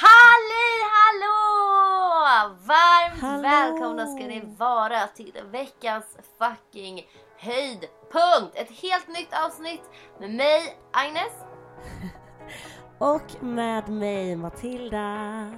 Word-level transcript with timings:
Halli 0.00 0.70
hallå! 0.94 2.56
Varmt 2.66 3.20
Hallå! 3.20 3.42
välkomna 3.42 4.06
ska 4.06 4.26
ni 4.26 4.42
vara 4.58 5.06
till 5.06 5.32
veckans 5.50 6.16
fucking 6.38 7.06
höjdpunkt! 7.38 8.54
Ett 8.54 8.70
helt 8.82 9.08
nytt 9.08 9.32
avsnitt 9.46 9.82
med 10.20 10.30
mig, 10.30 10.78
Agnes. 10.92 11.32
Och 12.98 13.42
med 13.42 13.88
mig 13.88 14.36
Matilda. 14.36 15.52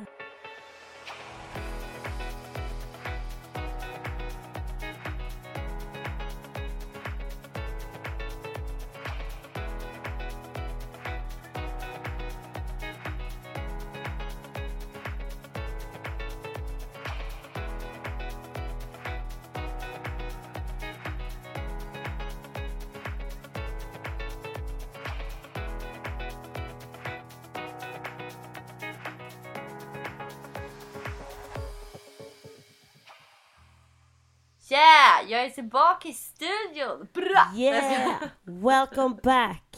Jag 35.31 35.45
är 35.45 35.51
tillbaka 35.51 36.09
i 36.09 36.13
studion! 36.13 37.09
Bra! 37.13 37.53
Yeah! 37.55 38.23
Welcome 38.43 39.17
back! 39.23 39.77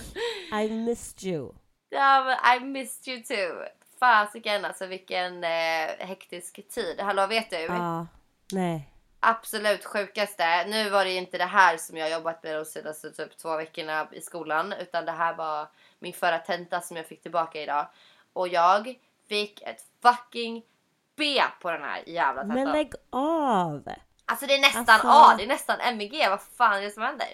I 0.53 0.69
missed 0.69 1.25
you. 1.25 1.55
Ja, 1.89 2.25
men 2.25 2.57
I 2.57 2.65
missed 2.65 3.09
you 3.09 3.23
too. 3.23 3.65
Fasiken 4.01 4.65
alltså 4.65 4.87
vilken 4.87 5.45
eh, 5.45 5.89
hektisk 5.99 6.69
tid. 6.69 7.01
Hallå 7.01 7.27
vet 7.27 7.51
du? 7.51 7.57
Ja, 7.57 8.07
nej. 8.53 8.91
absolut 9.21 9.85
sjukaste. 9.85 10.65
Nu 10.67 10.91
var 10.91 11.05
det 11.05 11.13
inte 11.13 11.39
det 11.39 11.45
här 11.45 11.77
som 11.77 11.97
jag 11.97 12.11
jobbat 12.11 12.43
med 12.43 12.57
de 12.57 12.65
senaste 12.65 13.11
typ 13.11 13.37
två 13.37 13.57
veckorna 13.57 14.09
i 14.13 14.21
skolan. 14.21 14.73
Utan 14.73 15.05
det 15.05 15.13
här 15.13 15.35
var 15.35 15.69
min 15.99 16.13
förra 16.13 16.39
tenta 16.39 16.81
som 16.81 16.97
jag 16.97 17.07
fick 17.07 17.23
tillbaka 17.23 17.63
idag. 17.63 17.87
Och 18.33 18.49
jag 18.49 18.95
fick 19.29 19.63
ett 19.63 19.81
fucking 20.03 20.63
B 21.17 21.43
på 21.61 21.71
den 21.71 21.83
här 21.83 22.03
jävla 22.07 22.43
tentan. 22.43 22.65
Men 22.65 22.73
lägg 22.73 22.93
av! 23.11 23.89
Alltså 24.33 24.47
det 24.47 24.55
är 24.55 24.61
nästan 24.61 24.85
Alltså- 24.89 25.09
A, 25.09 25.35
det 25.37 25.43
är 25.43 25.47
nästan 25.49 25.97
MEG. 25.97 26.27
Vad 26.31 26.41
fan 26.43 26.77
är 26.79 26.83
det 26.83 26.91
som 26.91 27.03
händer? 27.03 27.27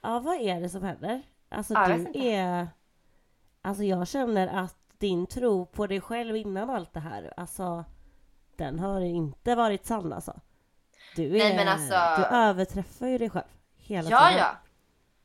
Ja, 0.00 0.18
vad 0.20 0.40
är 0.40 0.60
det 0.60 0.68
som 0.68 0.82
händer? 0.82 1.22
Alltså 1.48 1.74
Ja, 1.74 1.86
du 1.88 2.18
är... 2.28 2.68
Alltså 3.62 3.82
jag 3.84 4.08
känner 4.08 4.64
att 4.64 4.76
din 4.98 5.26
tro 5.26 5.66
på 5.66 5.86
dig 5.86 6.00
själv 6.00 6.36
innan 6.36 6.70
allt 6.70 6.92
det 6.92 7.00
här, 7.00 7.32
alltså 7.36 7.84
den 8.56 8.78
har 8.78 9.00
inte 9.00 9.54
varit 9.54 9.86
sann 9.86 10.12
alltså. 10.12 10.40
Du 11.16 11.26
är... 11.36 11.38
Nej, 11.38 11.56
men 11.56 11.68
alltså- 11.68 12.22
Du 12.22 12.36
överträffar 12.36 13.06
ju 13.06 13.18
dig 13.18 13.30
själv 13.30 13.44
hela 13.76 14.10
Ja, 14.10 14.18
tiden. 14.28 14.38
ja. 14.38 14.56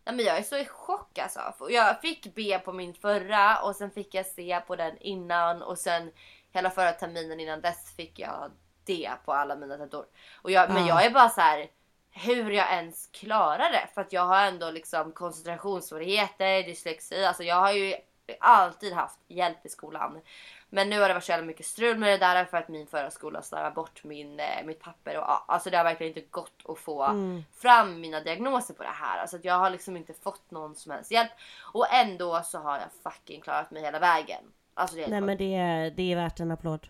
Nej, 0.06 0.16
men 0.16 0.26
jag 0.26 0.38
är 0.38 0.44
så 0.44 0.58
i 0.58 0.66
chock 0.66 1.18
alltså. 1.18 1.40
Jag 1.70 2.02
fick 2.02 2.36
B 2.36 2.60
på 2.66 2.74
min 2.74 2.94
förra 2.94 3.62
och 3.62 3.76
sen 3.76 3.92
fick 3.92 4.14
jag 4.14 4.26
C 4.26 4.62
på 4.68 4.76
den 4.76 4.98
innan 4.98 5.62
och 5.62 5.78
sen 5.78 6.12
hela 6.52 6.70
förra 6.70 6.92
terminen 6.92 7.40
innan 7.40 7.62
dess 7.62 7.96
fick 7.96 8.20
jag 8.20 8.52
D 8.88 9.10
på 9.26 9.34
alla 9.34 9.56
mina 9.56 9.78
tentor. 9.78 10.06
Och 10.42 10.52
jag, 10.52 10.70
Men 10.70 10.86
Ja. 10.86 10.88
jag 10.88 11.06
är 11.06 11.10
bara 11.10 11.30
så 11.30 11.42
här 11.42 11.68
hur 12.12 12.52
jag 12.52 12.72
ens 12.74 13.08
klarar 13.08 13.72
det. 13.72 13.88
För 13.94 14.02
att 14.02 14.14
jag 14.14 14.22
har 14.26 14.46
ändå 14.46 14.72
liksom 14.72 15.12
koncentrationssvårigheter, 15.12 16.64
dyslexi. 16.64 17.26
Alltså 17.26 17.44
jag 17.44 17.56
har 17.56 17.72
ju 17.72 17.96
alltid 18.40 18.94
haft 18.94 19.20
hjälp 19.28 19.66
i 19.66 19.70
skolan. 19.70 20.22
Men 20.70 20.90
nu 20.90 21.00
har 21.02 21.08
det 21.08 21.14
varit 21.14 21.24
så 21.24 21.32
jävla 21.32 21.46
mycket 21.48 21.66
strul 21.66 21.98
med 21.98 22.10
det 22.10 22.18
där 22.18 22.46
för 22.46 22.58
att 22.58 22.68
min 22.68 22.88
förra 22.88 23.12
skola 23.12 23.42
slarvade 23.42 23.76
bort 23.76 24.04
min, 24.04 24.40
eh, 24.40 24.66
mitt 24.66 24.80
papper. 24.82 25.18
Och, 25.18 25.54
alltså 25.54 25.70
det 25.70 25.78
har 25.78 25.84
verkligen 25.84 26.18
inte 26.18 26.28
gått 26.30 26.62
att 26.68 26.80
få 26.80 27.04
Mm. 27.04 27.44
fram 27.54 28.02
mina 28.02 28.20
diagnoser 28.20 28.74
på 28.74 28.84
det 28.84 28.90
här. 28.90 29.18
Alltså 29.22 29.38
jag 29.44 29.54
har 29.60 29.70
liksom 29.70 29.98
inte 29.98 30.14
fått 30.14 30.52
någon 30.52 30.76
som 30.76 30.92
helst 30.92 31.12
hjälp. 31.12 31.32
Och 31.74 31.94
ändå 31.94 32.42
så 32.44 32.58
har 32.60 32.80
jag 32.80 33.14
fucking 33.14 33.42
klarat 33.42 33.72
mig 33.72 33.82
hela 33.84 34.00
vägen. 34.00 34.44
Alltså 34.74 34.96
det 34.96 35.04
är 35.04 35.08
Nej 35.08 35.22
men 35.22 35.38
det 35.38 35.56
är, 35.56 35.92
det 35.92 36.12
är 36.12 36.16
värt 36.16 36.40
en 36.40 36.52
applåd. 36.52 36.88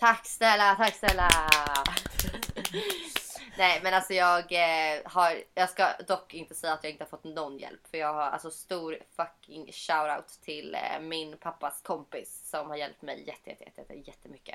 Tack 0.00 0.26
snälla, 0.26 0.74
tack 0.74 0.94
snälla! 0.94 1.28
Nej 3.58 3.80
men 3.82 3.94
alltså 3.94 4.14
jag 4.14 4.52
eh, 4.52 5.00
har, 5.04 5.32
jag 5.54 5.70
ska 5.70 5.88
dock 6.08 6.34
inte 6.34 6.54
säga 6.54 6.72
att 6.72 6.84
jag 6.84 6.90
inte 6.92 7.04
har 7.04 7.08
fått 7.08 7.24
någon 7.24 7.58
hjälp. 7.58 7.86
För 7.90 7.98
jag 7.98 8.14
har 8.14 8.22
alltså 8.22 8.50
stor 8.50 8.98
fucking 9.16 9.72
shoutout 9.72 10.28
till 10.28 10.74
eh, 10.74 11.00
min 11.00 11.36
pappas 11.36 11.82
kompis 11.82 12.50
som 12.50 12.68
har 12.68 12.76
hjälpt 12.76 13.02
mig 13.02 13.24
jätte, 13.26 13.50
jätte, 13.50 13.64
jätte, 13.64 13.80
jätte, 13.80 13.94
jättemycket. 14.10 14.54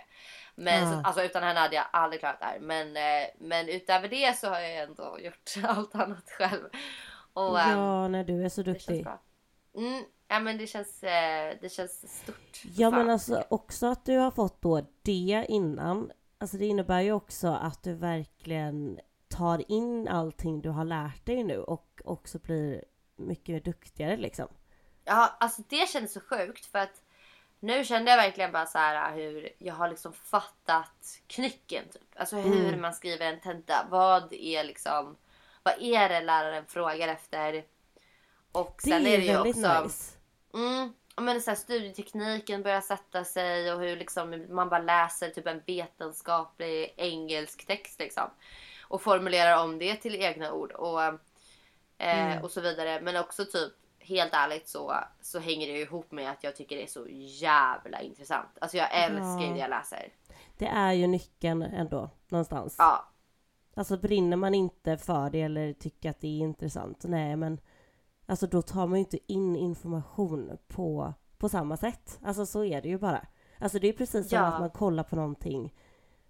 Men 0.56 0.84
Ja. 0.84 0.92
så, 0.92 1.08
alltså 1.08 1.24
utan 1.24 1.44
henne 1.44 1.60
hade 1.60 1.76
jag 1.76 1.86
aldrig 1.92 2.20
klarat 2.20 2.40
det 2.40 2.46
här. 2.46 2.60
Men, 2.60 2.98
eh, 2.98 3.28
men 3.38 3.70
utöver 3.70 4.08
det 4.08 4.38
så 4.38 4.50
har 4.50 4.60
jag 4.60 4.76
ändå 4.84 5.18
gjort 5.20 5.52
allt 5.64 5.96
annat 5.96 6.32
själv. 6.32 6.70
Och, 7.34 7.60
ehm, 7.60 7.80
Ja, 7.80 8.08
när 8.08 8.24
du 8.24 8.46
är 8.46 8.50
så 8.50 8.62
duktig. 8.62 9.08
Mm, 9.78 10.04
ja 10.28 10.40
men 10.40 10.58
det 10.58 10.68
känns, 10.68 11.03
eh, 11.03 11.56
det 11.62 11.69
känns 11.69 12.22
stort. 12.24 12.62
Ja 12.75 12.91
Fan. 12.91 13.00
men 13.00 13.09
alltså 13.09 13.44
också 13.50 13.86
att 13.88 14.06
du 14.06 14.18
har 14.18 14.31
fått 14.31 14.62
då 14.62 14.81
det 15.02 15.46
innan. 15.50 16.12
Alltså 16.38 16.58
det 16.58 16.66
innebär 16.66 17.02
ju 17.02 17.12
också 17.12 17.47
att 17.47 17.84
du 17.84 17.94
verkligen 17.94 19.00
tar 19.28 19.72
in 19.72 20.08
allting 20.08 20.62
du 20.62 20.69
har 20.69 20.85
lärt 20.85 21.25
dig 21.25 21.44
nu 21.44 21.58
och 21.58 22.02
också 22.06 22.40
blir 22.40 22.84
mycket 23.16 23.66
duktigare 23.66 24.18
liksom. 24.18 24.47
Ja, 25.03 25.35
alltså 25.40 25.62
det 25.69 25.90
kändes 25.90 26.14
så 26.14 26.19
sjukt 26.19 26.66
för 26.66 26.80
att 26.80 27.02
nu 27.59 27.84
kände 27.85 28.12
jag 28.12 28.18
verkligen 28.18 28.52
bara 28.52 28.66
så 28.66 28.78
här 28.78 29.16
hur 29.16 29.50
jag 29.58 29.74
har 29.74 29.90
liksom 29.90 30.14
fattat 30.14 31.19
knycken 31.28 31.84
typ. 31.94 32.02
Alltså 32.16 32.35
hur 32.35 32.68
Mm. 32.68 32.81
man 32.81 32.94
skriver 32.94 33.25
en 33.34 33.40
tenta. 33.40 33.88
Vad 33.90 34.34
är 34.34 34.64
liksom, 34.64 35.16
vad 35.64 35.74
är 35.81 36.09
det 36.09 36.22
läraren 36.22 36.66
frågar 36.66 37.08
efter? 37.08 37.66
Och 38.52 38.80
Det 38.84 38.90
sen 38.90 39.06
är 39.06 39.09
är 39.09 39.18
det 39.18 39.24
ju 39.25 39.38
också, 39.40 39.84
nice. 39.84 40.15
Mm, 40.56 40.94
men 41.18 41.42
så 41.42 41.52
här, 41.52 41.56
studietekniken 41.56 42.64
börjar 42.64 42.82
sätta 42.82 43.24
sig 43.24 43.74
och 43.74 43.80
hur 43.80 43.96
liksom 43.98 44.46
man 44.50 44.70
bara 44.70 44.80
läser 44.82 45.30
typ 45.30 45.48
en 45.48 45.62
vetenskaplig 45.68 46.94
engelsk 46.98 47.68
text 47.68 48.00
liksom. 48.00 48.24
Och 48.88 49.02
formulerar 49.02 49.64
om 49.64 49.80
det 49.80 49.96
till 49.96 50.16
egna 50.16 50.52
ord 50.54 50.72
och, 50.72 51.04
eh, 51.04 51.16
Mm. 51.98 52.44
och 52.44 52.52
så 52.52 52.62
vidare. 52.62 53.02
Men 53.02 53.18
också 53.18 53.46
typ 53.46 53.74
helt 54.00 54.34
ärligt 54.34 54.68
så, 54.70 54.94
så 55.22 55.40
hänger 55.40 55.68
det 55.68 55.80
ihop 55.80 56.12
med 56.12 56.32
att 56.32 56.44
jag 56.44 56.56
tycker 56.56 56.76
det 56.76 56.84
är 56.84 56.88
så 56.88 57.08
jävla 57.42 58.02
intressant. 58.02 58.58
Alltså 58.62 58.78
jag 58.78 58.88
älskar 59.04 59.42
Ja. 59.48 59.54
det 59.54 59.60
jag 59.60 59.70
läser. 59.70 60.14
Det 60.58 60.68
är 60.68 60.92
ju 60.94 61.08
nyckeln 61.08 61.62
ändå 61.62 62.10
någonstans. 62.30 62.76
Ja, 62.78 63.12
Alltså 63.78 63.98
brinner 63.98 64.38
man 64.38 64.56
inte 64.56 64.98
för 64.98 65.30
det 65.30 65.42
eller 65.42 65.74
tycker 65.74 66.10
att 66.10 66.20
det 66.22 66.28
är 66.28 66.40
intressant, 66.40 67.04
nej 67.04 67.36
men 67.36 67.60
alltså 68.25 68.47
då 68.47 68.62
tar 68.62 68.88
man 68.88 69.00
ju 69.00 69.06
inte 69.06 69.34
in 69.34 69.56
information 69.56 70.58
på, 70.68 71.13
på 71.38 71.50
samma 71.50 71.78
sätt. 71.78 72.20
Alltså 72.23 72.46
så 72.46 72.64
är 72.64 72.82
det 72.82 72.90
ju 72.90 72.97
bara. 72.97 73.28
Alltså 73.59 73.79
det 73.79 73.88
är 73.88 73.94
precis 73.94 74.29
som 74.29 74.38
Ja. 74.38 74.46
att 74.46 74.59
man 74.59 74.70
kollar 74.70 75.03
på 75.03 75.16
någonting 75.16 75.73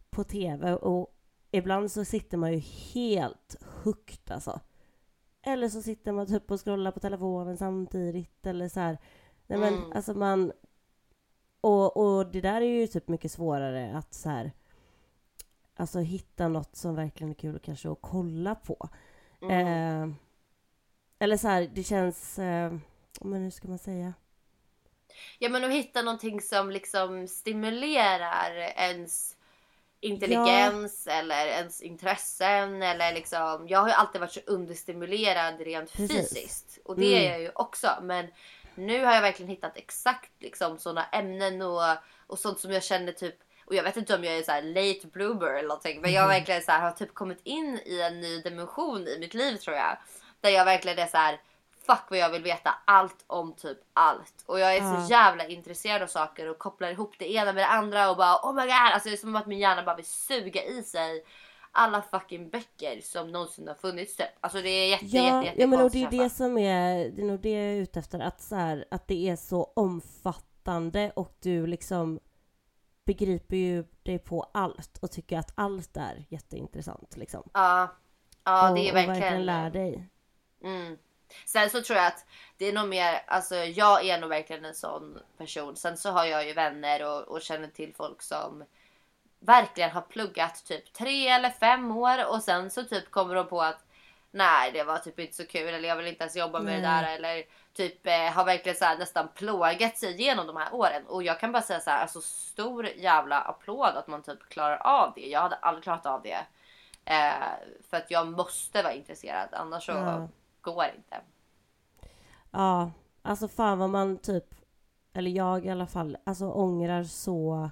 på 0.10 0.24
tv 0.24 0.76
och 0.76 1.16
ibland 1.52 1.92
så 1.92 2.06
sitter 2.06 2.38
man 2.38 2.54
ju 2.54 2.60
helt 2.94 3.56
hooked 3.84 4.32
alltså. 4.32 4.60
Eller 5.42 5.70
så 5.70 5.82
sitter 5.82 6.12
man 6.12 6.28
typ 6.28 6.52
och 6.52 6.62
scrollar 6.66 6.92
på 6.92 7.00
telefonen 7.00 7.58
samtidigt 7.58 8.46
eller 8.48 8.70
så 8.70 8.80
här. 8.80 8.98
Nej 9.48 9.60
men 9.60 9.74
Mm. 9.74 9.92
alltså 9.92 10.14
man... 10.14 10.52
Och, 11.62 11.98
och 11.98 12.32
det 12.32 12.42
där 12.42 12.62
är 12.62 12.66
ju 12.80 12.88
typ 12.88 13.08
mycket 13.08 13.32
svårare 13.32 13.98
att 13.98 14.14
så 14.14 14.30
här... 14.30 14.52
Alltså 15.76 16.00
hitta 16.00 16.48
något 16.48 16.76
som 16.76 16.96
verkligen 16.96 17.30
är 17.32 17.36
kul 17.36 17.60
kanske 17.60 17.92
att 17.92 17.98
kolla 18.02 18.56
på. 18.56 18.90
mm. 19.42 19.68
Eh, 20.10 20.16
eller 21.20 21.38
så 21.38 21.48
här, 21.48 21.70
det 21.74 21.84
känns... 21.84 22.40
Eh, 22.40 22.74
men 23.22 23.44
hur 23.44 23.52
ska 23.52 23.68
man 23.68 23.80
säga? 23.80 24.14
ja 25.40 25.50
men 25.50 25.64
att 25.64 25.72
hitta 25.72 26.02
någonting 26.02 26.42
som 26.42 26.72
liksom 26.72 27.28
stimulerar 27.28 28.56
ens 28.78 29.36
intelligens 30.00 31.08
eller 31.08 31.48
ens 31.48 31.82
intressen 31.82 32.82
eller 32.82 33.14
liksom. 33.14 33.66
Jag 33.70 33.80
har 33.80 33.88
ju 33.88 33.94
alltid 33.94 34.22
varit 34.22 34.34
så 34.34 34.40
understimulerad 34.48 35.62
rent 35.62 35.92
Precis. 35.94 36.30
fysiskt 36.34 36.80
och 36.86 36.96
det 37.00 37.06
är 37.16 37.20
Mm. 37.20 37.32
jag 37.32 37.42
ju 37.42 37.52
också. 37.56 37.90
Men 38.02 38.28
Nu 38.76 39.06
har 39.06 39.14
jag 39.14 39.22
verkligen 39.22 39.50
hittat 39.50 39.78
exakt 39.78 40.32
liksom 40.40 40.78
sådana 40.80 41.06
ämnen 41.06 41.62
och, 41.62 41.82
och 42.28 42.40
sånt 42.40 42.60
som 42.60 42.72
jag 42.72 42.84
känner 42.84 43.12
typ 43.12 43.36
och 43.66 43.76
jag 43.76 43.84
vet 43.84 43.98
inte 43.98 44.16
om 44.16 44.24
jag 44.24 44.38
är 44.38 44.44
så 44.44 44.52
här 44.52 44.62
late 44.62 45.08
bloomer 45.08 45.48
eller 45.48 45.68
någonting 45.68 46.02
men 46.02 46.12
jag 46.12 46.28
verkligen 46.28 46.62
så 46.62 46.72
här, 46.72 46.82
har 46.82 46.92
typ 46.92 47.14
kommit 47.14 47.40
in 47.44 47.80
i 47.86 48.02
en 48.02 48.20
ny 48.22 48.42
dimension 48.42 49.08
i 49.08 49.20
mitt 49.20 49.34
liv 49.34 49.58
tror 49.58 49.76
jag. 49.76 49.98
Där 50.46 50.52
jag 50.52 50.66
verkligen 50.66 51.00
är 51.00 51.08
så 51.08 51.18
här 51.18 51.40
fuck 51.86 52.04
vad 52.10 52.20
jag 52.20 52.30
vill 52.30 52.44
veta 52.44 52.76
allt 52.86 53.24
om 53.28 53.54
typ 53.54 53.78
allt. 53.94 54.44
Och 54.46 54.60
jag 54.60 54.76
är 54.76 54.80
så 54.80 55.12
jävla 55.12 55.48
intresserad 55.48 56.02
av 56.02 56.08
saker 56.08 56.50
och 56.50 56.60
kopplar 56.60 56.90
ihop 56.90 57.16
det 57.20 57.34
ena 57.34 57.54
med 57.54 57.64
det 57.64 57.68
andra 57.68 58.10
och 58.10 58.18
bara 58.18 58.36
oh 58.36 58.54
my 58.56 58.62
god. 58.62 58.72
Alltså 58.72 59.10
det 59.10 59.16
är 59.16 59.18
som 59.18 59.36
att 59.36 59.48
min 59.48 59.60
hjärna 59.60 59.84
bara 59.84 59.96
vill 59.96 60.06
suga 60.06 60.64
i 60.64 60.84
sig 60.84 61.24
alla 61.72 62.02
fucking 62.02 62.50
böcker 62.50 63.02
som 63.02 63.32
någonsin 63.32 63.68
har 63.68 63.76
funnits 63.76 64.16
typ. 64.16 64.28
Alltså 64.42 64.62
det 64.62 64.70
är 64.70 64.90
jätte, 64.90 65.06
Ja, 65.06 65.46
jätte, 65.46 65.62
ja 65.62 65.68
men 65.68 65.82
och 65.82 65.92
det 65.92 66.04
är 66.04 66.10
det 66.10 66.30
som 66.30 66.58
är, 66.58 67.10
det 67.10 67.22
är 67.22 67.26
nog 67.26 67.40
det 67.40 67.52
jag 67.52 67.64
är 67.64 67.82
ute 67.82 68.00
efter, 68.00 68.20
att, 68.20 68.42
så 68.42 68.56
här, 68.56 68.86
att 68.92 69.08
det 69.08 69.30
är 69.30 69.36
så 69.36 69.72
omfattande 69.76 71.12
och 71.16 71.38
du 71.40 71.68
liksom 71.68 72.20
begriper 73.06 73.56
ju 73.58 73.84
dig 74.04 74.20
på 74.20 74.50
allt 74.54 74.98
och 75.02 75.12
tycker 75.12 75.38
att 75.38 75.52
allt 75.56 75.98
är 75.98 76.26
jätteintressant 76.30 77.18
liksom. 77.18 77.50
Ja, 77.54 77.96
ja 78.44 78.70
och, 78.70 78.76
det 78.76 78.82
är 78.82 78.92
och 78.92 78.96
verkligen... 78.96 79.22
verkligen 79.22 79.46
lär 79.46 79.70
dig. 79.70 80.10
Mm. 80.66 80.98
Sen 81.46 81.70
så 81.70 81.82
tror 81.82 81.98
jag 81.98 82.08
att 82.08 82.26
det 82.58 82.66
är 82.66 82.74
nog 82.74 82.88
mer, 82.88 83.24
alltså 83.28 83.56
jag 83.56 84.06
är 84.06 84.20
nog 84.20 84.30
verkligen 84.30 84.66
en 84.66 84.76
sån 84.76 85.20
person. 85.38 85.76
Sen 85.76 85.98
så 85.98 86.10
har 86.10 86.26
jag 86.26 86.48
ju 86.48 86.54
vänner 86.54 87.06
och, 87.06 87.22
och 87.22 87.42
känner 87.42 87.68
till 87.68 87.94
folk 87.96 88.22
som 88.22 88.64
verkligen 89.40 89.92
har 89.92 90.02
pluggat 90.02 90.66
typ 90.66 90.94
tre 90.94 91.28
eller 91.28 91.50
fem 91.50 91.92
år 91.92 92.26
och 92.26 92.44
sen 92.44 92.70
så 92.70 92.84
typ 92.84 93.12
kommer 93.12 93.36
de 93.36 93.48
på 93.48 93.62
att 93.62 93.86
nej 94.32 94.72
det 94.72 94.84
var 94.84 94.98
typ 94.98 95.20
inte 95.20 95.36
så 95.36 95.46
kul 95.46 95.74
eller 95.74 95.88
jag 95.88 95.96
vill 95.96 96.08
inte 96.08 96.24
ens 96.24 96.36
jobba 96.36 96.60
med 96.60 96.84
det 96.84 96.90
Nej. 96.90 97.04
där 97.04 97.16
eller 97.16 97.44
typ 97.74 98.08
eh, 98.08 98.32
har 98.34 98.46
verkligen 98.46 98.78
så 98.78 98.86
här 98.86 98.98
nästan 98.98 99.28
plågat 99.36 99.98
sig 99.98 100.14
igenom 100.14 100.48
de 100.48 100.58
här 100.58 100.74
åren 100.74 101.08
och 101.08 101.24
jag 101.24 101.40
kan 101.40 101.52
bara 101.52 101.64
säga 101.64 101.80
så 101.80 101.90
här 101.90 102.02
alltså 102.02 102.22
stor 102.22 102.88
jävla 102.88 103.40
applåd 103.40 103.96
att 103.96 104.08
man 104.08 104.24
typ 104.24 104.50
klarar 104.50 104.78
av 104.78 105.14
det. 105.16 105.28
Jag 105.28 105.42
hade 105.42 105.56
aldrig 105.56 105.84
klarat 105.84 106.06
av 106.06 106.22
det. 106.22 106.46
Eh, 107.06 107.34
för 107.90 107.98
att 107.98 108.12
jag 108.12 108.28
måste 108.28 108.84
vara 108.84 108.94
intresserad 108.94 109.50
annars 109.52 109.86
så 109.86 109.92
Ja. 109.92 110.28
Går 110.66 110.86
inte. 110.98 111.22
Ja, 112.52 112.92
alltså 113.22 113.48
fan 113.48 113.80
vad 113.80 113.90
man 113.90 114.18
typ, 114.18 114.56
eller 115.14 115.32
jag 115.32 115.66
i 115.66 115.70
alla 115.70 115.88
fall, 115.88 116.18
alltså 116.24 116.52
ångrar 116.52 117.04
så, 117.04 117.70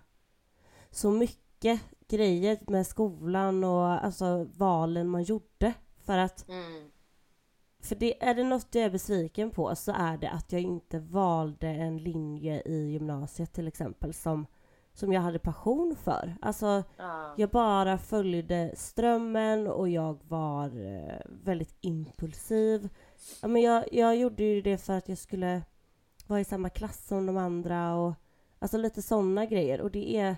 så 0.92 1.12
mycket 1.12 1.82
grejer 2.08 2.60
med 2.68 2.88
skolan 2.88 3.64
och 3.64 4.06
alltså 4.06 4.48
valen 4.58 5.08
man 5.10 5.24
gjorde. 5.24 5.74
För 6.06 6.18
att, 6.18 6.50
Mm. 6.50 6.92
för 7.80 7.96
det, 7.96 8.24
är 8.24 8.36
det 8.36 8.44
något 8.44 8.76
jag 8.76 8.84
är 8.84 8.90
besviken 8.90 9.52
på 9.52 9.76
så 9.76 9.92
är 9.92 10.18
det 10.18 10.30
att 10.30 10.52
jag 10.52 10.62
inte 10.62 11.00
valde 11.00 11.68
en 11.68 11.98
linje 11.98 12.62
i 12.66 12.92
gymnasiet 12.92 13.54
till 13.54 13.68
exempel 13.68 14.14
som, 14.14 14.48
som 14.94 15.14
jag 15.14 15.22
hade 15.22 15.40
passion 15.40 15.96
för. 16.04 16.36
Alltså, 16.42 16.84
Ja. 16.98 17.34
jag 17.38 17.50
bara 17.50 17.98
följde 17.98 18.72
strömmen 18.76 19.68
och 19.68 19.90
jag 19.90 20.20
var 20.28 20.66
eh, 20.86 21.22
väldigt 21.44 21.76
impulsiv. 21.82 22.90
Ja, 23.42 23.48
men 23.48 23.62
jag, 23.62 23.84
jag 23.94 24.16
gjorde 24.16 24.44
ju 24.44 24.62
det 24.62 24.78
för 24.78 24.94
att 24.94 25.10
jag 25.10 25.18
skulle 25.18 25.62
vara 26.28 26.40
i 26.40 26.44
samma 26.46 26.70
klass 26.70 27.08
som 27.08 27.26
de 27.26 27.38
andra 27.38 27.96
och 27.96 28.14
alltså 28.60 28.78
lite 28.78 29.02
sådana 29.02 29.46
grejer. 29.46 29.82
Och 29.82 29.92
det 29.92 30.16
är, 30.18 30.36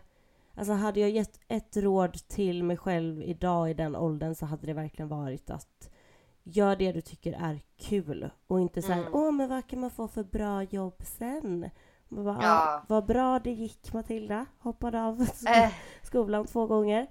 alltså 0.54 0.74
hade 0.74 1.00
jag 1.00 1.10
gett 1.10 1.40
ett 1.48 1.78
råd 1.78 2.14
till 2.14 2.64
mig 2.64 2.78
själv 2.78 3.22
idag 3.24 3.70
i 3.72 3.74
den 3.74 3.96
åldern 3.96 4.36
så 4.36 4.46
hade 4.46 4.68
det 4.68 4.74
verkligen 4.74 5.10
varit 5.10 5.50
att 5.50 5.90
gör 6.44 6.76
det 6.76 6.92
du 6.92 7.02
tycker 7.02 7.34
är 7.34 7.62
kul 7.78 8.30
och 8.48 8.62
inte 8.62 8.82
så 8.82 8.92
här, 8.92 9.02
Mm. 9.02 9.14
åh 9.16 9.32
men 9.32 9.50
vad 9.50 9.68
kan 9.68 9.80
man 9.80 9.90
få 9.90 10.08
för 10.08 10.24
bra 10.24 10.64
jobb 10.64 10.96
sen? 11.06 11.70
Bara, 12.24 12.38
Ja. 12.42 12.48
ja. 12.48 12.84
Vad 12.88 13.06
bra 13.06 13.40
det 13.40 13.52
gick 13.52 13.94
Matilda, 13.94 14.46
hoppade 14.60 15.02
av 15.02 15.22
Eh, 15.48 15.72
skolan 16.04 16.48
två 16.48 16.66
gånger. 16.68 17.08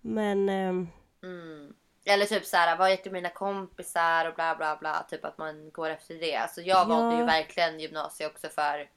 Men 0.00 0.48
ehm, 0.48 0.88
mm. 1.22 1.74
Eller 2.06 2.26
typ 2.26 2.44
så 2.44 2.56
här, 2.56 2.76
vad 2.76 2.90
heter 2.90 3.10
mina 3.10 3.28
kompisar 3.28 4.28
och 4.28 4.34
bla 4.34 4.54
bla 4.56 4.76
bla. 4.76 5.06
Typ 5.10 5.24
att 5.24 5.38
man 5.38 5.70
går 5.70 5.90
efter 5.90 6.14
det. 6.14 6.36
Alltså 6.36 6.60
jag 6.60 6.86
valde 6.86 7.14
ju 7.14 7.20
Ja. 7.20 7.26
verkligen 7.26 7.80
gymnasiet 7.80 8.30
också 8.32 8.48
för 8.48 8.88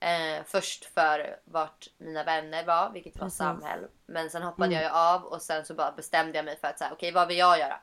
eh, 0.00 0.44
först 0.46 0.84
för 0.84 1.36
vart 1.44 1.86
mina 1.98 2.24
vänner 2.24 2.64
var, 2.66 2.90
vilket 2.90 3.16
var 3.16 3.26
Precis. 3.26 3.38
Samhäll. 3.38 3.86
Men 4.06 4.30
sen 4.30 4.42
hoppade 4.42 4.66
Mm. 4.66 4.72
jag 4.76 4.82
ju 4.84 4.96
av 4.96 5.24
och 5.24 5.42
sen 5.42 5.64
så 5.64 5.74
bara 5.74 5.92
bestämde 5.92 6.38
jag 6.38 6.44
mig 6.44 6.56
för 6.60 6.68
att 6.68 6.78
säga 6.78 6.90
okej 6.92 7.12
vad 7.12 7.28
vill 7.28 7.38
jag 7.38 7.58
göra? 7.58 7.76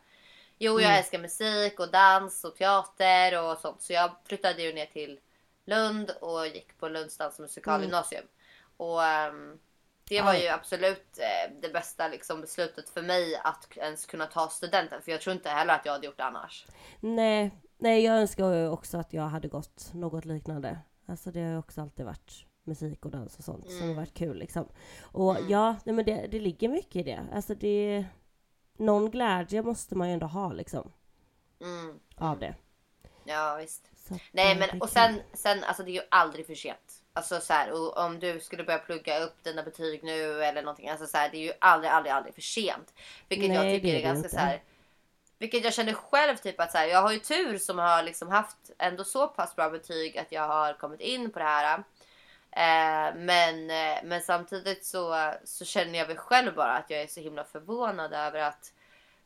Jo 0.59 0.73
jag 0.73 0.81
Mm. 0.89 0.97
älskar 0.97 1.19
musik 1.19 1.79
och 1.79 1.91
dans 1.91 2.43
och 2.43 2.55
teater 2.55 3.43
och 3.43 3.57
sånt. 3.57 3.81
Så 3.81 3.93
jag 3.93 4.11
flyttade 4.25 4.61
ju 4.61 4.73
ner 4.73 4.85
till 4.85 5.19
Lund 5.67 6.11
och 6.21 6.47
gick 6.47 6.77
på 6.77 6.87
Lunds 6.89 7.17
dans 7.17 7.35
och 7.35 7.41
musikalgymnasium. 7.41 8.25
Och 8.77 9.03
ehm, 9.03 9.59
det 10.09 10.21
var 10.21 10.29
Mm. 10.29 10.41
Ju 10.41 10.47
absolut 10.47 11.19
eh, 11.19 11.53
det 11.61 11.69
bästa 11.73 12.07
liksom, 12.07 12.41
beslutet 12.41 12.89
för 12.89 13.01
mig 13.01 13.35
att 13.43 13.77
ens 13.77 14.05
kunna 14.05 14.25
ta 14.25 14.47
studenten. 14.49 15.01
För 15.01 15.11
jag 15.11 15.21
tror 15.21 15.35
inte 15.35 15.49
heller 15.49 15.73
att 15.73 15.85
jag 15.85 15.93
hade 15.93 16.05
gjort 16.05 16.17
det 16.17 16.23
annars. 16.23 16.65
nej, 16.99 17.51
nej, 17.77 18.03
jag 18.03 18.15
önskar 18.17 18.53
ju 18.53 18.67
också 18.69 18.97
att 18.97 19.13
jag 19.13 19.23
hade 19.23 19.47
gått 19.47 19.89
något 19.93 20.25
liknande. 20.25 20.79
Alltså 21.05 21.31
det 21.31 21.41
har 21.43 21.49
ju 21.51 21.57
också 21.57 21.81
alltid 21.81 22.05
varit 22.05 22.45
musik 22.63 23.05
och 23.05 23.11
dans 23.11 23.37
och 23.37 23.43
sånt 23.43 23.71
som 23.71 23.87
har 23.87 23.95
varit 23.95 24.13
kul 24.13 24.37
liksom. 24.37 24.67
Och 25.01 25.37
Mm. 25.37 25.49
ja, 25.49 25.75
nej, 25.85 25.95
men 25.95 26.05
det, 26.05 26.27
det 26.27 26.39
ligger 26.39 26.69
mycket 26.69 26.95
i 26.95 27.03
det. 27.03 27.25
Alltså 27.33 27.55
det... 27.55 28.05
Någon 28.79 29.11
glädje 29.11 29.61
måste 29.63 29.95
man 29.95 30.07
ju 30.07 30.13
ändå 30.13 30.27
ha 30.27 30.51
liksom, 30.53 30.91
Mm. 31.61 31.99
av 32.17 32.39
det. 32.39 32.55
Ja 33.27 33.55
visst. 33.55 33.89
Så 34.07 34.19
Nej 34.31 34.51
eh, 34.51 34.57
men 34.57 34.81
och 34.81 34.89
sen, 34.89 35.21
sen 35.33 35.63
alltså 35.63 35.83
det 35.83 35.91
är 35.91 35.93
ju 35.93 36.07
aldrig 36.11 36.45
för 36.47 36.55
sent. 36.55 36.93
Alltså 37.13 37.39
så 37.39 37.53
här, 37.53 37.71
och 37.71 37.97
om 37.97 38.19
du 38.19 38.39
skulle 38.39 38.63
börja 38.63 38.79
plugga 38.79 39.19
upp 39.19 39.43
dina 39.43 39.63
betyg 39.63 40.03
nu 40.03 40.43
eller 40.43 40.61
någonting. 40.61 40.89
Alltså 40.89 41.05
så 41.05 41.17
här, 41.17 41.29
det 41.29 41.37
är 41.37 41.41
ju 41.41 41.53
aldrig, 41.59 41.91
aldrig, 41.91 42.13
aldrig 42.13 42.35
för 42.35 42.41
sent. 42.41 42.93
Vilket 43.29 43.53
jag 43.53 43.65
Nej, 43.65 43.75
tycker 43.75 43.87
det 43.87 43.95
är 43.95 43.99
är 43.99 44.03
ganska 44.03 44.17
inte. 44.17 44.29
så 44.29 44.37
här. 44.37 44.61
Vilket 45.39 45.63
jag 45.63 45.73
känner 45.73 45.93
själv 45.93 46.35
typ 46.35 46.59
att 46.59 46.71
så 46.71 46.77
här, 46.77 46.85
jag 46.87 47.01
har 47.01 47.11
ju 47.11 47.19
tur 47.19 47.57
som 47.57 47.79
har 47.79 48.03
liksom 48.03 48.27
haft 48.27 48.57
ändå 48.77 49.03
så 49.03 49.27
pass 49.27 49.55
bra 49.55 49.69
betyg 49.69 50.17
att 50.17 50.31
jag 50.31 50.47
har 50.47 50.73
kommit 50.73 51.01
in 51.01 51.31
på 51.31 51.39
det 51.39 51.45
här. 51.45 51.83
Eh, 52.51 53.15
men, 53.15 53.69
eh, 53.69 53.97
men 54.03 54.21
samtidigt 54.21 54.85
så, 54.85 55.33
så 55.43 55.65
känner 55.65 55.99
jag 55.99 56.05
väl 56.05 56.17
själv 56.17 56.55
bara 56.55 56.73
att 56.77 56.89
jag 56.89 57.01
är 57.01 57.07
så 57.07 57.19
himla 57.19 57.43
förvånad 57.43 58.13
över 58.13 58.39
att 58.39 58.73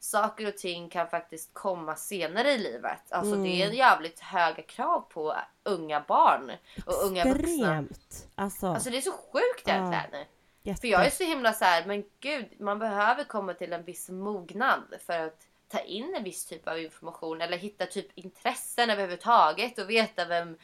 saker 0.03 0.47
och 0.47 0.57
ting 0.57 0.89
kan 0.89 1.07
faktiskt 1.07 1.53
komma 1.53 1.95
senare 1.95 2.51
i 2.51 2.57
livet. 2.57 3.11
Alltså 3.11 3.31
det 3.35 3.37
Mm. 3.61 3.69
är 3.71 3.73
jävligt 3.73 4.19
höga 4.19 4.63
krav 4.63 5.01
på 5.01 5.35
unga 5.63 6.03
barn 6.07 6.51
och 6.85 7.05
unga 7.05 7.23
vuxna. 7.25 7.49
Extremt! 7.49 8.27
Alltså, 8.35 8.67
Alltså 8.67 8.89
det 8.89 8.97
är 8.97 9.01
så 9.01 9.11
sjukt 9.11 9.67
egentligen. 9.67 10.25
jätte. 10.63 10.81
För 10.81 10.87
jag 10.87 11.05
är 11.05 11.09
så 11.09 11.23
himla 11.23 11.53
så 11.53 11.65
här, 11.65 11.85
men 11.85 12.03
gud, 12.19 12.45
man 12.59 12.79
behöver 12.79 13.23
komma 13.23 13.53
till 13.53 13.73
en 13.73 13.83
viss 13.83 14.09
mognad 14.09 14.83
för 15.05 15.19
att 15.27 15.39
ta 15.67 15.79
in 15.79 16.15
en 16.17 16.23
viss 16.23 16.45
typ 16.45 16.67
av 16.67 16.79
information 16.79 17.41
eller 17.41 17.57
hitta 17.57 17.85
typ 17.85 18.07
intressen 18.15 18.89
överhuvudtaget 18.89 19.79
och 19.79 19.89
veta 19.89 20.25
vem, 20.25 20.57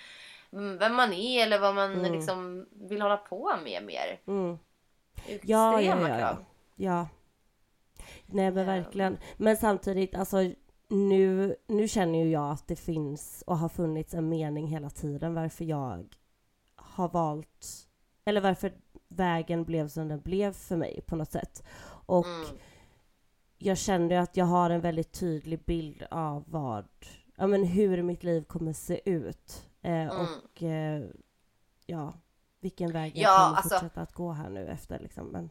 vem 0.80 0.96
man 0.96 1.14
är 1.14 1.44
eller 1.44 1.60
vad 1.60 1.76
man 1.76 1.94
Mm. 1.94 2.12
liksom 2.14 2.66
vill 2.72 3.02
hålla 3.02 3.18
på 3.18 3.56
med 3.64 3.84
mer. 3.84 4.20
Mm. 4.28 4.60
Det 5.28 5.40
Ja, 5.44 5.82
ja, 5.82 6.10
ja, 6.10 6.20
ja. 6.20 6.38
ja. 6.76 7.08
Nej 8.26 8.52
men 8.52 8.66
verkligen. 8.66 9.18
Men 9.38 9.58
samtidigt, 9.58 10.16
alltså 10.16 10.38
nu, 10.90 11.56
nu 11.68 11.88
känner 11.88 12.20
ju 12.24 12.30
jag 12.32 12.52
att 12.52 12.68
det 12.68 12.76
finns 12.76 13.44
och 13.48 13.58
har 13.58 13.70
funnits 13.70 14.14
en 14.14 14.30
mening 14.30 14.68
hela 14.68 14.90
tiden 14.90 15.34
varför 15.34 15.66
jag 15.66 16.06
har 16.76 17.10
valt, 17.10 17.88
eller 18.26 18.42
varför 18.42 18.74
vägen 19.08 19.64
blev 19.64 19.88
som 19.88 20.08
den 20.08 20.20
blev 20.22 20.54
för 20.54 20.76
mig 20.78 21.02
på 21.08 21.16
något 21.16 21.32
sätt. 21.32 21.64
Och 22.06 22.26
Mm. 22.26 22.58
jag 23.58 23.78
kände 23.78 24.20
att 24.22 24.38
jag 24.38 24.46
har 24.46 24.70
en 24.70 24.82
väldigt 24.82 25.12
tydlig 25.12 25.60
bild 25.66 26.04
av 26.12 26.44
vad, 26.48 26.86
ja 27.38 27.48
men 27.48 27.64
hur 27.64 28.04
mitt 28.04 28.24
liv 28.24 28.44
kommer 28.44 28.74
se 28.74 29.10
ut. 29.10 29.68
Eh, 29.82 29.92
Mm. 29.92 30.10
Och 30.18 30.64
eh, 30.64 31.04
ja, 31.86 32.14
vilken 32.60 32.92
väg 32.92 33.12
jag 33.18 33.24
Ja, 33.32 33.38
kommer 33.46 33.56
alltså- 33.58 33.76
fortsätta 33.76 34.02
att 34.02 34.14
gå 34.14 34.32
här 34.32 34.50
nu 34.50 34.68
efter 34.68 35.00
liksom. 35.00 35.28
Men, 35.28 35.50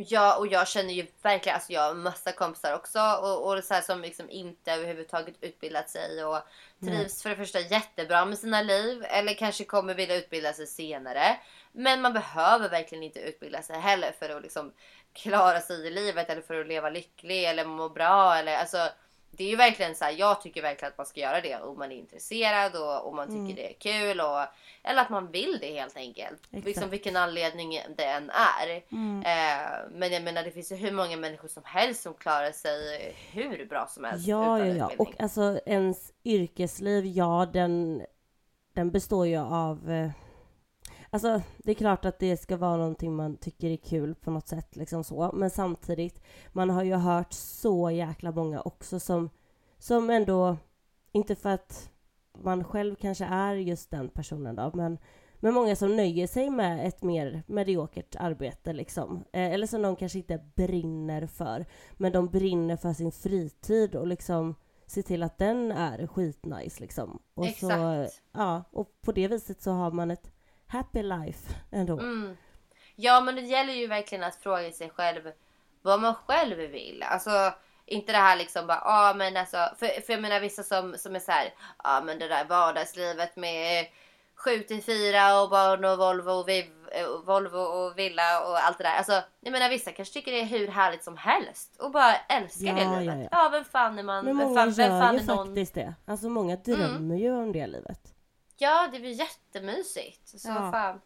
Ja 0.00 0.36
och 0.36 0.46
jag 0.46 0.68
känner 0.68 0.94
ju 0.94 1.06
verkligen, 1.22 1.54
alltså 1.54 1.72
jag 1.72 1.80
har 1.80 1.94
massa 1.94 2.32
kompisar 2.32 2.74
också 2.74 3.00
och, 3.00 3.52
och 3.52 3.64
så 3.64 3.74
här 3.74 3.80
som 3.80 4.00
liksom 4.00 4.30
inte 4.30 4.72
överhuvudtaget 4.72 5.34
utbildat 5.40 5.90
sig 5.90 6.24
och 6.24 6.38
trivs 6.80 7.22
för 7.22 7.30
det 7.30 7.36
första 7.36 7.60
jättebra 7.60 8.24
med 8.24 8.38
sina 8.38 8.62
liv 8.62 9.04
eller 9.08 9.34
kanske 9.34 9.64
kommer 9.64 9.94
vilja 9.94 10.16
utbilda 10.16 10.52
sig 10.52 10.66
senare. 10.66 11.36
Men 11.72 12.00
man 12.02 12.12
behöver 12.12 12.68
verkligen 12.68 13.04
inte 13.04 13.20
utbilda 13.20 13.62
sig 13.62 13.80
heller 13.80 14.12
för 14.18 14.28
att 14.28 14.42
liksom 14.42 14.72
klara 15.12 15.60
sig 15.60 15.86
i 15.86 15.90
livet 15.90 16.30
eller 16.30 16.42
för 16.42 16.60
att 16.60 16.66
leva 16.66 16.90
lycklig 16.90 17.44
eller 17.44 17.64
må 17.64 17.88
bra 17.88 18.34
eller 18.34 18.56
alltså 18.56 18.88
det 19.38 19.44
är 19.44 19.48
ju 19.48 19.56
verkligen 19.56 19.94
så 19.94 20.04
här, 20.04 20.12
jag 20.18 20.40
tycker 20.40 20.62
verkligen 20.62 20.92
att 20.92 20.98
man 20.98 21.06
ska 21.06 21.20
göra 21.20 21.40
det 21.40 21.56
om 21.56 21.78
man 21.78 21.92
är 21.92 21.96
intresserad 21.96 22.76
och 22.76 23.08
om 23.08 23.16
man 23.16 23.26
tycker 23.26 23.38
Mm. 23.40 23.54
det 23.54 23.70
är 23.70 23.72
kul 23.72 24.20
och 24.20 24.40
eller 24.82 25.02
att 25.02 25.10
man 25.10 25.30
vill 25.30 25.58
det 25.60 25.72
helt 25.72 25.96
enkelt. 25.96 26.40
Exakt. 26.50 26.66
Liksom 26.66 26.90
vilken 26.90 27.16
anledning 27.16 27.80
det 27.96 28.04
än 28.04 28.30
är. 28.30 28.82
Mm. 28.92 29.18
Eh, 29.22 29.70
men 29.90 30.12
jag 30.12 30.22
menar 30.22 30.42
det 30.42 30.50
finns 30.50 30.72
ju 30.72 30.76
hur 30.76 30.92
många 30.92 31.16
människor 31.16 31.48
som 31.48 31.62
helst 31.66 32.02
som 32.02 32.14
klarar 32.14 32.52
sig 32.52 33.14
hur 33.32 33.66
bra 33.66 33.86
som 33.90 34.04
helst 34.04 34.26
Ja, 34.26 34.58
ja, 34.58 34.64
utan 34.64 34.76
ja. 34.78 34.84
utbildning. 34.84 35.14
Och 35.16 35.22
alltså 35.22 35.60
ens 35.66 36.12
yrkesliv, 36.24 37.06
ja 37.06 37.46
den, 37.52 38.02
den 38.74 38.90
består 38.90 39.26
ju 39.26 39.36
av 39.38 39.90
eh, 39.90 40.10
Alltså 41.10 41.42
det 41.58 41.70
är 41.70 41.74
klart 41.74 42.04
att 42.04 42.18
det 42.18 42.36
ska 42.36 42.56
vara 42.56 42.76
någonting 42.76 43.16
man 43.16 43.36
tycker 43.36 43.70
är 43.70 43.76
kul 43.76 44.14
på 44.14 44.30
något 44.30 44.48
sätt 44.48 44.76
liksom 44.76 45.04
så. 45.04 45.30
Men 45.34 45.50
samtidigt, 45.50 46.22
man 46.52 46.70
har 46.70 46.82
ju 46.84 46.94
hört 46.94 47.32
så 47.32 47.90
jäkla 47.90 48.32
många 48.32 48.60
också 48.60 49.00
som, 49.00 49.30
som 49.78 50.10
ändå, 50.10 50.56
inte 51.12 51.34
för 51.34 51.50
att 51.50 51.90
man 52.42 52.64
själv 52.64 52.94
kanske 52.94 53.24
är 53.24 53.54
just 53.54 53.90
den 53.90 54.08
personen 54.08 54.56
då, 54.56 54.70
men, 54.74 54.98
men 55.34 55.54
många 55.54 55.76
som 55.76 55.96
nöjer 55.96 56.26
sig 56.26 56.50
med 56.50 56.86
ett 56.88 57.02
mer 57.02 57.42
mediokert 57.46 58.16
arbete 58.18 58.72
liksom. 58.72 59.24
Eh, 59.32 59.52
eller 59.52 59.66
som 59.66 59.82
de 59.82 59.96
kanske 59.96 60.18
inte 60.18 60.44
brinner 60.54 61.26
för, 61.26 61.66
men 61.92 62.12
de 62.12 62.28
brinner 62.28 62.76
för 62.76 62.92
sin 62.92 63.12
fritid 63.12 63.94
och 63.94 64.06
liksom 64.06 64.54
se 64.86 65.02
till 65.02 65.22
att 65.22 65.38
den 65.38 65.72
är 65.72 66.06
skitnice 66.06 66.80
liksom. 66.80 67.22
Och 67.34 67.46
Exakt. 67.46 68.12
Så, 68.12 68.20
ja, 68.32 68.64
och 68.70 69.00
på 69.00 69.12
det 69.12 69.28
viset 69.28 69.62
så 69.62 69.70
har 69.70 69.90
man 69.90 70.10
ett 70.10 70.32
happy 70.68 71.02
life 71.02 71.54
ändå. 71.70 71.98
Mm. 71.98 72.36
Ja 72.96 73.20
men 73.20 73.34
det 73.34 73.40
gäller 73.40 73.72
ju 73.72 73.86
verkligen 73.86 74.24
att 74.24 74.36
fråga 74.36 74.72
sig 74.72 74.90
själv 74.90 75.32
vad 75.82 76.00
man 76.00 76.14
själv 76.14 76.56
vill. 76.56 77.02
Alltså 77.02 77.52
inte 77.86 78.12
det 78.12 78.18
här 78.18 78.36
liksom 78.36 78.66
bara, 78.66 78.82
ja 78.84 79.10
ah, 79.10 79.14
men 79.14 79.36
alltså, 79.36 79.56
för, 79.78 80.00
för 80.00 80.12
jag 80.12 80.22
menar 80.22 80.40
vissa 80.40 80.62
som, 80.62 80.94
som 80.98 81.14
är 81.14 81.20
så 81.20 81.32
här, 81.32 81.44
ja 81.44 81.52
ah, 81.76 82.00
men 82.00 82.18
det 82.18 82.28
där 82.28 82.44
vardagslivet 82.44 83.36
med 83.36 83.86
7 84.34 84.58
till 84.62 84.82
4 84.82 85.40
och 85.42 85.50
barn 85.50 85.84
och 85.84 85.98
Volvo 85.98 86.30
och, 86.30 86.48
viv, 86.48 86.64
Volvo 87.26 87.58
och 87.58 87.98
villa 87.98 88.48
och 88.48 88.58
allt 88.58 88.78
det 88.78 88.84
där. 88.84 88.96
Alltså 88.96 89.22
jag 89.40 89.52
menar 89.52 89.70
vissa 89.70 89.92
kanske 89.92 90.14
tycker 90.14 90.32
det 90.32 90.40
är 90.40 90.44
hur 90.44 90.68
härligt 90.68 91.04
som 91.04 91.16
helst 91.16 91.76
och 91.80 91.90
bara 91.90 92.14
älskar 92.14 92.66
Ja, 92.66 92.74
det 92.74 92.82
ja, 92.82 93.00
livet. 93.00 93.28
ja. 93.32 93.42
Ja, 93.44 93.48
vem 93.52 93.64
fan 93.64 93.98
är 93.98 94.02
man? 94.02 94.24
Men 94.24 94.38
vem 94.38 94.46
många 94.46 94.60
fan, 94.60 94.72
vem 94.72 94.90
gör 94.90 95.00
fan 95.00 95.14
ju 95.14 95.20
är 95.20 95.26
någon? 95.26 95.46
faktiskt 95.46 95.74
det. 95.74 95.94
Alltså 96.06 96.28
många 96.28 96.56
drömmer 96.56 97.16
ju 97.16 97.32
om 97.32 97.52
det 97.52 97.66
livet. 97.66 98.14
Ja, 98.60 98.88
det 98.92 98.98
blir 98.98 99.12
jättemysigt. 99.12 100.28
Så 100.28 100.48
Ja. 100.48 100.72
fan. 100.72 101.00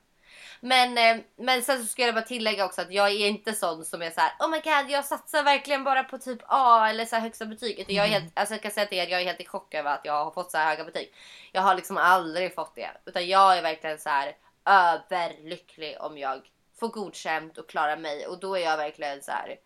Men, 0.61 0.99
eh, 0.99 1.25
men 1.37 1.62
sen 1.62 1.78
så 1.80 1.87
ska 1.87 2.02
jag 2.02 2.14
bara 2.14 2.25
tillägga 2.25 2.64
också 2.64 2.80
att 2.80 2.92
jag 2.92 3.09
är 3.09 3.26
inte 3.26 3.52
sån 3.52 3.85
som 3.85 4.02
är 4.02 4.11
så 4.11 4.21
här: 4.21 4.32
oh 4.40 4.49
my 4.50 4.61
god 4.61 4.90
jag 4.90 5.04
satsar 5.04 5.42
verkligen 5.42 5.85
bara 5.85 6.04
på 6.04 6.18
typ 6.18 6.38
A 6.47 6.87
eller 6.88 7.04
så 7.04 7.16
här 7.16 7.23
högsta 7.23 7.47
betyg. 7.47 7.78
Utan 7.78 7.94
jag, 7.94 8.06
är 8.06 8.11
helt, 8.11 8.38
alltså 8.38 8.54
jag 8.54 8.62
kan 8.62 8.71
säga 8.71 8.87
till 8.87 8.99
er, 8.99 9.06
jag 9.09 9.21
är 9.21 9.25
helt 9.25 9.40
i 9.40 9.47
chock 9.47 9.75
över 9.75 9.94
att 9.94 10.04
jag 10.04 10.25
har 10.25 10.30
fått 10.30 10.50
så 10.50 10.59
här 10.59 10.71
höga 10.71 10.85
betyg. 10.85 11.14
Jag 11.52 11.62
har 11.62 11.75
liksom 11.75 11.97
aldrig 11.97 12.54
fått 12.54 12.75
det. 12.75 12.90
Utan 13.04 13.28
jag 13.28 13.59
är 13.59 13.62
verkligen 13.62 13.99
så 13.99 14.09
här 14.09 14.37
överlycklig 14.64 15.97
om 16.00 16.18
jag 16.18 16.50
får 16.80 16.88
godkänt 16.88 17.59
och 17.59 17.68
klarar 17.68 17.97
mig. 17.97 18.26
Och 18.26 18.38
då 18.40 18.54
är 18.56 18.61
jag 18.61 18.76
verkligen 18.76 19.23
så 19.23 19.30
här. 19.30 19.56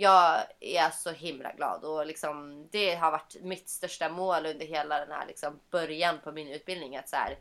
Jag 0.00 0.42
är 0.60 0.90
så 0.90 1.10
himla 1.10 1.52
glad 1.52 1.84
och 1.84 2.06
liksom 2.06 2.68
det 2.70 2.94
har 2.94 3.10
varit 3.10 3.36
mitt 3.42 3.68
största 3.68 4.08
mål 4.08 4.46
under 4.46 4.66
hela 4.66 4.98
den 4.98 5.10
här 5.10 5.26
liksom 5.26 5.60
början 5.70 6.18
på 6.24 6.32
min 6.32 6.48
utbildning. 6.48 6.96
Att 6.96 7.08
så 7.08 7.16
här, 7.16 7.38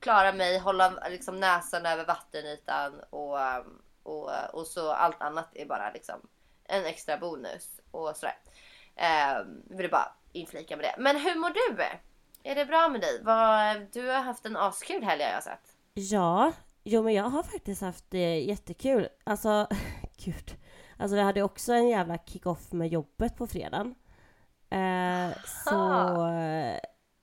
klara 0.00 0.32
mig, 0.32 0.58
hålla 0.58 1.08
liksom 1.10 1.40
näsan 1.40 1.86
över 1.86 2.04
vattenytan 2.04 3.00
och, 3.10 3.38
och, 4.02 4.30
och 4.52 4.66
så 4.66 4.90
allt 4.90 5.22
annat 5.22 5.48
är 5.56 5.66
bara 5.66 5.92
liksom 5.92 6.20
en 6.64 6.84
extra 6.84 7.16
bonus 7.16 7.80
och 7.90 8.16
sådär. 8.16 8.38
Eh, 8.96 9.44
vill 9.70 9.90
bara 9.90 10.12
inflika 10.32 10.76
med 10.76 10.84
det. 10.84 10.94
Men 10.98 11.16
hur 11.16 11.34
mår 11.34 11.50
du? 11.50 11.82
Är 12.42 12.54
det 12.54 12.64
bra 12.64 12.88
med 12.88 13.00
dig? 13.00 13.20
Vad, 13.22 13.76
du 13.92 14.08
har 14.08 14.22
haft 14.22 14.46
en 14.46 14.56
askul 14.56 15.02
helg 15.02 15.22
har 15.22 15.30
jag 15.30 15.42
sett. 15.42 15.76
Ja, 15.94 16.52
jo 16.82 17.02
men 17.02 17.14
jag 17.14 17.24
har 17.24 17.42
faktiskt 17.42 17.82
haft 17.82 18.04
det 18.10 18.40
jättekul. 18.40 19.08
Alltså, 19.24 19.68
gud. 20.24 20.56
Alltså 20.96 21.16
vi 21.16 21.22
hade 21.22 21.42
också 21.42 21.72
en 21.72 21.88
jävla 21.88 22.18
kick-off 22.18 22.72
med 22.72 22.88
jobbet 22.88 23.36
på 23.36 23.46
fredagen. 23.46 23.94
Eh, 24.70 25.36
så... 25.64 25.78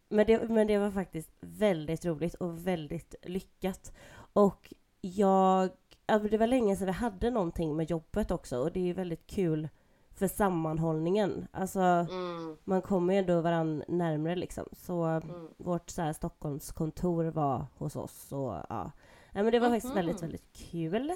Men 0.10 0.26
det, 0.28 0.50
men 0.50 0.68
det 0.68 0.78
var 0.78 0.92
faktiskt 0.92 1.30
väldigt 1.42 2.06
roligt 2.06 2.34
och 2.36 2.68
väldigt 2.68 3.16
lyckat. 3.24 3.94
Och 4.34 4.74
jag... 5.02 5.70
Alltså 6.06 6.30
det 6.30 6.38
var 6.38 6.48
länge 6.48 6.76
sedan 6.76 6.86
vi 6.86 6.92
hade 6.94 7.30
någonting 7.30 7.76
med 7.76 7.90
jobbet 7.90 8.32
också 8.32 8.58
och 8.58 8.72
det 8.72 8.80
är 8.80 8.84
ju 8.84 8.94
väldigt 8.94 9.28
kul 9.28 9.70
för 10.14 10.28
sammanhållningen. 10.28 11.48
Alltså 11.52 11.80
Mm, 11.80 12.58
man 12.64 12.82
kommer 12.82 13.14
ju 13.14 13.20
ändå 13.20 13.42
varandra 13.42 13.86
närmare 13.88 14.36
liksom. 14.36 14.66
Så 14.72 15.04
mm. 15.04 15.48
vårt 15.58 15.90
så 15.90 16.02
här, 16.02 16.14
Stockholmskontor 16.14 17.24
var 17.24 17.66
hos 17.78 17.96
oss 17.96 18.32
och 18.32 18.56
ja. 18.70 18.92
Nej, 19.32 19.44
men 19.44 19.52
det 19.52 19.60
var 19.60 19.70
faktiskt 19.70 19.96
Mhm. 19.96 19.96
väldigt, 19.96 20.24
väldigt 20.24 20.54
kul. 20.54 21.12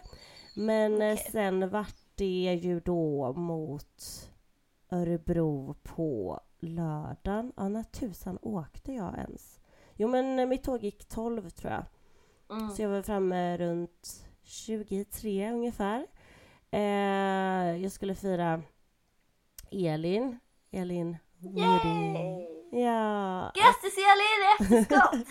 Men 0.55 1.01
eh, 1.01 1.13
Okej. 1.13 1.29
sen 1.31 1.69
vart 1.69 1.95
det 2.15 2.59
ju 2.63 2.79
då 2.79 3.33
mot 3.33 4.31
Örebro 4.89 5.75
på 5.83 6.39
lördagen. 6.59 7.53
Ja, 7.57 7.67
när 7.67 7.83
tusan 7.83 8.37
åkte 8.41 8.91
jag 8.91 9.17
ens? 9.17 9.59
Jo, 9.95 10.07
men 10.07 10.39
eh, 10.39 10.47
mitt 10.47 10.63
tåg 10.63 10.83
gick 10.83 11.07
12 11.07 11.49
tror 11.49 11.71
jag. 11.73 11.85
Mm. 12.57 12.69
Så 12.69 12.81
jag 12.81 12.89
var 12.89 13.01
framme 13.01 13.57
runt 13.57 14.25
23 14.43 15.51
ungefär. 15.51 16.07
Eh, 16.71 17.77
jag 17.83 17.91
skulle 17.91 18.15
fira 18.15 18.61
Elin. 19.71 20.39
Elin. 20.71 21.17
Yay! 21.39 22.55
Ja, 22.71 23.51
Grattis 23.55 23.97
Elin, 23.97 24.41
efterskott! 24.59 25.27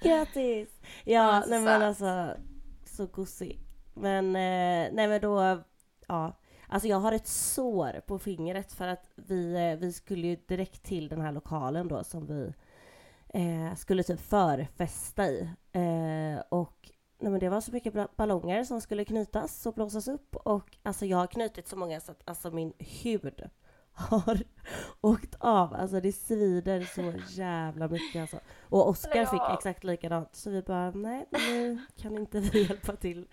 grattis! 0.02 0.68
Ja, 1.04 1.44
nej 1.48 1.60
men 1.60 1.82
alltså 1.82 2.36
så 2.84 3.06
gosig. 3.06 3.60
Men, 3.94 4.26
eh, 4.26 4.92
nej 4.92 5.08
men 5.08 5.20
då, 5.20 5.62
ja. 6.08 6.38
Alltså 6.68 6.88
jag 6.88 7.00
har 7.00 7.12
ett 7.12 7.26
sår 7.26 8.00
på 8.06 8.18
fingret 8.18 8.72
för 8.72 8.88
att 8.88 9.10
vi, 9.14 9.54
eh, 9.54 9.78
vi 9.78 9.92
skulle 9.92 10.26
ju 10.26 10.36
direkt 10.36 10.82
till 10.82 11.08
den 11.08 11.20
här 11.20 11.32
lokalen 11.32 11.88
då 11.88 12.04
som 12.04 12.26
vi 12.26 12.52
eh, 13.28 13.74
skulle 13.74 14.02
typ 14.02 14.20
förfesta 14.20 15.28
i. 15.28 15.48
Eh, 15.72 16.42
och 16.48 16.90
nej 17.18 17.30
men 17.30 17.40
det 17.40 17.48
var 17.48 17.60
så 17.60 17.72
mycket 17.72 18.16
ballonger 18.16 18.64
som 18.64 18.80
skulle 18.80 19.04
knytas 19.04 19.66
och 19.66 19.74
blåsas 19.74 20.08
upp 20.08 20.36
och 20.36 20.76
alltså 20.82 21.06
jag 21.06 21.18
har 21.18 21.26
knutit 21.26 21.68
så 21.68 21.76
många 21.76 22.00
så 22.00 22.12
att 22.12 22.22
alltså 22.24 22.50
min 22.50 22.72
hud 22.78 23.42
har 23.92 24.42
åkt 25.00 25.34
av. 25.38 25.74
Alltså 25.74 26.00
det 26.00 26.12
svider 26.12 26.80
så 26.94 27.12
jävla 27.40 27.88
mycket 27.88 28.20
alltså. 28.20 28.40
Och 28.60 28.88
Oskar 28.88 29.24
fick 29.24 29.58
exakt 29.58 29.84
likadant 29.84 30.34
så 30.34 30.50
vi 30.50 30.62
bara 30.62 30.90
nej 30.90 31.26
nu 31.30 31.78
kan 31.96 32.18
inte 32.18 32.40
vi 32.40 32.62
hjälpa 32.68 32.96
till. 32.96 33.26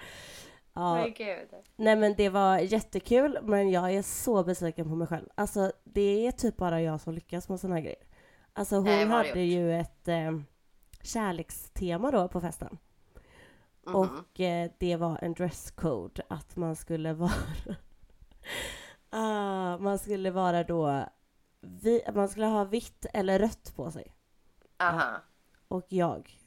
Ja, 0.73 0.95
Men 0.95 1.13
gud. 1.13 1.49
Nej 1.75 1.95
men 1.95 2.13
det 2.15 2.29
var 2.29 2.57
jättekul 2.59 3.39
men 3.43 3.69
jag 3.69 3.93
är 3.93 4.01
så 4.01 4.43
besviken 4.43 4.89
på 4.89 4.95
mig 4.95 5.07
själv. 5.07 5.27
Alltså 5.35 5.71
det 5.83 6.27
är 6.27 6.31
typ 6.31 6.57
bara 6.57 6.81
jag 6.81 7.01
som 7.01 7.13
lyckas 7.13 7.49
med 7.49 7.59
såna 7.59 7.75
här 7.75 7.81
grejer. 7.81 8.03
Alltså 8.53 8.75
hon 8.75 8.85
Nej, 8.85 9.05
hade 9.05 9.39
ju 9.41 9.73
ett 9.73 10.07
eh, 10.07 10.39
kärlekstema 11.01 12.11
då 12.11 12.27
på 12.27 12.41
festen. 12.41 12.77
Mhm. 13.85 13.95
Och 13.95 14.39
eh, 14.39 14.71
det 14.77 14.95
var 14.95 15.19
en 15.21 15.33
dresscode 15.33 16.21
att 16.29 16.55
man 16.55 16.75
skulle 16.75 17.13
vara... 17.13 17.31
ah, 19.09 19.77
man 19.77 19.99
skulle 19.99 20.31
vara 20.31 20.63
då... 20.63 21.05
Vi, 21.61 22.01
man 22.13 22.29
skulle 22.29 22.45
ha 22.45 22.63
vitt 22.63 23.05
eller 23.13 23.39
rött 23.39 23.73
på 23.75 23.91
sig. 23.91 24.13
Aha. 24.77 25.21
Och 25.67 25.85
jag 25.89 26.38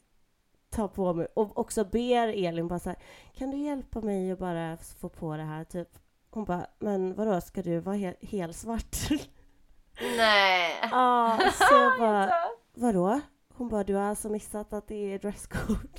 tar 0.73 0.89
på 0.89 1.13
mig 1.15 1.27
och 1.35 1.59
också 1.59 1.85
ber 1.85 2.29
Elin 2.29 2.69
bara 2.69 2.79
så 2.79 2.89
här, 2.89 2.99
kan 3.35 3.51
du 3.51 3.57
hjälpa 3.57 4.01
mig 4.01 4.31
att 4.33 4.39
bara 4.39 4.77
få 4.77 5.09
på 5.09 5.37
det 5.37 5.43
här 5.43 5.65
typ? 5.65 5.89
Hon 6.31 6.45
bara, 6.45 6.67
men 6.79 7.15
vadå 7.15 7.41
ska 7.41 7.63
du 7.63 7.79
vara 7.79 7.97
hel, 7.97 8.15
helt 8.21 8.57
svart? 8.57 8.97
Nej. 10.17 10.75
Ja, 10.83 11.39
så 11.55 11.75
jag 11.75 11.99
bara, 11.99 12.33
vadå? 12.75 13.21
Hon 13.55 13.69
bara, 13.69 13.85
du 13.85 13.95
har 13.95 14.03
alltså 14.03 14.29
missat 14.29 14.73
att 14.73 14.89
det 14.89 15.15
är 15.15 15.19
dresscode? 15.19 15.89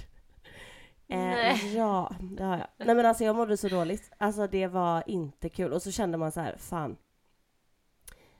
Eh, 1.07 1.75
ja, 1.75 2.15
det 2.21 2.43
har 2.43 2.57
jag. 2.57 2.67
Nej 2.77 2.95
men 2.95 3.05
alltså 3.05 3.23
jag 3.23 3.35
mådde 3.35 3.57
så 3.57 3.67
dåligt. 3.67 4.11
Alltså 4.17 4.47
det 4.47 4.67
var 4.67 5.03
inte 5.07 5.49
kul. 5.49 5.73
Och 5.73 5.81
så 5.81 5.91
kände 5.91 6.17
man 6.17 6.31
så 6.31 6.39
här, 6.39 6.55
fan. 6.57 6.97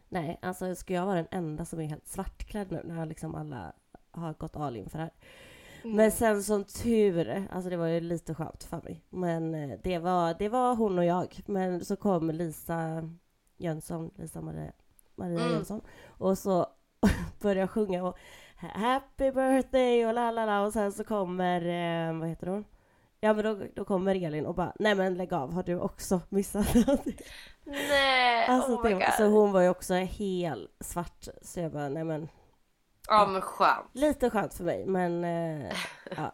Nej, 0.09 0.39
alltså 0.41 0.75
ska 0.75 0.93
jag 0.93 1.05
vara 1.05 1.15
den 1.15 1.27
enda 1.31 1.65
som 1.65 1.79
är 1.79 1.85
helt 1.85 2.07
svartklädd 2.07 2.71
nu 2.71 2.81
när 2.83 3.05
liksom 3.05 3.35
alla 3.35 3.73
har 4.11 4.33
gått 4.33 4.55
all 4.55 4.75
in 4.75 4.89
för 4.89 4.97
det 4.97 5.03
här? 5.03 5.13
Mm. 5.83 5.95
Men 5.97 6.11
sen 6.11 6.43
som 6.43 6.63
tur, 6.63 7.47
alltså 7.51 7.69
det 7.69 7.77
var 7.77 7.87
ju 7.87 7.99
lite 7.99 8.33
skönt 8.33 8.63
för 8.63 8.81
mig. 8.81 9.03
Men 9.09 9.55
eh, 9.55 9.79
det 9.83 9.99
var, 9.99 10.35
det 10.39 10.49
var 10.49 10.75
hon 10.75 10.97
och 10.97 11.05
jag. 11.05 11.39
Men 11.45 11.85
så 11.85 11.95
kom 11.95 12.31
Lisa 12.31 13.09
Jönsson, 13.57 14.11
Lisa 14.15 14.41
Maria, 14.41 14.71
Maria 15.15 15.39
Mm. 15.39 15.51
Jönsson. 15.51 15.81
Och 16.07 16.37
så 16.37 16.67
började 17.41 17.59
jag 17.59 17.69
sjunga 17.69 18.03
och 18.03 18.17
Happy 18.55 19.31
birthday 19.31 20.05
och 20.05 20.13
la 20.13 20.31
la 20.31 20.45
la 20.45 20.65
och 20.65 20.73
sen 20.73 20.91
så 20.91 21.03
kommer, 21.03 21.61
eh, 22.09 22.19
vad 22.19 22.29
heter 22.29 22.47
hon? 22.47 22.65
Ja 23.19 23.33
men 23.33 23.45
då, 23.45 23.65
då 23.75 23.85
kommer 23.85 24.15
Elin 24.25 24.45
och 24.45 24.55
bara, 24.55 24.73
nej 24.79 24.95
men 24.95 25.15
lägg 25.15 25.33
av, 25.33 25.53
har 25.53 25.63
du 25.63 25.79
också 25.79 26.21
missat 26.29 26.73
någonting? 26.87 27.17
Nej. 27.65 28.47
Alltså, 28.47 28.71
oh 28.75 28.83
my 28.83 28.89
det, 28.89 28.95
god. 28.95 29.03
så 29.17 29.23
hon 29.25 29.51
var 29.51 29.61
ju 29.61 29.69
också 29.69 29.93
helt 29.93 30.71
svart, 30.79 31.27
så 31.41 31.59
jag 31.59 31.71
bara, 31.71 31.89
nej 31.89 32.03
men 32.03 32.27
Ja 33.07 33.25
men 33.25 33.41
skönt. 33.41 33.87
Lite 33.93 34.29
skönt 34.29 34.53
för 34.53 34.63
mig, 34.63 34.85
men 34.85 35.23
eh, 35.23 35.71
ja. 36.17 36.31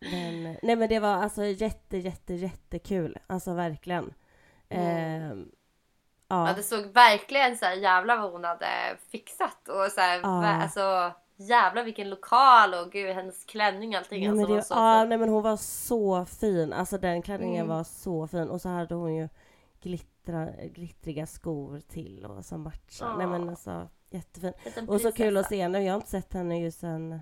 Men, 0.00 0.42
nej 0.62 0.76
men 0.76 0.88
det 0.88 0.98
var 0.98 1.08
alltså 1.14 1.44
jätte, 1.44 1.96
jätte, 1.96 2.34
jättekul. 2.34 3.18
Alltså 3.26 3.54
verkligen. 3.54 4.14
Mm. 4.68 5.32
Eh, 5.40 5.46
ja. 6.28 6.48
Ja 6.48 6.54
det 6.56 6.62
såg 6.62 6.84
verkligen 6.86 7.56
så 7.56 7.64
här 7.64 7.74
jävla 7.74 8.16
vad 8.16 8.32
hon 8.32 8.44
hade 8.44 8.66
fixat 9.10 9.68
och 9.68 9.92
så 9.92 10.00
här, 10.00 10.20
Ja. 10.22 10.46
alltså 10.62 11.12
jävlar 11.36 11.84
vilken 11.84 12.10
lokal 12.10 12.74
och 12.74 12.92
gud 12.92 13.14
hennes 13.14 13.44
klänning 13.44 13.90
och 13.90 13.98
allting. 13.98 14.20
Nej, 14.20 14.28
alltså, 14.28 14.46
men, 14.48 14.78
var 14.78 14.92
det, 14.94 14.98
ja, 14.98 15.04
nej 15.04 15.18
men 15.18 15.28
hon 15.28 15.42
var 15.42 15.56
så 15.56 16.24
fin. 16.24 16.72
Alltså 16.72 16.98
den 16.98 17.22
klänningen 17.22 17.64
Mm. 17.64 17.76
var 17.76 17.84
så 17.84 18.26
fin. 18.26 18.50
Och 18.50 18.60
så 18.60 18.68
hade 18.68 18.94
hon 18.94 19.14
ju 19.14 19.28
glittra, 20.26 20.66
glittriga 20.66 21.26
skor 21.26 21.80
till 21.80 22.26
och 22.26 22.44
som 22.44 22.62
matchade. 22.62 23.16
Nej 23.16 23.26
men 23.26 23.48
alltså 23.48 23.88
jättefin. 24.10 24.52
Och 24.88 25.00
så 25.00 25.12
kul 25.12 25.36
att 25.36 25.48
se 25.48 25.62
henne. 25.62 25.84
Jag 25.84 25.92
har 25.92 25.96
inte 25.96 26.10
sett 26.10 26.32
henne 26.32 26.60
ju 26.60 26.70
sen... 26.70 27.20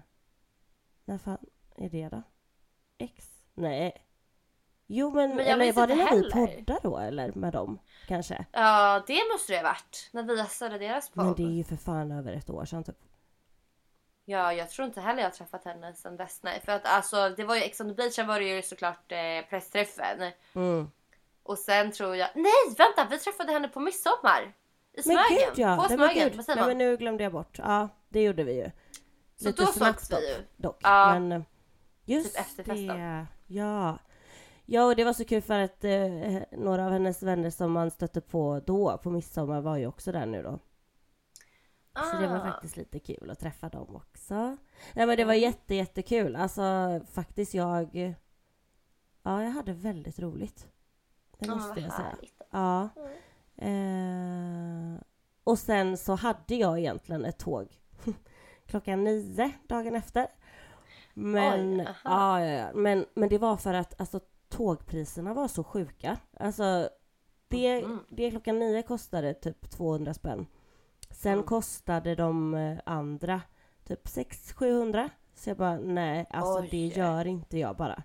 När 1.05 1.19
fan 1.19 1.47
är 1.77 1.91
det 1.91 2.09
då? 2.09 2.23
X? 2.99 3.29
Nej. 3.55 4.07
Jo 4.87 5.11
men, 5.11 5.37
Men 5.37 5.47
eller 5.47 5.73
var 5.73 5.87
det 5.87 5.95
när 5.95 6.17
vi 6.17 6.31
poddade 6.31 6.81
då 6.83 6.99
eller 6.99 7.33
med 7.33 7.53
dem? 7.53 7.79
Kanske? 8.07 8.47
Ja 8.53 9.05
det 9.07 9.21
måste 9.33 9.53
det 9.53 9.57
ha 9.57 9.63
varit. 9.63 10.11
När 10.13 10.23
vi 10.23 10.37
gästade 10.37 10.79
deras 10.79 11.11
podd. 11.11 11.25
Men 11.25 11.35
det 11.35 11.43
är 11.43 11.57
ju 11.57 11.65
för 11.65 11.77
fan 11.77 12.13
över 12.13 12.33
ett 12.33 12.51
år 12.51 12.65
sedan 12.65 12.85
typ. 12.85 12.99
Ja 14.25 14.53
jag 14.53 14.71
tror 14.71 14.89
inte 14.89 15.01
heller 15.01 15.21
jag 15.21 15.27
har 15.27 15.35
träffat 15.35 15.65
henne 15.65 15.95
sen 15.95 16.17
dess. 16.17 16.43
Nej 16.43 16.61
för 16.65 16.73
att 16.73 16.87
alltså 16.87 17.29
det 17.29 17.45
var 17.45 17.55
ju 17.55 17.63
Ex 17.63 17.81
on 17.81 17.89
the 17.89 17.95
beach 17.95 18.15
sen 18.15 18.27
var 18.27 18.41
det 18.41 18.47
ju 18.47 18.63
såklart 18.63 19.13
eh, 19.13 19.49
pressträffen. 19.51 20.33
Mm. 20.55 20.91
Och 21.45 21.59
sen 21.59 21.93
tror 21.93 22.17
jag, 22.17 22.29
nej 22.35 22.77
vänta 22.79 23.07
vi 23.11 23.19
träffade 23.19 23.53
henne 23.53 23.69
på 23.69 23.81
midsommar. 23.81 24.43
I 24.93 24.97
Men 24.97 25.03
Smögen. 25.05 25.25
gud 25.49 25.59
ja! 25.59 25.77
På 25.77 25.83
Nej, 25.89 25.99
men, 25.99 26.09
Smögen, 26.11 26.37
vad 26.37 26.45
säger 26.45 26.61
Nej, 26.61 26.69
men 26.69 26.79
nu 26.79 26.97
glömde 26.97 27.23
jag 27.25 27.33
bort. 27.33 27.59
Ja, 27.59 27.89
det 28.09 28.23
gjorde 28.23 28.45
vi 28.45 28.53
ju. 28.53 28.71
Så 29.37 29.51
då 29.51 29.67
sågs 29.67 30.11
vi 30.13 30.29
ju. 30.29 30.37
dock. 30.57 30.81
Ja. 30.83 31.13
Men 31.19 31.33
eh, 31.33 31.43
just 32.05 32.35
Typ 32.35 32.41
efterfest 32.41 32.89
då. 32.89 32.95
det. 32.95 33.27
Ja. 33.47 33.99
Ja, 34.67 34.85
och 34.85 34.97
det 34.97 35.05
var 35.05 35.13
så 35.13 35.25
kul 35.25 35.43
för 35.43 35.59
att 35.59 35.85
eh, 35.85 36.43
några 36.53 36.87
av 36.87 36.93
hennes 36.93 37.23
vänner 37.23 37.51
som 37.51 37.73
man 37.73 37.91
stötte 37.91 38.21
på 38.21 38.61
då 38.67 38.99
på 39.03 39.11
midsommar 39.11 39.61
var 39.61 39.77
ju 39.77 39.87
också 39.87 40.13
där 40.13 40.27
nu 40.27 40.43
då. 40.43 40.59
Så 42.11 42.17
det 42.21 42.27
var 42.27 42.37
Ah. 42.37 42.45
faktiskt 42.53 42.77
lite 42.77 42.99
kul 42.99 43.31
att 43.31 43.39
träffa 43.41 43.69
dem 43.69 43.97
också. 43.97 44.35
Nej 44.95 45.07
men 45.07 45.17
det 45.17 45.25
var 45.25 45.35
jätte 45.35 45.75
jättekul. 45.75 46.37
Alltså 46.37 46.63
faktiskt 47.13 47.55
jag... 47.55 48.15
Ja, 49.23 49.43
jag 49.43 49.51
hade 49.51 49.73
väldigt 49.73 50.19
roligt. 50.19 50.69
Det 51.39 51.47
men 51.49 51.57
måste 51.59 51.81
jag 51.81 51.93
säga. 51.93 52.17
Ja. 52.51 52.89
Mm. 53.57 54.95
Eh, 54.95 55.01
och 55.45 55.59
sen 55.59 55.97
så 55.97 56.15
hade 56.15 56.55
jag 56.55 56.79
egentligen 56.79 57.25
ett 57.25 57.39
tåg 57.39 57.69
klockan 58.67 59.05
nio 59.05 59.53
dagen 59.69 59.95
efter. 59.97 60.27
Men, 61.15 61.81
Oj, 61.81 61.87
ja, 62.05 62.41
ja, 62.41 62.47
ja. 62.53 62.67
men, 62.75 63.07
men 63.15 63.29
det 63.29 63.39
var 63.39 63.57
för 63.57 63.75
att 63.75 64.01
alltså, 64.01 64.21
tågpriserna 64.49 65.35
var 65.35 65.49
så 65.49 65.65
sjuka. 65.65 66.17
Alltså, 66.41 66.89
det, 67.49 67.83
Mhm. 67.87 67.99
det 68.09 68.31
klockan 68.31 68.59
nio 68.59 68.83
kostade 68.83 69.35
typ 69.35 69.71
200 69.71 70.15
spänn. 70.15 70.47
Sen 71.11 71.33
Mm. 71.33 71.45
kostade 71.45 72.15
de 72.15 72.55
eh, 72.55 72.79
andra 72.87 73.41
typ 73.85 74.07
600-700. 74.09 75.11
Så 75.35 75.51
jag 75.51 75.57
bara, 75.57 75.79
nej, 75.79 76.27
alltså 76.31 76.59
Oj. 76.61 76.69
det 76.71 76.87
gör 76.87 77.27
inte 77.27 77.59
jag 77.59 77.77
bara. 77.77 78.03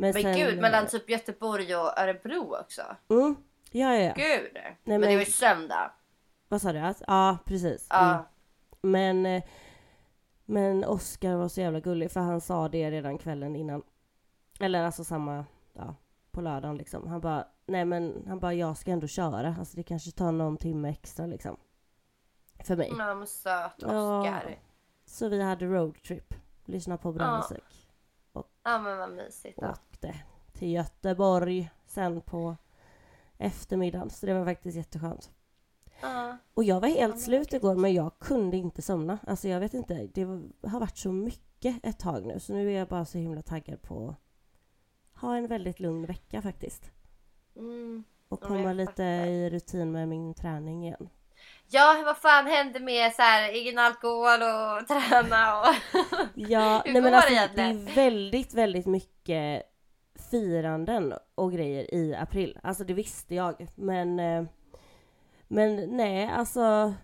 Men, 0.00 0.12
Men 0.14 0.22
sen, 0.22 0.36
gud 0.36 0.60
mellan 0.60 0.86
typ 0.86 1.10
Göteborg 1.10 1.76
och 1.76 1.98
Örebro 1.98 2.56
också. 2.60 2.82
Mm, 3.10 3.36
ja, 3.70 3.94
ja, 3.94 4.02
ja. 4.02 4.12
Gud. 4.16 4.50
men, 4.54 4.72
men- 4.84 5.00
det 5.00 5.06
var 5.16 5.24
ju 5.24 5.24
söndag. 5.30 5.92
Vad 6.48 6.62
sa 6.62 6.72
du? 6.72 6.78
Alltså, 6.78 7.04
Ja, 7.06 7.38
precis. 7.44 7.86
Ja. 7.90 8.10
Mm. 8.10 8.24
Men, 8.80 9.26
eh, 9.26 9.42
men 10.44 10.84
Oscar 10.84 11.36
var 11.36 11.48
så 11.48 11.60
jävla 11.60 11.80
gullig 11.80 12.10
för 12.10 12.20
han 12.20 12.40
sa 12.40 12.68
det 12.68 12.90
redan 12.90 13.18
kvällen 13.18 13.56
innan. 13.56 13.82
Eller 14.60 14.82
alltså 14.84 15.04
samma, 15.04 15.44
ja, 15.72 15.94
på 16.30 16.40
lördagen 16.40 16.76
liksom. 16.76 17.06
Han 17.08 17.20
bara, 17.20 17.46
nej 17.66 17.84
men 17.84 18.24
han 18.28 18.38
bara, 18.38 18.54
jag 18.54 18.76
ska 18.76 18.90
ändå 18.90 19.06
köra. 19.06 19.54
Alltså 19.58 19.76
det 19.76 19.82
kanske 19.82 20.10
tar 20.10 20.32
någon 20.32 20.56
timme 20.56 20.90
extra 20.90 21.26
liksom. 21.26 21.56
För 22.64 22.76
mig. 22.76 22.92
Ja 22.98 23.14
men 23.14 23.26
söt 23.26 23.72
Ja. 23.76 24.20
Oscar. 24.20 24.58
Så 25.04 25.28
vi 25.28 25.42
hade 25.42 25.66
roadtrip. 25.66 26.34
Lyssna 26.64 26.96
på 26.96 27.12
bra 27.12 27.24
Ja. 27.24 27.36
musik. 27.36 27.88
Ja 28.62 28.78
men 28.78 28.98
vad 28.98 29.10
mysigt 29.10 29.58
då. 29.60 29.74
Åkte 30.00 30.14
till 30.52 30.68
Göteborg 30.68 31.70
sen 31.86 32.20
på 32.20 32.56
eftermiddagen. 33.38 34.10
Så 34.10 34.26
det 34.26 34.34
var 34.34 34.44
faktiskt 34.44 34.76
jätteskönt. 34.76 35.30
Ja. 36.00 36.36
Och 36.54 36.64
jag 36.64 36.80
var 36.80 36.88
helt 36.88 37.14
men 37.14 37.20
slut 37.20 37.52
igår 37.52 37.74
men 37.74 37.94
jag 37.94 38.18
kunde 38.18 38.56
inte 38.56 38.82
somna. 38.82 39.18
Alltså 39.26 39.48
jag 39.48 39.60
vet 39.60 39.74
inte, 39.74 40.08
det 40.14 40.22
har 40.68 40.80
varit 40.80 40.98
så 40.98 41.12
mycket 41.12 41.76
ett 41.82 41.98
tag 41.98 42.26
nu 42.26 42.40
så 42.40 42.52
nu 42.52 42.72
är 42.72 42.78
jag 42.78 42.88
bara 42.88 43.04
så 43.04 43.18
himla 43.18 43.42
taggad 43.42 43.82
på 43.82 44.08
att 45.12 45.20
ha 45.20 45.36
en 45.36 45.46
väldigt 45.46 45.80
lugn 45.80 46.06
vecka 46.06 46.42
faktiskt. 46.42 46.90
Mm. 47.56 48.04
Och 48.28 48.40
komma 48.40 48.72
lite 48.72 49.02
i 49.02 49.50
rutin 49.50 49.92
med 49.92 50.08
min 50.08 50.34
träning 50.34 50.86
igen. 50.86 51.08
Ja 51.68 52.02
vad 52.04 52.16
fan 52.16 52.46
hände 52.46 52.80
med 52.80 53.12
så 53.12 53.22
här, 53.22 53.60
ingen 53.62 53.78
alkohol 53.78 54.42
och 54.42 54.88
träna 54.88 55.60
och... 55.60 55.74
Ja, 56.34 56.82
Hur 56.84 56.92
nej 56.92 57.02
men 57.02 57.14
alltså 57.14 57.34
det 57.54 57.62
är 57.62 57.94
väldigt, 57.94 58.54
väldigt 58.54 58.86
mycket 58.86 59.69
firanden 60.30 61.14
och 61.34 61.52
grejer 61.52 61.94
i 61.94 62.14
april. 62.14 62.58
Alltså 62.62 62.84
det 62.84 62.94
visste 62.94 63.34
jag. 63.34 63.66
Men, 63.74 64.20
eh, 64.20 64.44
men 65.48 65.96
nej, 65.96 66.26
alltså. 66.26 66.94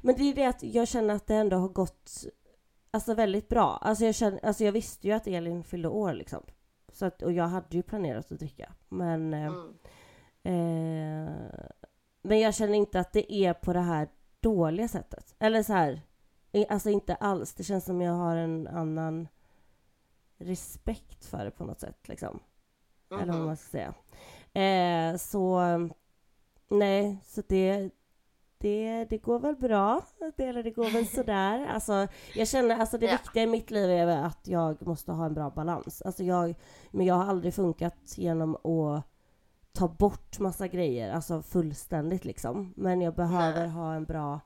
Men 0.00 0.14
det 0.16 0.22
är 0.22 0.34
det 0.34 0.44
att 0.44 0.62
jag 0.62 0.88
känner 0.88 1.14
att 1.14 1.26
det 1.26 1.34
ändå 1.34 1.56
har 1.56 1.68
gått 1.68 2.10
alltså 2.90 3.14
väldigt 3.14 3.48
bra. 3.48 3.78
Alltså 3.80 4.04
jag, 4.04 4.14
känner, 4.14 4.44
alltså 4.44 4.64
jag 4.64 4.72
visste 4.72 5.06
ju 5.06 5.12
att 5.12 5.26
Elin 5.26 5.64
fyllde 5.64 5.88
år 5.88 6.12
liksom. 6.12 6.42
Så 6.92 7.06
att, 7.06 7.22
och 7.22 7.32
jag 7.32 7.44
hade 7.48 7.76
ju 7.76 7.82
planerat 7.82 8.32
att 8.32 8.38
dricka. 8.38 8.72
Men, 8.88 9.34
eh, 9.34 9.52
Mm. 10.44 11.26
eh, 11.26 11.32
men 12.22 12.40
jag 12.40 12.54
känner 12.54 12.74
inte 12.74 13.00
att 13.00 13.12
det 13.12 13.32
är 13.32 13.54
på 13.54 13.72
det 13.72 13.80
här 13.80 14.08
dåliga 14.40 14.88
sättet. 14.88 15.34
Eller 15.38 15.62
så 15.62 15.72
här, 15.72 16.00
alltså 16.68 16.90
inte 16.90 17.14
alls. 17.14 17.54
Det 17.54 17.64
känns 17.64 17.84
som 17.84 18.00
jag 18.00 18.12
har 18.12 18.36
en 18.36 18.66
annan 18.68 19.28
respekt 20.38 21.24
för 21.24 21.44
det 21.44 21.50
på 21.50 21.64
något 21.64 21.80
sätt 21.80 22.08
liksom. 22.08 22.40
Eller 23.20 23.32
vad 23.32 23.46
man 23.46 23.56
ska 23.56 23.70
säga. 23.70 23.94
Eh, 25.12 25.16
så 25.16 25.60
nej, 26.68 27.18
så 27.24 27.42
det, 27.48 27.90
det, 28.58 29.04
det 29.10 29.18
går 29.18 29.38
väl 29.38 29.56
bra. 29.56 30.00
Det, 30.36 30.44
eller 30.44 30.62
det 30.62 30.70
går 30.70 30.90
väl 30.90 31.06
sådär. 31.16 31.66
Alltså, 31.66 32.06
jag 32.34 32.48
känner, 32.48 32.76
alltså 32.78 32.98
det 32.98 33.06
Ja. 33.06 33.12
viktiga 33.12 33.42
i 33.42 33.46
mitt 33.46 33.70
liv 33.70 33.90
är 33.90 34.06
att 34.22 34.48
jag 34.48 34.86
måste 34.86 35.12
ha 35.12 35.26
en 35.26 35.34
bra 35.34 35.50
balans. 35.50 36.02
Alltså 36.02 36.22
jag, 36.24 36.54
men 36.90 37.06
jag 37.06 37.14
har 37.14 37.24
aldrig 37.24 37.54
funkat 37.54 37.96
genom 38.18 38.54
att 38.56 39.02
ta 39.72 39.88
bort 39.88 40.38
massa 40.38 40.68
grejer, 40.68 41.12
alltså 41.12 41.42
fullständigt 41.42 42.24
liksom. 42.24 42.72
Men 42.76 43.00
jag 43.00 43.14
behöver 43.14 43.60
Nej. 43.60 43.68
ha 43.68 43.94
en 43.94 44.04
bra 44.04 44.40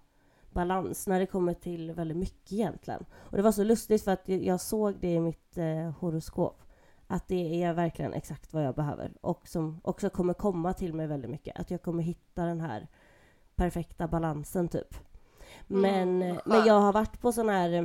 balans 0.52 1.06
när 1.06 1.20
det 1.20 1.26
kommer 1.26 1.54
till 1.54 1.92
väldigt 1.92 2.16
mycket 2.16 2.52
egentligen. 2.52 3.04
Och 3.14 3.36
det 3.36 3.42
var 3.42 3.52
så 3.52 3.64
lustigt 3.64 4.04
för 4.04 4.12
att 4.12 4.28
jag- 4.28 4.42
jag 4.44 4.60
såg 4.60 4.94
det 5.00 5.12
i 5.14 5.20
mitt 5.20 5.58
eh, 5.58 5.90
horoskop. 6.00 6.62
Att 7.06 7.28
det 7.28 7.62
är 7.62 7.72
verkligen 7.72 8.14
exakt 8.14 8.52
vad 8.52 8.64
jag 8.64 8.74
behöver 8.74 9.12
och 9.20 9.48
som 9.48 9.80
också 9.84 10.10
kommer 10.10 10.34
komma 10.34 10.72
till 10.72 10.94
mig 10.94 11.06
väldigt 11.06 11.30
mycket. 11.30 11.60
Att 11.60 11.70
jag 11.70 11.82
kommer 11.82 12.02
hitta 12.02 12.44
den 12.44 12.60
här 12.60 12.88
perfekta 13.54 14.08
balansen 14.08 14.68
typ. 14.68 14.94
Men, 15.66 16.08
Mm, 16.22 16.22
eh, 16.36 16.42
men 16.44 16.66
jag 16.66 16.80
har 16.80 16.92
varit 16.92 17.20
på 17.20 17.32
sån 17.32 17.48
här... 17.48 17.72
eh, 17.72 17.84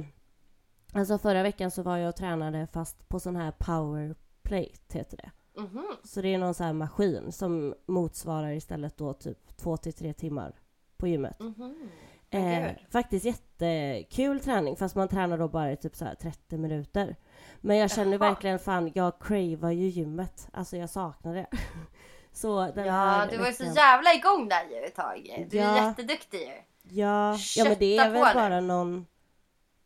Alltså 0.93 1.17
förra 1.17 1.43
veckan 1.43 1.71
så 1.71 1.83
var 1.83 1.97
jag 1.97 2.09
och 2.09 2.15
tränade 2.15 2.67
fast 2.67 3.07
på 3.09 3.19
sån 3.19 3.35
här 3.35 3.51
power 3.57 4.15
plate 4.43 4.97
heter 4.97 5.17
det. 5.17 5.31
Mhm. 5.61 5.85
Så 6.03 6.21
det 6.21 6.27
är 6.33 6.37
någon 6.37 6.53
sån 6.53 6.65
här 6.65 6.73
maskin 6.73 7.31
som 7.31 7.75
motsvarar 7.85 8.51
istället 8.51 8.97
då 8.97 9.13
typ 9.13 9.57
två 9.57 9.77
till 9.77 9.93
tre 9.93 10.13
timmar 10.13 10.53
på 10.97 11.07
gymmet. 11.07 11.39
Mhm. 11.39 11.89
Eh, 12.29 12.71
faktiskt 12.89 13.25
jättekul 13.25 14.39
träning 14.39 14.75
fast 14.75 14.95
man 14.95 15.07
tränar 15.07 15.37
då 15.37 15.47
bara 15.47 15.71
i 15.71 15.77
typ 15.77 15.95
så 15.95 16.05
här 16.05 16.15
30 16.15 16.57
minuter. 16.57 17.15
Men 17.61 17.77
jag 17.77 17.91
känner 17.91 18.17
verkligen 18.17 18.59
fan, 18.59 18.91
jag 18.95 19.19
cravar 19.21 19.71
ju 19.71 19.87
gymmet. 19.87 20.47
Alltså 20.53 20.77
jag 20.77 20.89
saknar 20.89 21.33
det. 21.35 21.47
så 22.31 22.71
den 22.75 22.85
Ja 22.85 22.93
här 22.93 23.27
du 23.31 23.37
var 23.37 23.47
ju 23.47 23.53
så 23.53 23.63
veckan- 23.63 23.75
jävla 23.75 24.13
igång 24.13 24.49
där 24.49 24.63
ju 24.69 24.75
ett 24.85 24.95
tag. 24.95 25.47
Du 25.49 25.59
är 25.59 25.77
Ja. 25.77 25.87
jätteduktig 25.87 26.39
ju. 26.39 26.53
Ja, 27.01 27.37
ja 27.57 27.63
men 27.63 27.75
det 27.79 27.97
Kötta 27.97 28.05
är 28.05 28.09
väl 28.11 28.27
nu. 28.27 28.33
bara 28.33 28.59
någon... 28.61 29.07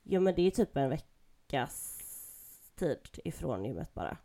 Ja 0.03 0.19
men 0.19 0.35
det 0.35 0.41
är 0.47 0.51
typ 0.51 0.77
en 0.77 0.89
veckas 0.89 1.91
tid 2.79 2.99
ifrån 3.23 3.65
gymmet 3.65 3.93
bara. 3.93 4.17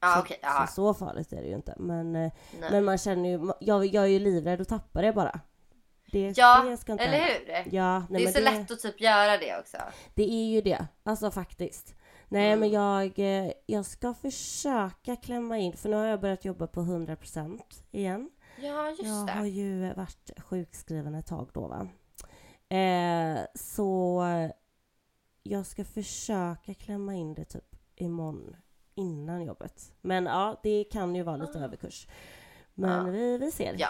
Ja 0.00 0.14
så, 0.14 0.20
okej, 0.20 0.38
ja. 0.42 0.66
så, 0.66 0.74
så 0.74 0.94
farligt 0.94 1.32
är 1.32 1.42
det 1.42 1.48
ju 1.48 1.54
inte. 1.54 1.74
Men, 1.78 2.16
eh, 2.16 2.32
Nej. 2.60 2.70
men 2.70 2.84
man 2.84 2.98
känner 2.98 3.28
ju... 3.28 3.52
Jag, 3.60 3.86
jag 3.86 4.04
är 4.04 4.08
ju 4.08 4.18
livrädd 4.18 4.60
att 4.60 4.68
tappa 4.68 5.02
det 5.02 5.12
bara. 5.12 5.40
Det, 6.12 6.32
Ja, 6.38 6.76
det 6.86 6.92
eller 6.92 7.18
hända. 7.18 7.54
hur? 7.62 7.74
Ja, 7.76 8.02
nej, 8.10 8.22
det 8.24 8.28
är 8.28 8.32
så 8.32 8.38
det, 8.38 8.44
lätt 8.44 8.70
att 8.70 8.80
typ 8.80 9.00
göra 9.00 9.36
det 9.38 9.58
också. 9.58 9.76
det 10.14 10.30
är 10.30 10.44
ju 10.50 10.60
det. 10.60 10.86
Alltså 11.02 11.30
faktiskt. 11.30 11.94
Nej 12.32 12.46
Mm. 12.52 12.60
men 12.60 12.70
jag, 12.70 13.18
eh, 13.18 13.52
jag 13.66 13.86
ska 13.86 14.14
försöka 14.14 15.16
klämma 15.16 15.58
in, 15.58 15.76
för 15.76 15.88
nu 15.88 15.96
har 15.96 16.04
jag 16.04 16.20
börjat 16.20 16.44
jobba 16.44 16.66
på 16.66 16.80
100% 16.80 17.82
igen. 17.90 18.30
Ja 18.56 18.88
just 18.90 19.04
Jag 19.04 19.26
det. 19.26 19.32
har 19.32 19.46
ju 19.46 19.94
varit 19.94 20.30
sjukskriven 20.38 21.14
ett 21.14 21.26
tag 21.26 21.50
då 21.54 21.66
va. 21.68 21.88
Eh, 22.76 23.38
så 23.54 24.22
jag 25.42 25.66
ska 25.66 25.84
försöka 25.84 26.74
klämma 26.74 27.14
in 27.14 27.34
det 27.34 27.44
typ 27.44 27.76
imorgon 27.96 28.56
innan 28.94 29.44
jobbet. 29.44 29.92
Men 30.00 30.26
ja, 30.26 30.60
det 30.62 30.84
kan 30.84 31.14
ju 31.14 31.22
vara 31.22 31.36
lite 31.36 31.58
Ah. 31.58 31.64
överkurs. 31.64 32.06
Men 32.74 33.06
Ja. 33.06 33.12
vi, 33.12 33.38
vi 33.38 33.50
ser. 33.50 33.74
Ja. 33.78 33.88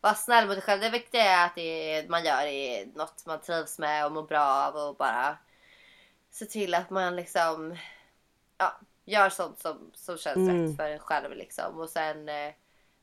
Var 0.00 0.14
snäll 0.14 0.46
mot 0.46 0.54
dig 0.56 0.62
själv. 0.62 0.80
Det 0.80 0.90
viktiga 0.90 1.22
är 1.22 1.46
att 1.46 1.54
det 1.54 1.94
är, 1.94 2.08
man 2.08 2.24
gör 2.24 2.42
det 2.46 2.86
något 2.96 3.26
man 3.26 3.40
trivs 3.40 3.78
med 3.78 4.06
och 4.06 4.12
mår 4.12 4.22
bra 4.22 4.44
av 4.68 4.88
och 4.88 4.96
bara 4.96 5.38
se 6.36 6.46
till 6.46 6.74
att 6.74 6.90
man 6.90 7.16
liksom 7.16 7.76
ja, 8.58 8.80
gör 9.04 9.28
sånt 9.28 9.58
som, 9.58 9.90
som 9.94 10.18
känns 10.18 10.36
Mm. 10.36 10.66
rätt 10.66 10.76
för 10.76 10.90
en 10.90 10.98
själv 10.98 11.36
liksom. 11.36 11.80
Och 11.80 11.90
sen 11.90 12.28
eh, 12.28 12.52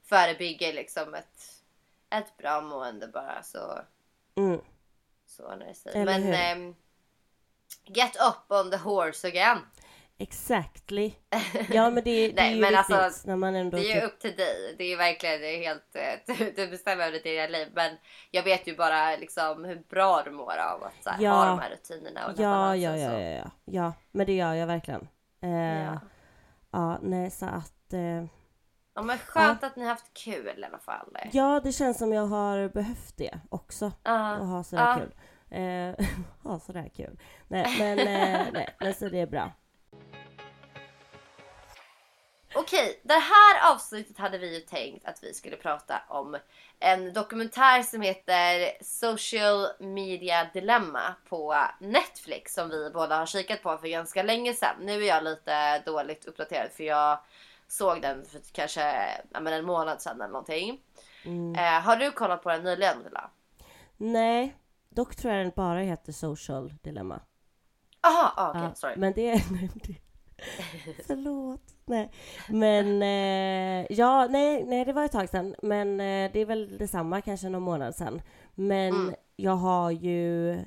förebygger 0.04 0.74
liksom 0.74 1.14
ett, 1.14 1.62
ett 2.10 2.38
bra 2.38 2.62
mående 2.62 3.08
bara 3.08 3.44
så, 3.44 3.80
Mm. 4.36 4.62
så 5.26 5.44
ordnar 5.44 5.74
det 5.84 6.06
Men 6.06 6.34
ehm, 6.34 6.76
get 7.84 8.16
up 8.16 8.52
on 8.52 8.72
the 8.72 8.78
horse 8.78 9.28
again. 9.28 9.60
Exactly. 10.18 11.14
Ja 11.70 11.90
men 11.90 12.04
det, 12.04 12.28
det 12.28 12.34
Nej, 12.36 12.52
är 12.52 12.56
ju 12.56 12.62
men 12.62 12.76
alltså, 12.76 13.28
när 13.28 13.36
man 13.36 13.56
ändå 13.56 13.78
Det 13.78 13.84
är 13.92 13.96
ju 13.96 14.02
typ, 14.02 14.04
upp 14.14 14.20
till 14.20 14.36
dig. 14.36 14.76
Det 14.78 14.84
är 14.94 14.98
verkligen 14.98 15.42
det 15.42 15.48
är 15.48 15.62
helt... 15.62 15.96
eh, 15.96 16.36
Du, 16.38 16.52
du 16.52 16.68
bestämmer 16.68 17.04
över 17.04 17.12
ditt 17.14 17.26
egna 17.26 17.48
liv. 17.58 17.68
Men 17.76 17.98
jag 18.32 18.44
vet 18.44 18.68
ju 18.68 18.76
bara 18.76 19.16
liksom 19.16 19.66
hur 19.66 19.84
bra 19.90 20.22
du 20.26 20.32
mår 20.32 20.58
av 20.58 20.84
att 20.84 21.06
här, 21.06 21.24
Ja. 21.24 21.32
ha 21.32 21.46
de 21.46 21.60
här 21.60 21.70
rutinerna 21.70 22.28
och 22.28 22.34
ja, 22.40 22.76
ja, 22.76 22.98
ja, 22.98 23.10
så. 23.10 23.16
ja, 23.16 23.20
ja, 23.30 23.52
ja. 23.66 23.94
Men 24.12 24.26
det 24.26 24.34
gör 24.34 24.54
jag 24.54 24.68
verkligen. 24.68 25.08
Eh, 25.42 25.84
Ja. 25.84 26.00
ja. 26.72 26.98
nej 27.02 27.32
så 27.32 27.46
att 27.46 27.94
eh, 27.94 28.26
Ja 28.96 29.02
men 29.02 29.18
skönt 29.18 29.64
att 29.64 29.76
ni 29.76 29.84
har 29.84 29.90
haft 29.90 30.14
kul 30.14 30.60
i 30.60 30.66
alla 30.66 30.80
fall. 30.80 31.18
Ja, 31.32 31.62
det 31.64 31.72
känns 31.72 31.98
som 31.98 32.14
jag 32.14 32.26
har 32.26 32.70
behövt 32.70 33.18
det 33.18 33.40
också. 33.50 33.92
Ja. 34.04 34.32
Att 34.34 34.48
ha 34.48 34.64
sådär 34.64 34.84
Ja. 34.84 34.96
kul. 35.00 35.14
Eh, 35.50 36.08
ha 36.52 36.60
sådär 36.60 36.90
kul. 36.96 37.20
Nej, 37.48 37.76
men, 37.80 38.00
eh, 38.00 38.48
nej, 38.54 38.76
men 38.80 38.94
så 38.94 39.10
det 39.10 39.20
är 39.20 39.28
bra. 39.28 39.52
Okej, 42.56 43.00
det 43.04 43.14
här 43.14 43.74
avsnittet 43.74 44.18
hade 44.18 44.38
vi 44.38 44.54
ju 44.54 44.60
tänkt 44.60 45.06
att 45.06 45.24
vi 45.24 45.34
skulle 45.34 45.56
prata 45.58 46.02
om 46.08 46.38
en 46.80 47.14
dokumentär 47.14 47.82
som 47.82 48.02
heter 48.02 48.72
Social 48.84 49.68
Media 49.80 50.50
Dilemma 50.54 51.16
på 51.30 51.56
Netflix 51.80 52.54
som 52.54 52.70
vi 52.70 52.90
båda 52.94 53.18
har 53.18 53.26
kikat 53.26 53.64
på 53.64 53.78
för 53.78 53.88
ganska 53.88 54.24
länge 54.24 54.54
sedan. 54.54 54.76
Nu 54.82 55.04
är 55.04 55.08
jag 55.08 55.24
lite 55.24 55.80
dåligt 55.80 56.26
uppdaterad 56.26 56.72
för 56.72 56.84
jag 56.84 57.20
såg 57.68 58.02
den 58.02 58.26
för 58.26 58.42
kanske 58.52 58.82
ja, 59.32 59.40
men 59.40 59.54
en 59.54 59.66
månad 59.66 60.02
sedan 60.02 60.22
eller 60.22 60.32
någonting. 60.32 60.82
Mm. 61.26 61.56
Eh, 61.56 61.82
har 61.82 61.96
du 61.96 62.12
kollat 62.12 62.44
på 62.44 62.50
den 62.50 62.64
nyligen 62.64 63.04
Villa? 63.04 63.30
Nej, 63.98 64.56
dock 64.90 65.16
tror 65.16 65.34
jag 65.34 65.46
den 65.46 65.52
bara 65.56 65.80
heter 65.80 66.12
Social 66.12 66.74
Dilemma. 66.82 67.22
Aha, 68.02 68.34
ah, 68.36 68.50
okej, 68.50 68.62
Ja, 68.62 68.76
sorry. 68.76 68.94
men 68.98 69.14
det 69.14 69.32
är... 69.32 69.40
Förlåt. 71.08 71.73
Nej. 71.86 72.12
Men 72.50 73.02
eh, 73.02 73.86
ja, 73.98 74.28
nej, 74.30 74.64
nej, 74.66 74.86
det 74.86 74.94
var 74.94 75.04
ett 75.06 75.12
tag 75.12 75.30
sedan. 75.30 75.56
Men 75.62 76.00
eh, 76.00 76.32
det 76.34 76.40
är 76.40 76.46
väl 76.46 76.78
detsamma, 76.78 77.22
kanske 77.22 77.50
någon 77.50 77.64
månad 77.64 77.96
sedan. 77.96 78.22
Men 78.56 78.94
Mm. 78.94 79.16
jag 79.36 79.56
har 79.56 79.92
ju... 79.92 80.58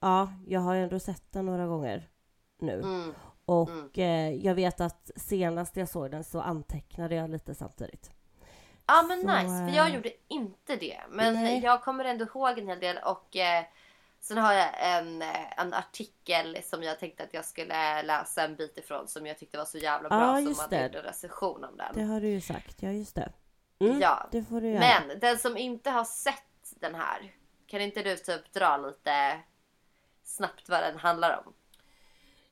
Ja, 0.00 0.28
jag 0.46 0.60
har 0.60 0.74
ju 0.74 0.82
ändå 0.82 0.98
sett 0.98 1.32
den 1.32 1.46
några 1.46 1.66
gånger 1.66 2.08
nu. 2.58 2.80
Mm. 2.80 3.14
Och 3.44 3.98
eh, 3.98 4.34
jag 4.34 4.54
vet 4.54 4.80
att 4.80 5.10
senast 5.16 5.76
jag 5.76 5.88
såg 5.88 6.10
den 6.10 6.24
så 6.24 6.40
antecknade 6.40 7.14
jag 7.14 7.30
lite 7.30 7.54
samtidigt. 7.54 8.10
Ja 8.86 9.02
men 9.08 9.20
Så, 9.20 9.26
nice, 9.26 9.68
för 9.68 9.76
jag 9.76 9.88
eh, 9.88 9.94
gjorde 9.94 10.10
inte 10.28 10.76
det. 10.76 11.00
Men 11.10 11.34
nej. 11.34 11.60
jag 11.64 11.82
kommer 11.82 12.04
ändå 12.04 12.24
ihåg 12.24 12.58
en 12.58 12.68
hel 12.68 12.80
del 12.80 12.98
och 13.04 13.36
eh, 13.36 13.64
sen 14.24 14.38
har 14.38 14.52
jag 14.52 14.68
en, 14.78 15.22
eh, 15.22 15.58
en 15.60 15.74
artikel 15.74 16.58
som 16.62 16.82
jag 16.82 16.98
tänkte 16.98 17.22
att 17.22 17.34
jag 17.34 17.44
skulle 17.44 18.02
läsa 18.02 18.44
en 18.44 18.56
bit 18.56 18.78
ifrån 18.78 19.08
som 19.08 19.26
jag 19.26 19.38
tyckte 19.38 19.58
var 19.58 19.64
så 19.64 19.78
jävla 19.78 20.08
bra 20.08 20.40
Ja, 20.40 20.54
som 20.54 20.66
det. 20.70 20.82
gjort 20.84 20.94
en 20.94 21.02
recension 21.02 21.64
om 21.64 21.76
den. 21.76 21.94
Det 21.94 22.02
har 22.02 22.20
du 22.20 22.28
ju 22.28 22.40
sagt, 22.40 22.82
ja 22.82 22.90
just 22.90 23.14
det. 23.14 23.32
Mm, 23.78 24.00
Ja, 24.00 24.28
det 24.32 24.44
får 24.44 24.60
du 24.60 24.68
göra. 24.70 24.80
Men 24.80 25.18
den 25.20 25.38
som 25.38 25.56
inte 25.56 25.90
har 25.90 26.04
sett 26.04 26.74
den 26.80 26.94
här, 26.94 27.32
kan 27.66 27.80
inte 27.80 28.02
du 28.02 28.16
typ 28.16 28.52
dra 28.52 28.76
lite 28.76 29.40
snabbt 30.24 30.68
vad 30.68 30.80
den 30.82 30.98
handlar 30.98 31.42
om? 31.46 31.52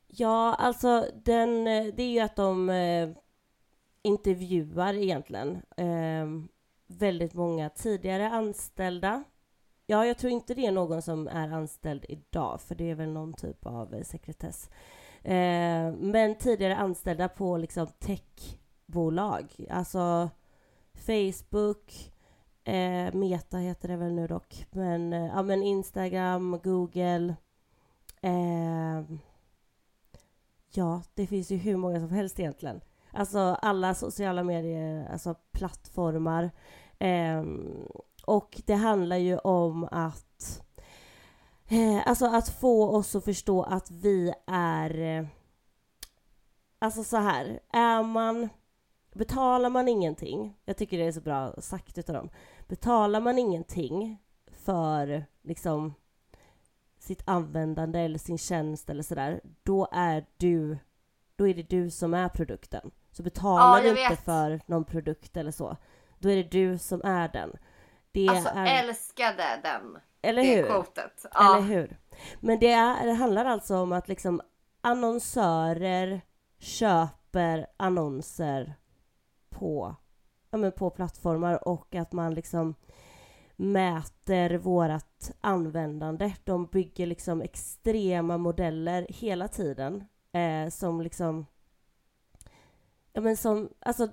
Ja, 0.07 0.55
alltså 0.55 1.07
den, 1.25 1.67
eh, 1.67 1.85
det 1.95 2.03
är 2.03 2.11
ju 2.11 2.21
att 2.21 2.37
de 2.37 2.71
eh, 2.71 3.09
intervjuar 4.03 4.95
egentligen 4.95 5.63
eh, 5.77 6.27
väldigt 6.87 7.35
många 7.35 7.69
tidigare 7.71 8.31
anställda. 8.31 9.25
Ja, 9.93 10.07
jag 10.07 10.19
tror 10.19 10.33
inte 10.33 10.55
det 10.55 10.67
är 10.67 10.73
någon 10.73 11.03
som 11.03 11.29
är 11.29 11.49
anställd 11.49 12.05
idag, 12.09 12.61
för 12.61 12.75
det 12.75 12.91
är 12.91 12.95
väl 12.95 13.13
någon 13.13 13.33
typ 13.33 13.67
av 13.67 13.95
eh, 13.95 14.03
sekretess. 14.03 14.71
Eh, 15.23 15.93
men 15.93 16.35
tidigare 16.35 16.77
anställda 16.77 17.29
på 17.29 17.57
liksom 17.57 17.87
techbolag, 17.87 19.67
alltså 19.71 20.31
Facebook, 20.95 22.13
eh, 22.65 23.15
Meta 23.15 23.57
heter 23.57 23.89
det 23.89 23.97
väl 23.97 24.13
nu 24.13 24.27
dock, 24.27 24.67
men, 24.71 25.13
eh, 25.13 25.27
ja, 25.27 25.43
men 25.43 25.63
Instagram, 25.63 26.61
Google, 26.65 27.35
eh, 28.21 29.03
Ja, 30.75 31.03
det 31.15 31.27
finns 31.27 31.51
ju 31.51 31.57
hur 31.57 31.77
många 31.77 32.01
som 32.01 32.11
helst 32.11 32.41
egentligen. 32.41 32.81
Alltså 33.11 33.39
alla 33.39 33.95
sociala 33.95 34.43
medier, 34.43 35.09
alltså 35.13 35.35
plattformar. 35.53 36.51
Ehm, 36.99 37.87
och 38.25 38.63
det 38.67 38.75
handlar 38.75 39.17
ju 39.17 39.39
om 39.39 39.89
att 39.91 40.63
eh, 41.69 42.09
Alltså 42.09 42.27
att 42.27 42.49
få 42.49 42.97
oss 42.97 43.17
att 43.17 43.25
förstå 43.25 43.63
att 43.63 43.91
vi 43.91 44.33
är 44.47 44.99
eh, 45.19 45.27
Alltså 46.79 47.05
så 47.05 47.17
här, 47.17 47.61
är 47.73 48.03
man 48.03 48.49
Betalar 49.15 49.71
man 49.71 49.89
ingenting, 49.89 50.57
jag 50.65 50.77
tycker 50.77 50.99
det 50.99 51.05
är 51.05 51.13
så 51.13 51.21
bra 51.21 51.55
sagt 51.61 51.99
utav 51.99 52.15
dem. 52.15 52.29
Betalar 52.69 53.21
man 53.21 53.39
ingenting 53.39 54.19
för 54.53 55.25
liksom 55.43 55.95
sitt 56.99 57.23
användande 57.29 57.99
eller 58.01 58.19
sin 58.19 58.39
tjänst 58.39 58.91
eller 58.91 59.03
sådär, 59.03 59.41
då 59.63 59.89
är 59.93 60.27
du, 60.37 60.79
då 61.37 61.49
är 61.49 61.55
det 61.55 61.63
du 61.71 61.91
som 61.91 62.15
är 62.15 62.29
produkten. 62.29 62.91
Så 63.11 63.23
betalar 63.23 63.77
Ja, 63.77 63.83
du 63.83 63.89
inte 63.89 64.09
vet. 64.09 64.25
för 64.25 64.61
någon 64.67 64.85
produkt 64.85 65.37
eller 65.37 65.51
så, 65.51 65.77
då 66.19 66.29
är 66.31 66.37
det 66.37 66.51
du 66.51 66.79
som 66.79 67.01
är 67.05 67.29
den. 67.29 67.53
Det 68.13 68.29
Alltså 68.29 68.49
är, 68.55 68.85
älskade 68.85 69.61
den, 69.63 69.99
eller 70.23 70.43
det 70.43 70.57
hur? 70.57 70.67
quotet. 70.67 71.27
Ja. 71.35 71.57
Eller 71.57 71.67
hur? 71.67 71.97
Men 72.41 72.59
det, 72.59 72.73
är, 72.73 73.07
det 73.07 73.13
handlar 73.13 73.45
alltså 73.45 73.77
om 73.77 73.93
att 73.93 74.09
liksom 74.09 74.41
annonsörer 74.81 76.21
köper 76.59 77.67
annonser 77.77 78.75
på, 79.51 79.97
ja, 80.51 80.59
men 80.59 80.73
på 80.73 80.91
plattformar 80.91 81.69
och 81.69 81.95
att 81.95 82.13
man 82.13 82.35
liksom 82.35 82.75
mäter 83.57 84.59
vårat 84.59 85.31
användande. 85.41 86.35
De 86.45 86.67
bygger 86.67 87.07
liksom 87.07 87.41
extrema 87.43 88.39
modeller 88.39 89.07
hela 89.09 89.49
tiden 89.49 90.05
eh, 90.33 90.69
som 90.71 91.01
liksom 91.01 91.47
ja 93.13 93.21
men 93.21 93.37
som, 93.37 93.69
alltså 93.81 94.09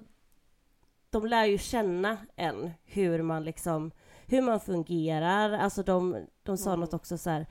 de 1.10 1.26
lär 1.26 1.46
ju 1.46 1.58
känna 1.58 2.18
en 2.36 2.72
hur 2.84 3.22
man 3.22 3.44
liksom 3.44 3.92
hur 4.28 4.42
man 4.42 4.60
fungerar. 4.60 5.52
Alltså 5.52 5.84
de, 5.84 6.26
de 6.44 6.58
sa 6.58 6.70
Mm. 6.70 6.80
något 6.80 6.94
också 6.94 7.18
så 7.18 7.30
här. 7.30 7.46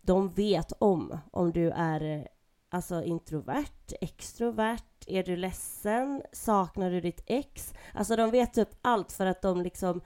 De 0.00 0.32
vet 0.32 0.72
om 0.78 1.18
om 1.30 1.52
du 1.52 1.70
är 1.70 2.28
alltså 2.68 3.02
introvert, 3.02 3.92
extrovert, 4.00 5.04
är 5.06 5.22
du 5.22 5.36
ledsen, 5.36 6.22
saknar 6.32 6.90
du 6.90 7.00
ditt 7.00 7.22
ex? 7.26 7.74
Alltså 7.94 8.16
de 8.16 8.30
vet 8.30 8.54
typ 8.54 8.68
allt 8.82 9.12
för 9.12 9.26
att 9.26 9.42
de 9.42 9.62
liksom 9.62 10.00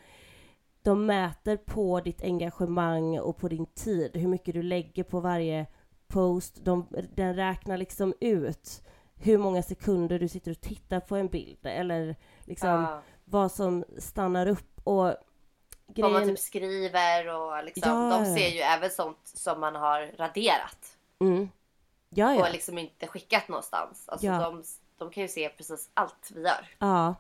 de 0.83 1.07
mäter 1.07 1.57
på 1.57 2.01
ditt 2.01 2.23
engagemang 2.23 3.19
och 3.21 3.37
på 3.37 3.49
din 3.49 3.67
tid, 3.67 4.17
hur 4.17 4.29
mycket 4.29 4.55
du 4.55 4.63
lägger 4.63 5.05
på 5.05 5.21
varje 5.21 5.67
post. 6.09 6.65
De, 6.65 6.87
den 7.15 7.35
räknar 7.37 7.77
liksom 7.77 8.15
ut 8.21 8.83
hur 9.15 9.39
många 9.39 9.63
sekunder 9.63 10.19
du 10.19 10.29
sitter 10.29 10.51
och 10.51 10.61
tittar 10.61 11.01
på 11.01 11.17
en 11.17 11.29
bild 11.29 11.67
eller 11.67 12.17
liksom 12.45 12.69
Ja. 12.69 13.03
vad 13.25 13.53
som 13.53 13.85
stannar 13.99 14.47
upp 14.47 14.81
och 14.85 15.05
Vad 15.05 15.17
man 15.99 16.13
grejen... 16.13 16.29
typ 16.29 16.39
skriver 16.39 17.29
och 17.35 17.65
liksom, 17.65 17.93
Ja. 17.93 18.19
de 18.19 18.25
ser 18.25 18.49
ju 18.49 18.59
även 18.61 18.91
sånt 18.91 19.21
som 19.25 19.61
man 19.61 19.75
har 19.75 20.13
raderat. 20.19 20.97
Mm. 21.21 21.49
Ja, 22.09 22.35
ja. 22.35 22.41
och 22.47 22.53
liksom 22.53 22.79
inte 22.79 23.07
skickat 23.07 23.49
någonstans. 23.49 24.09
Alltså 24.09 24.27
Ja. 24.27 24.39
de, 24.41 24.65
de 24.99 25.11
kan 25.11 25.23
ju 25.23 25.29
se 25.29 25.49
precis 25.49 25.91
allt 25.95 26.31
vi 26.35 26.43
gör. 26.43 26.69
Ja, 26.79 27.15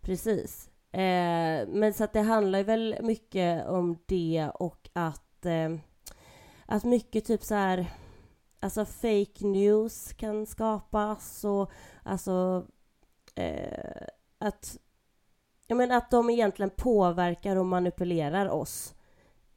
precis. 0.00 0.70
Eh, 0.92 1.68
men 1.68 1.94
så 1.94 2.04
att 2.04 2.12
det 2.12 2.20
handlar 2.20 2.58
ju 2.58 2.64
väl 2.64 2.96
mycket 3.02 3.66
om 3.66 3.98
det 4.06 4.50
och 4.54 4.88
att, 4.92 5.46
eh, 5.46 5.70
att 6.66 6.84
mycket 6.84 7.24
typ 7.24 7.42
så 7.42 7.54
här, 7.54 7.86
alltså 8.60 8.84
fake 8.84 9.46
news 9.46 10.12
kan 10.12 10.46
skapas 10.46 11.44
och 11.44 11.70
alltså 12.02 12.66
eh, 13.34 14.06
att, 14.40 14.78
jag 15.66 15.76
menar 15.76 15.96
att 15.96 16.10
de 16.10 16.30
egentligen 16.30 16.70
påverkar 16.76 17.56
och 17.56 17.66
manipulerar 17.66 18.48
oss 18.48 18.94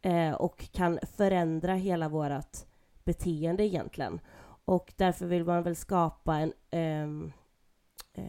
eh, 0.02 0.34
och 0.34 0.72
kan 0.72 1.00
förändra 1.17 1.74
hela 1.74 2.10
vårt 2.10 2.58
beteende 3.04 3.65
egentligen. 3.65 4.19
Och 4.65 4.93
därför 4.98 5.26
vill 5.26 5.46
man 5.46 5.63
väl 5.63 5.76
skapa 5.76 6.36
en 6.36 6.54
ehm, 6.72 7.32
eh, 8.13 8.24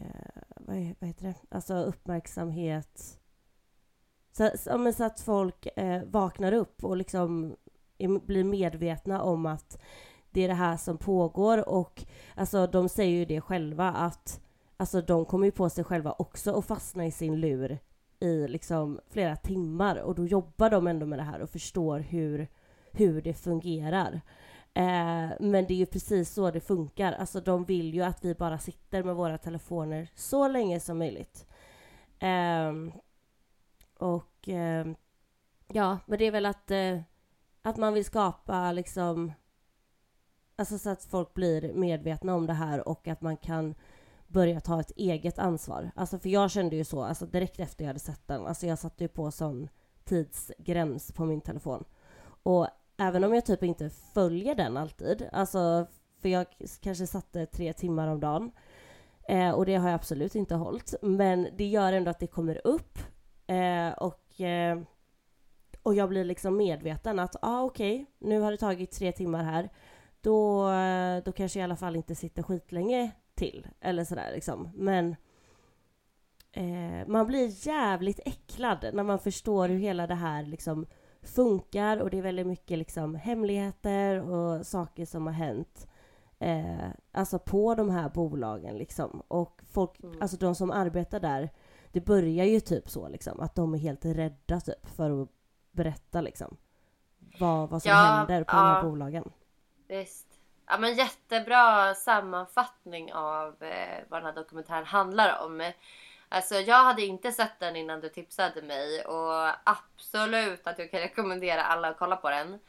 vad, 0.55 0.75
är, 0.75 0.95
vad 0.99 1.07
heter 1.07 1.25
det? 1.27 1.35
Alltså 1.55 1.75
uppmärksamhet. 1.75 3.19
Så, 4.31 4.51
så, 4.57 4.77
men 4.77 4.93
så 4.93 5.03
att 5.03 5.19
folk 5.19 5.67
eh, 5.75 6.03
vaknar 6.03 6.51
upp 6.51 6.83
och 6.83 6.97
liksom 6.97 7.55
är, 7.97 8.19
blir 8.19 8.43
medvetna 8.43 9.21
om 9.21 9.45
att 9.45 9.81
det 10.31 10.43
är 10.43 10.47
det 10.47 10.53
här 10.53 10.77
som 10.77 10.97
pågår 10.97 11.69
och 11.69 12.05
alltså 12.35 12.67
de 12.67 12.89
säger 12.89 13.17
ju 13.17 13.25
det 13.25 13.41
själva 13.41 13.91
att 13.91 14.41
alltså 14.77 15.01
de 15.01 15.25
kommer 15.25 15.45
ju 15.45 15.51
på 15.51 15.69
sig 15.69 15.83
själva 15.83 16.11
också 16.11 16.51
och 16.51 16.65
fastna 16.65 17.05
i 17.05 17.11
sin 17.11 17.39
lur 17.39 17.79
i 18.19 18.47
liksom 18.47 18.99
flera 19.09 19.35
timmar 19.35 19.95
och 19.95 20.15
då 20.15 20.27
jobbar 20.27 20.69
de 20.69 20.87
ändå 20.87 21.05
med 21.05 21.19
det 21.19 21.23
här 21.23 21.39
och 21.39 21.49
förstår 21.49 21.99
hur, 21.99 22.47
hur 22.91 23.21
det 23.21 23.33
fungerar. 23.33 24.21
Eh, 24.73 25.31
men 25.39 25.65
det 25.67 25.73
är 25.73 25.77
ju 25.77 25.85
precis 25.85 26.33
så 26.33 26.51
det 26.51 26.59
funkar. 26.59 27.13
Alltså 27.13 27.41
de 27.41 27.65
vill 27.65 27.93
ju 27.93 28.01
att 28.01 28.25
vi 28.25 28.35
bara 28.35 28.59
sitter 28.59 29.03
med 29.03 29.15
våra 29.15 29.37
telefoner 29.37 30.09
så 30.15 30.47
länge 30.47 30.79
som 30.79 30.97
möjligt. 30.97 31.47
Eh, 32.19 32.73
och 33.97 34.49
eh, 34.49 34.87
ja, 35.67 35.97
men 36.05 36.19
det 36.19 36.25
är 36.25 36.31
väl 36.31 36.45
att, 36.45 36.71
eh, 36.71 36.99
att 37.61 37.77
man 37.77 37.93
vill 37.93 38.05
skapa 38.05 38.71
liksom 38.71 39.31
Alltså 40.57 40.77
så 40.77 40.89
att 40.89 41.03
folk 41.03 41.33
blir 41.33 41.73
medvetna 41.73 42.35
om 42.35 42.47
det 42.47 42.53
här 42.53 42.87
och 42.87 43.07
att 43.07 43.21
man 43.21 43.37
kan 43.37 43.75
börja 44.35 44.59
ta 44.59 44.79
ett 44.79 44.91
eget 44.95 45.39
ansvar. 45.39 45.91
Alltså 45.95 46.19
för 46.19 46.29
jag 46.29 46.51
kände 46.51 46.75
ju 46.75 46.83
så, 46.83 47.03
alltså 47.03 47.25
direkt 47.25 47.59
efter 47.59 47.83
jag 47.83 47.89
hade 47.89 47.99
sett 47.99 48.27
den, 48.27 48.47
alltså 48.47 48.67
jag 48.67 48.79
satte 48.79 49.03
ju 49.03 49.07
på 49.07 49.31
sån 49.31 49.69
tidsgräns 50.03 51.11
på 51.11 51.25
min 51.25 51.41
telefon. 51.41 51.83
Och 52.43 52.67
även 52.97 53.23
om 53.23 53.33
jag 53.33 53.45
typ 53.45 53.63
inte 53.63 53.89
följer 53.89 54.55
den 54.55 54.77
alltid, 54.77 55.29
alltså 55.31 55.87
för 56.21 56.29
jag 56.29 56.45
kanske 56.81 57.07
satte 57.07 57.45
tre 57.45 57.73
timmar 57.73 58.07
om 58.07 58.19
dagen 58.19 58.51
eh, 59.27 59.51
och 59.51 59.65
det 59.65 59.75
har 59.75 59.89
jag 59.89 59.95
absolut 59.95 60.35
inte 60.35 60.55
hållit, 60.55 60.93
men 61.01 61.47
det 61.57 61.65
gör 61.65 61.93
ändå 61.93 62.11
att 62.11 62.19
det 62.19 62.27
kommer 62.27 62.67
upp 62.67 62.99
eh, 63.47 63.89
och 63.97 64.41
eh, 64.41 64.79
och 65.83 65.95
jag 65.95 66.09
blir 66.09 66.23
liksom 66.23 66.57
medveten 66.57 67.19
att 67.19 67.35
ah, 67.41 67.61
okej, 67.61 67.95
okay, 67.95 68.29
nu 68.29 68.39
har 68.39 68.51
det 68.51 68.57
tagit 68.57 68.91
tre 68.91 69.11
timmar 69.11 69.43
här. 69.43 69.69
Då, 70.21 70.69
eh, 70.69 71.23
då 71.23 71.31
kanske 71.31 71.59
jag 71.59 71.63
i 71.63 71.69
alla 71.69 71.75
fall 71.75 71.95
inte 71.95 72.15
sitter 72.15 72.43
skitlänge 72.43 73.11
till. 73.35 73.67
Eller 73.79 74.03
sådär 74.03 74.31
liksom. 74.33 74.69
Men 74.75 75.15
eh, 76.51 77.07
man 77.07 77.27
blir 77.27 77.67
jävligt 77.67 78.19
äcklad 78.25 78.89
när 78.93 79.03
man 79.03 79.19
förstår 79.19 79.69
hur 79.69 79.79
hela 79.79 80.07
det 80.07 80.15
här 80.15 80.43
liksom 80.43 80.85
funkar 81.21 81.97
och 81.97 82.09
det 82.09 82.17
är 82.17 82.21
väldigt 82.21 82.47
mycket 82.47 82.77
liksom 82.77 83.15
hemligheter 83.15 84.21
och 84.21 84.65
saker 84.65 85.05
som 85.05 85.25
har 85.25 85.33
hänt. 85.33 85.87
Eh, 86.39 86.89
alltså 87.11 87.39
på 87.39 87.75
de 87.75 87.89
här 87.89 88.09
bolagen 88.09 88.77
liksom. 88.77 89.23
Och 89.27 89.61
folk, 89.71 90.03
mm. 90.03 90.21
alltså 90.21 90.37
de 90.37 90.55
som 90.55 90.71
arbetar 90.71 91.19
där, 91.19 91.49
det 91.91 92.01
börjar 92.01 92.45
ju 92.45 92.59
typ 92.59 92.89
så 92.89 93.07
liksom 93.07 93.39
att 93.39 93.55
de 93.55 93.73
är 93.73 93.77
helt 93.77 94.05
rädda 94.05 94.59
typ 94.59 94.87
för 94.87 95.21
att 95.21 95.29
berätta 95.71 96.21
liksom 96.21 96.57
vad, 97.39 97.69
vad 97.69 97.81
som 97.81 97.91
ja, 97.91 97.97
händer 97.97 98.43
på 98.43 98.55
ja. 98.55 98.61
de 98.61 98.67
här 98.67 98.83
bolagen. 98.83 99.31
Visst. 99.87 100.34
Ja 100.67 100.77
men 100.77 100.95
jättebra 100.95 101.95
sammanfattning 101.95 103.13
av 103.13 103.63
eh, 103.63 104.03
vad 104.09 104.19
den 104.21 104.25
här 104.25 104.41
dokumentären 104.41 104.85
handlar 104.85 105.43
om. 105.43 105.71
Alltså 106.29 106.55
jag 106.55 106.83
hade 106.83 107.01
inte 107.01 107.31
sett 107.31 107.59
den 107.59 107.75
innan 107.75 108.01
du 108.01 108.09
tipsade 108.09 108.61
mig 108.61 109.05
och 109.05 109.49
absolut 109.63 110.67
att 110.67 110.79
jag 110.79 110.91
kan 110.91 110.99
rekommendera 111.09 111.63
alla 111.63 111.87
att 111.87 111.97
kolla 111.97 112.15
på 112.15 112.29
den. 112.29 112.59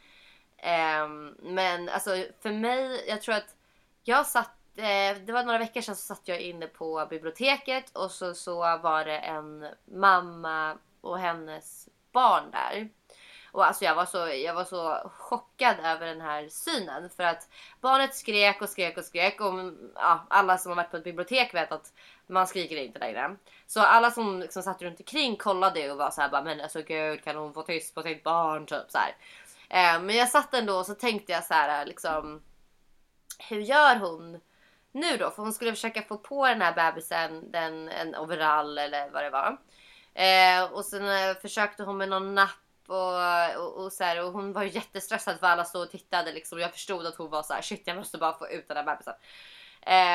Eh, 0.57 1.07
men 1.39 1.89
alltså 1.89 2.25
för 2.41 2.51
mig, 2.51 3.05
jag 3.07 3.21
tror 3.21 3.35
att 3.35 3.55
jag 4.03 4.27
satt 4.27 4.57
eh, 4.75 5.17
det 5.25 5.31
var 5.31 5.43
några 5.43 5.59
veckor 5.59 5.81
sedan 5.81 5.95
så 5.95 6.01
satt 6.15 6.27
jag 6.27 6.39
inne 6.39 6.67
på 6.67 7.07
biblioteket 7.09 7.89
och 7.95 8.11
så, 8.11 8.33
så 8.33 8.59
var 8.59 9.05
det 9.05 9.17
en 9.17 9.67
mamma 9.85 10.77
och 11.01 11.19
hennes 11.19 11.89
barn 12.11 12.51
där. 12.51 12.89
Och 13.51 13.65
alltså 13.65 13.85
jag 13.85 13.95
var, 13.95 14.05
så, 14.05 14.17
jag 14.17 14.53
var 14.53 14.65
så 14.65 15.11
chockad 15.17 15.75
över 15.83 16.05
den 16.07 16.21
här 16.21 16.49
synen. 16.49 17.09
För 17.09 17.23
att 17.23 17.49
barnet 17.81 18.15
skrek 18.15 18.61
och 18.61 18.69
skrek 18.69 18.97
och 18.97 19.05
skrek. 19.05 19.41
Och 19.41 19.53
ja, 19.95 20.25
alla 20.27 20.57
som 20.57 20.69
har 20.69 20.75
varit 20.75 20.91
på 20.91 20.97
ett 20.97 21.03
bibliotek 21.03 21.53
vet 21.53 21.71
att 21.71 21.93
man 22.27 22.47
skriker 22.47 22.77
inte 22.77 22.99
längre. 22.99 23.35
Så 23.67 23.81
alla 23.81 24.11
som 24.11 24.39
liksom 24.39 24.63
satt 24.63 24.81
runt 24.81 24.99
omkring 24.99 25.35
kollade 25.35 25.91
och 25.91 25.97
var 25.97 26.11
så 26.11 26.21
här 26.21 26.29
bara 26.29 26.43
men 26.43 26.61
alltså 26.61 26.81
gud 26.81 27.23
kan 27.23 27.35
hon 27.35 27.53
få 27.53 27.61
tyst 27.61 27.95
på 27.95 28.01
sitt 28.01 28.23
barn 28.23 28.65
typ 28.65 28.85
så 28.89 28.97
här. 28.97 29.15
Eh, 29.69 30.01
men 30.01 30.15
jag 30.15 30.29
satt 30.29 30.53
ändå 30.53 30.75
och 30.75 30.85
så 30.85 30.95
tänkte 30.95 31.31
jag 31.31 31.43
så 31.43 31.53
här 31.53 31.81
eh, 31.81 31.87
liksom 31.87 32.41
hur 33.39 33.59
gör 33.59 33.95
hon 33.95 34.41
nu 34.91 35.17
då? 35.17 35.29
För 35.29 35.43
hon 35.43 35.53
skulle 35.53 35.71
försöka 35.71 36.01
få 36.01 36.17
på 36.17 36.47
den 36.47 36.61
här 36.61 36.73
bebisen 36.73 37.51
den, 37.51 37.89
en 37.89 38.15
overall 38.15 38.77
eller 38.77 39.09
vad 39.09 39.23
det 39.23 39.29
var. 39.29 39.57
Eh, 40.13 40.73
och 40.73 40.85
sen 40.85 41.07
eh, 41.07 41.37
försökte 41.41 41.83
hon 41.83 41.97
med 41.97 42.09
någon 42.09 42.35
napp 42.35 42.66
och, 42.87 43.15
och, 43.57 43.83
och, 43.83 43.93
så 43.93 44.03
här, 44.03 44.23
och 44.23 44.31
hon 44.31 44.53
var 44.53 44.63
ju 44.63 44.69
jättestressad 44.69 45.39
för 45.39 45.47
alla 45.47 45.65
stod 45.65 45.81
och 45.81 45.91
tittade 45.91 46.31
liksom. 46.31 46.59
Jag 46.59 46.71
förstod 46.71 47.05
att 47.05 47.15
hon 47.15 47.29
var 47.29 47.43
så 47.43 47.53
här, 47.53 47.61
shit 47.61 47.83
jag 47.85 47.97
måste 47.97 48.17
bara 48.17 48.33
få 48.33 48.49
ut 48.49 48.67
den 48.67 48.77
här 48.77 48.83
bebisen. 48.83 49.13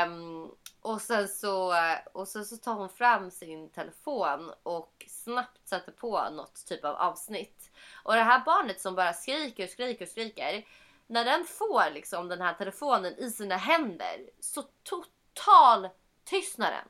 Um, 0.07 0.51
och 0.81 1.01
sen 1.01 1.29
så, 1.29 1.75
och 2.13 2.29
sen 2.29 2.45
så 2.45 2.57
tar 2.57 2.75
hon 2.75 2.89
fram 2.89 3.31
sin 3.31 3.71
telefon 3.71 4.53
och 4.63 5.05
snabbt 5.09 5.69
sätter 5.69 5.93
på 5.93 6.31
något 6.31 6.67
typ 6.67 6.85
av 6.85 6.97
avsnitt. 6.97 7.71
Och 8.03 8.15
det 8.15 8.23
här 8.23 8.43
barnet 8.45 8.81
som 8.81 8.95
bara 8.95 9.13
skriker 9.13 9.65
och 9.65 9.71
skriker 9.71 10.05
och 10.05 10.11
skriker. 10.11 10.65
När 11.07 11.25
den 11.25 11.45
får 11.45 11.91
liksom 11.91 12.29
den 12.29 12.41
här 12.41 12.55
telefonen 12.55 13.19
i 13.19 13.31
sina 13.31 13.57
händer 13.57 14.31
så 14.41 14.65
total 14.83 15.89
tystnaden. 16.25 16.89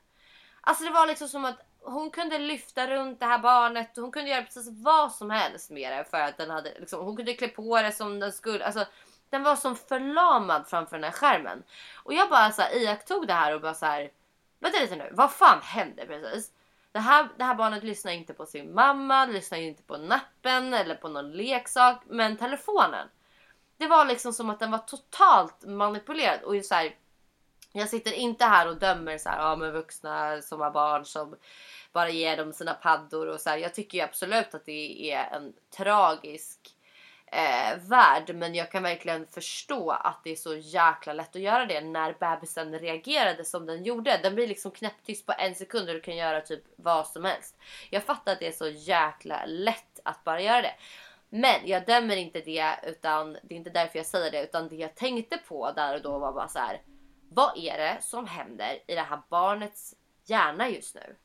Alltså 0.60 0.84
det 0.84 0.90
var 0.90 1.06
liksom 1.06 1.28
som 1.28 1.44
att 1.44 1.60
hon 1.84 2.10
kunde 2.10 2.38
lyfta 2.38 2.86
runt 2.86 3.20
det 3.20 3.26
här 3.26 3.38
barnet 3.38 3.96
hon 3.96 4.12
kunde 4.12 4.30
göra 4.30 4.42
precis 4.42 4.68
vad 4.68 5.12
som 5.12 5.30
helst 5.30 5.70
med 5.70 5.92
det 5.92 6.04
för 6.04 6.20
att 6.20 6.36
den 6.36 6.50
hade 6.50 6.74
liksom, 6.78 7.04
hon 7.04 7.16
kunde 7.16 7.34
klä 7.34 7.48
på 7.48 7.82
det 7.82 7.92
som 7.92 8.20
den 8.20 8.32
skulle. 8.32 8.64
Alltså, 8.64 8.84
den 9.30 9.42
var 9.42 9.56
som 9.56 9.76
förlamad 9.76 10.66
framför 10.68 10.96
den 10.96 11.04
här 11.04 11.10
skärmen. 11.10 11.62
Och 11.96 12.14
jag 12.14 12.30
bara 12.30 12.52
så 12.52 12.62
här, 12.62 12.76
iakttog 12.76 13.26
det 13.26 13.32
här 13.32 13.54
och 13.54 13.60
bara 13.60 13.74
så 13.74 13.86
här. 13.86 14.10
Vänta 14.58 14.78
lite 14.78 14.96
nu, 14.96 15.10
vad 15.12 15.32
fan 15.32 15.60
hände 15.62 16.06
precis? 16.06 16.52
Det 16.92 16.98
här, 16.98 17.28
det 17.36 17.44
här 17.44 17.54
barnet 17.54 17.84
lyssnar 17.84 18.12
inte 18.12 18.34
på 18.34 18.46
sin 18.46 18.74
mamma, 18.74 19.26
lyssnar 19.26 19.58
inte 19.58 19.82
på 19.82 19.96
nappen 19.96 20.74
eller 20.74 20.94
på 20.94 21.08
någon 21.08 21.32
leksak, 21.32 22.02
men 22.06 22.36
telefonen. 22.36 23.08
Det 23.76 23.86
var 23.86 24.04
liksom 24.04 24.32
som 24.32 24.50
att 24.50 24.58
den 24.58 24.70
var 24.70 24.78
totalt 24.78 25.64
manipulerad 25.64 26.42
och 26.42 26.64
så 26.64 26.74
här, 26.74 26.94
jag 27.72 27.88
sitter 27.88 28.12
inte 28.12 28.44
här 28.44 28.68
och 28.68 28.76
dömer 28.76 29.18
så 29.18 29.28
här, 29.28 29.38
ja, 29.38 29.56
men 29.56 29.72
vuxna 29.72 30.42
som 30.42 30.60
har 30.60 30.70
barn 30.70 31.04
som 31.04 31.36
bara 31.92 32.10
ger 32.10 32.36
dem 32.36 32.52
sina 32.52 32.74
paddor 32.74 33.26
och 33.26 33.40
så 33.40 33.50
här. 33.50 33.56
Jag 33.56 33.74
tycker 33.74 34.04
absolut 34.04 34.54
att 34.54 34.64
det 34.66 35.12
är 35.12 35.36
en 35.36 35.52
tragisk 35.76 36.58
eh, 37.26 37.78
värld 37.88 38.34
men 38.34 38.54
jag 38.54 38.70
kan 38.70 38.82
verkligen 38.82 39.26
förstå 39.26 39.90
att 39.90 40.20
det 40.24 40.30
är 40.30 40.36
så 40.36 40.54
jäkla 40.54 41.12
lätt 41.12 41.36
att 41.36 41.42
göra 41.42 41.66
det 41.66 41.80
när 41.80 42.16
bebisen 42.20 42.78
reagerade 42.78 43.44
som 43.44 43.66
den 43.66 43.84
gjorde. 43.84 44.20
Den 44.22 44.34
blir 44.34 44.48
liksom 44.48 44.70
knäpptyst 44.70 45.26
på 45.26 45.34
en 45.38 45.54
sekund 45.54 45.88
och 45.88 45.94
du 45.94 46.00
kan 46.00 46.16
göra 46.16 46.40
typ 46.40 46.62
vad 46.76 47.06
som 47.06 47.24
helst. 47.24 47.56
Jag 47.90 48.04
fattar 48.04 48.32
att 48.32 48.40
det 48.40 48.46
är 48.46 48.52
så 48.52 48.68
jäkla 48.68 49.44
lätt 49.46 50.00
att 50.04 50.24
bara 50.24 50.40
göra 50.40 50.62
det. 50.62 50.74
Men 51.28 51.60
jag 51.64 51.86
dömer 51.86 52.16
inte 52.16 52.40
det 52.40 52.74
utan 52.82 53.32
det 53.32 53.54
är 53.54 53.58
inte 53.58 53.70
därför 53.70 53.98
jag 53.98 54.06
säger 54.06 54.30
det 54.30 54.42
utan 54.42 54.68
det 54.68 54.76
jag 54.76 54.94
tänkte 54.94 55.38
på 55.38 55.72
där 55.72 55.94
och 55.94 56.02
då 56.02 56.18
var 56.18 56.32
bara 56.32 56.48
så 56.48 56.58
här 56.58 56.80
vad 57.34 57.56
är 57.56 57.78
det 57.78 57.98
som 58.02 58.26
händer 58.26 58.78
i 58.86 58.94
det 58.94 59.02
här 59.02 59.22
barnets 59.28 59.94
hjärna 60.24 60.68
just 60.68 60.94
nu? 60.94 61.16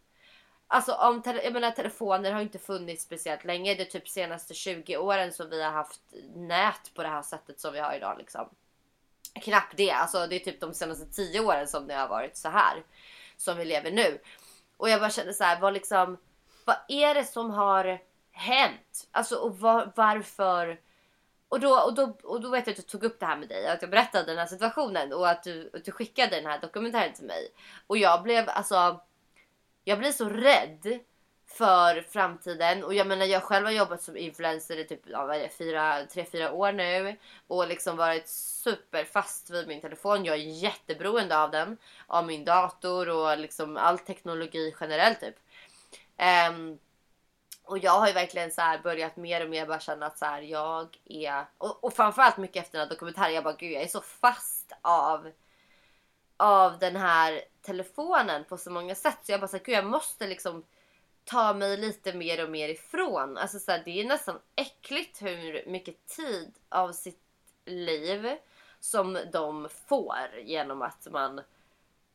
Alltså 0.68 0.94
om 0.94 1.22
jag 1.26 1.54
menar, 1.54 1.72
telefoner 1.72 2.32
har 2.32 2.42
inte 2.42 2.60
funnits 2.60 3.04
speciellt 3.04 3.46
länge. 3.46 3.76
Det 3.76 3.82
är 3.82 3.86
typ 4.00 4.10
senaste 4.10 4.54
20 4.54 4.98
åren 4.98 5.34
som 5.34 5.50
vi 5.50 5.64
har 5.64 5.72
haft 5.72 6.02
nät 6.36 6.92
på 6.94 7.04
det 7.04 7.10
här 7.10 7.22
sättet 7.22 7.60
som 7.60 7.74
vi 7.74 7.80
har 7.80 7.96
idag. 7.96 8.18
Liksom. 8.18 8.50
Knappt 9.42 9.78
det. 9.78 9.92
Alltså 9.92 10.28
det 10.28 10.36
är 10.36 10.40
typ 10.40 10.60
de 10.60 10.74
senaste 10.74 11.06
10 11.06 11.40
åren 11.40 11.68
som 11.68 11.88
det 11.88 11.94
har 11.94 12.08
varit 12.08 12.38
så 12.38 12.50
här. 12.50 12.84
Som 13.38 13.58
vi 13.58 13.66
lever 13.66 13.92
nu. 13.92 14.20
Och 14.78 14.90
jag 14.90 15.00
bara 15.00 15.10
känner 15.10 15.34
så 15.34 15.44
här, 15.44 15.60
vad 15.60 15.74
liksom, 15.74 16.18
vad 16.66 16.78
är 16.88 17.14
det 17.14 17.26
som 17.26 17.52
har 17.52 18.00
hänt? 18.32 19.08
Alltså 19.12 19.36
och 19.36 19.60
var, 19.60 19.92
varför 19.96 20.80
och 21.50 21.60
då, 21.60 21.80
och, 21.80 21.94
då, 21.94 22.18
och 22.24 22.42
då 22.42 22.50
vet 22.50 22.68
jag 22.68 22.74
att 22.74 22.78
jag 22.78 22.88
tog 22.88 23.04
upp 23.04 23.20
det 23.20 23.26
här 23.26 23.38
med 23.38 23.50
dig, 23.50 23.68
att 23.68 23.82
jag 23.82 23.92
berättade 23.92 24.26
den 24.26 24.38
här 24.38 24.46
situationen 24.46 25.14
och 25.14 25.30
att 25.30 25.44
du, 25.44 25.70
att 25.74 25.86
du 25.86 25.92
skickade 25.92 26.36
den 26.36 26.46
här 26.46 26.60
dokumentären 26.60 27.14
till 27.14 27.26
mig. 27.26 27.50
Och 27.88 27.98
jag 27.98 28.24
blev 28.24 28.50
alltså, 28.50 29.02
jag 29.84 30.00
blev 30.00 30.12
så 30.12 30.30
rädd 30.30 31.00
för 31.48 32.02
framtiden 32.02 32.84
och 32.84 32.94
jag 32.94 33.08
menar 33.08 33.26
jag 33.26 33.44
själv 33.44 33.66
har 33.66 33.74
jobbat 33.74 34.02
som 34.02 34.18
influencer 34.18 34.78
i 34.78 34.84
typ 34.84 35.02
ja, 35.06 35.26
vad 35.26 35.36
är 35.36 35.48
fyra, 35.48 36.06
tre, 36.06 36.26
fyra 36.26 36.52
år 36.52 36.72
nu 36.72 37.16
och 37.48 37.68
liksom 37.68 37.98
varit 37.98 38.28
superfast 38.28 39.50
vid 39.50 39.68
min 39.68 39.82
telefon. 39.82 40.26
Jag 40.26 40.36
är 40.36 40.40
jätteberoende 40.40 41.38
av 41.38 41.52
den, 41.52 41.78
av 42.08 42.26
min 42.26 42.46
dator 42.46 43.10
och 43.10 43.38
liksom 43.38 43.78
all 43.78 44.00
teknologi 44.00 44.76
generellt 44.80 45.20
typ. 45.20 45.36
Um, 46.50 46.80
och 47.68 47.78
jag 47.78 47.92
har 47.92 48.08
ju 48.08 48.14
verkligen 48.14 48.52
så 48.52 48.62
här 48.62 48.80
börjat 48.80 49.18
mer 49.18 49.44
och 49.44 49.50
mer 49.50 49.66
bara 49.66 49.80
känna 49.80 50.06
att 50.06 50.18
så 50.18 50.26
här, 50.26 50.42
jag 50.42 50.98
är 51.06 51.46
och, 51.58 51.84
och 51.84 51.94
framförallt 51.94 52.38
mycket 52.38 52.64
efter 52.64 52.78
den 52.78 52.88
här 52.88 52.96
dokumentären. 52.96 53.34
Jag 53.34 53.44
bara 53.44 53.56
gud, 53.56 53.72
jag 53.72 53.84
är 53.84 53.88
så 53.88 54.02
fast 54.02 54.72
av 54.82 55.32
av 56.38 56.80
den 56.80 56.96
här 56.96 57.42
telefonen 57.62 58.44
på 58.44 58.58
så 58.58 58.72
många 58.72 58.96
sätt 58.96 59.18
så 59.24 59.32
jag 59.32 59.40
bara 59.40 59.48
så 59.48 59.58
här, 59.58 59.64
gud, 59.64 59.76
jag 59.76 59.86
måste 59.86 60.28
liksom 60.28 60.64
ta 61.24 61.54
mig 61.54 61.78
lite 61.78 62.14
mer 62.14 62.44
och 62.44 62.50
mer 62.50 62.70
ifrån. 62.70 63.38
Alltså 63.38 63.60
så 63.60 63.72
här, 63.72 63.82
det 63.86 64.02
är 64.02 64.06
nästan 64.06 64.40
äckligt 64.56 65.22
hur 65.22 65.64
mycket 65.68 66.08
tid 66.08 66.54
av 66.70 66.92
sitt 66.92 67.22
liv 67.66 68.38
som 68.80 69.18
de 69.32 69.70
får 69.88 70.30
genom 70.44 70.82
att 70.82 71.08
man 71.12 71.42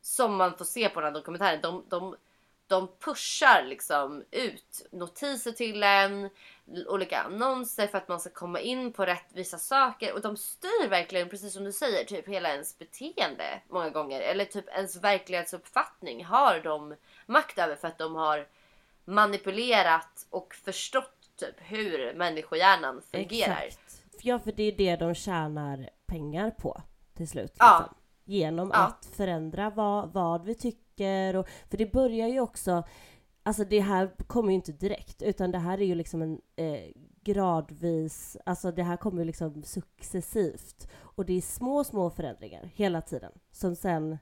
som 0.01 0.35
man 0.35 0.57
får 0.57 0.65
se 0.65 0.89
på 0.89 1.01
den 1.01 1.13
här 1.13 1.19
dokumentären. 1.19 1.61
De, 1.61 1.83
de, 1.89 2.15
de 2.67 2.87
pushar 2.99 3.63
liksom 3.63 4.23
ut 4.31 4.87
notiser 4.91 5.51
till 5.51 5.83
en, 5.83 6.29
olika 6.87 7.19
annonser 7.21 7.87
för 7.87 7.97
att 7.97 8.07
man 8.07 8.19
ska 8.19 8.29
komma 8.29 8.59
in 8.59 8.93
på 8.93 9.05
rättvisa 9.05 9.57
saker 9.57 10.13
och 10.13 10.21
de 10.21 10.37
styr 10.37 10.89
verkligen 10.89 11.29
precis 11.29 11.53
som 11.53 11.63
du 11.63 11.71
säger 11.71 12.05
typ 12.05 12.27
hela 12.27 12.49
ens 12.49 12.79
beteende 12.79 13.61
många 13.69 13.89
gånger 13.89 14.21
eller 14.21 14.45
typ 14.45 14.69
ens 14.69 14.95
verklighetsuppfattning 14.95 16.25
har 16.25 16.59
de 16.59 16.95
makt 17.25 17.57
över 17.57 17.75
för 17.75 17.87
att 17.87 17.97
de 17.97 18.15
har 18.15 18.47
manipulerat 19.05 20.27
och 20.29 20.55
förstått 20.55 21.29
typ 21.35 21.55
hur 21.57 22.13
människohjärnan 22.13 23.01
fungerar. 23.11 23.61
Exakt. 23.61 24.03
Ja, 24.21 24.39
för 24.39 24.51
det 24.51 24.63
är 24.63 24.71
det 24.71 24.95
de 24.95 25.15
tjänar 25.15 25.89
pengar 26.05 26.51
på 26.51 26.81
till 27.17 27.27
slut. 27.29 27.53
Ja. 27.59 27.79
Liksom. 27.79 27.97
Genom 28.25 28.71
Ja. 28.73 28.79
att 28.79 29.05
förändra 29.05 29.69
vad, 29.69 30.13
vad 30.13 30.45
vi 30.45 30.55
tycker. 30.55 30.82
Och, 31.35 31.47
för 31.69 31.77
det 31.77 31.91
börjar 31.91 32.27
ju 32.27 32.39
också, 32.39 32.83
alltså 33.43 33.63
det 33.65 33.79
här 33.79 34.11
kommer 34.27 34.49
ju 34.49 34.55
inte 34.55 34.71
direkt, 34.71 35.21
utan 35.21 35.51
det 35.51 35.59
här 35.59 35.81
är 35.81 35.85
ju 35.85 35.95
liksom 35.95 36.21
en 36.21 36.41
eh, 36.55 36.91
gradvis, 37.23 38.37
alltså 38.45 38.71
det 38.71 38.83
här 38.83 38.97
kommer 38.97 39.19
ju 39.19 39.25
liksom 39.25 39.63
successivt. 39.63 40.87
Och 40.95 41.25
det 41.25 41.33
är 41.33 41.41
små, 41.41 41.83
små 41.83 42.09
förändringar 42.09 42.69
hela 42.75 43.01
tiden 43.01 43.31
som 43.51 43.75
sen 43.75 44.17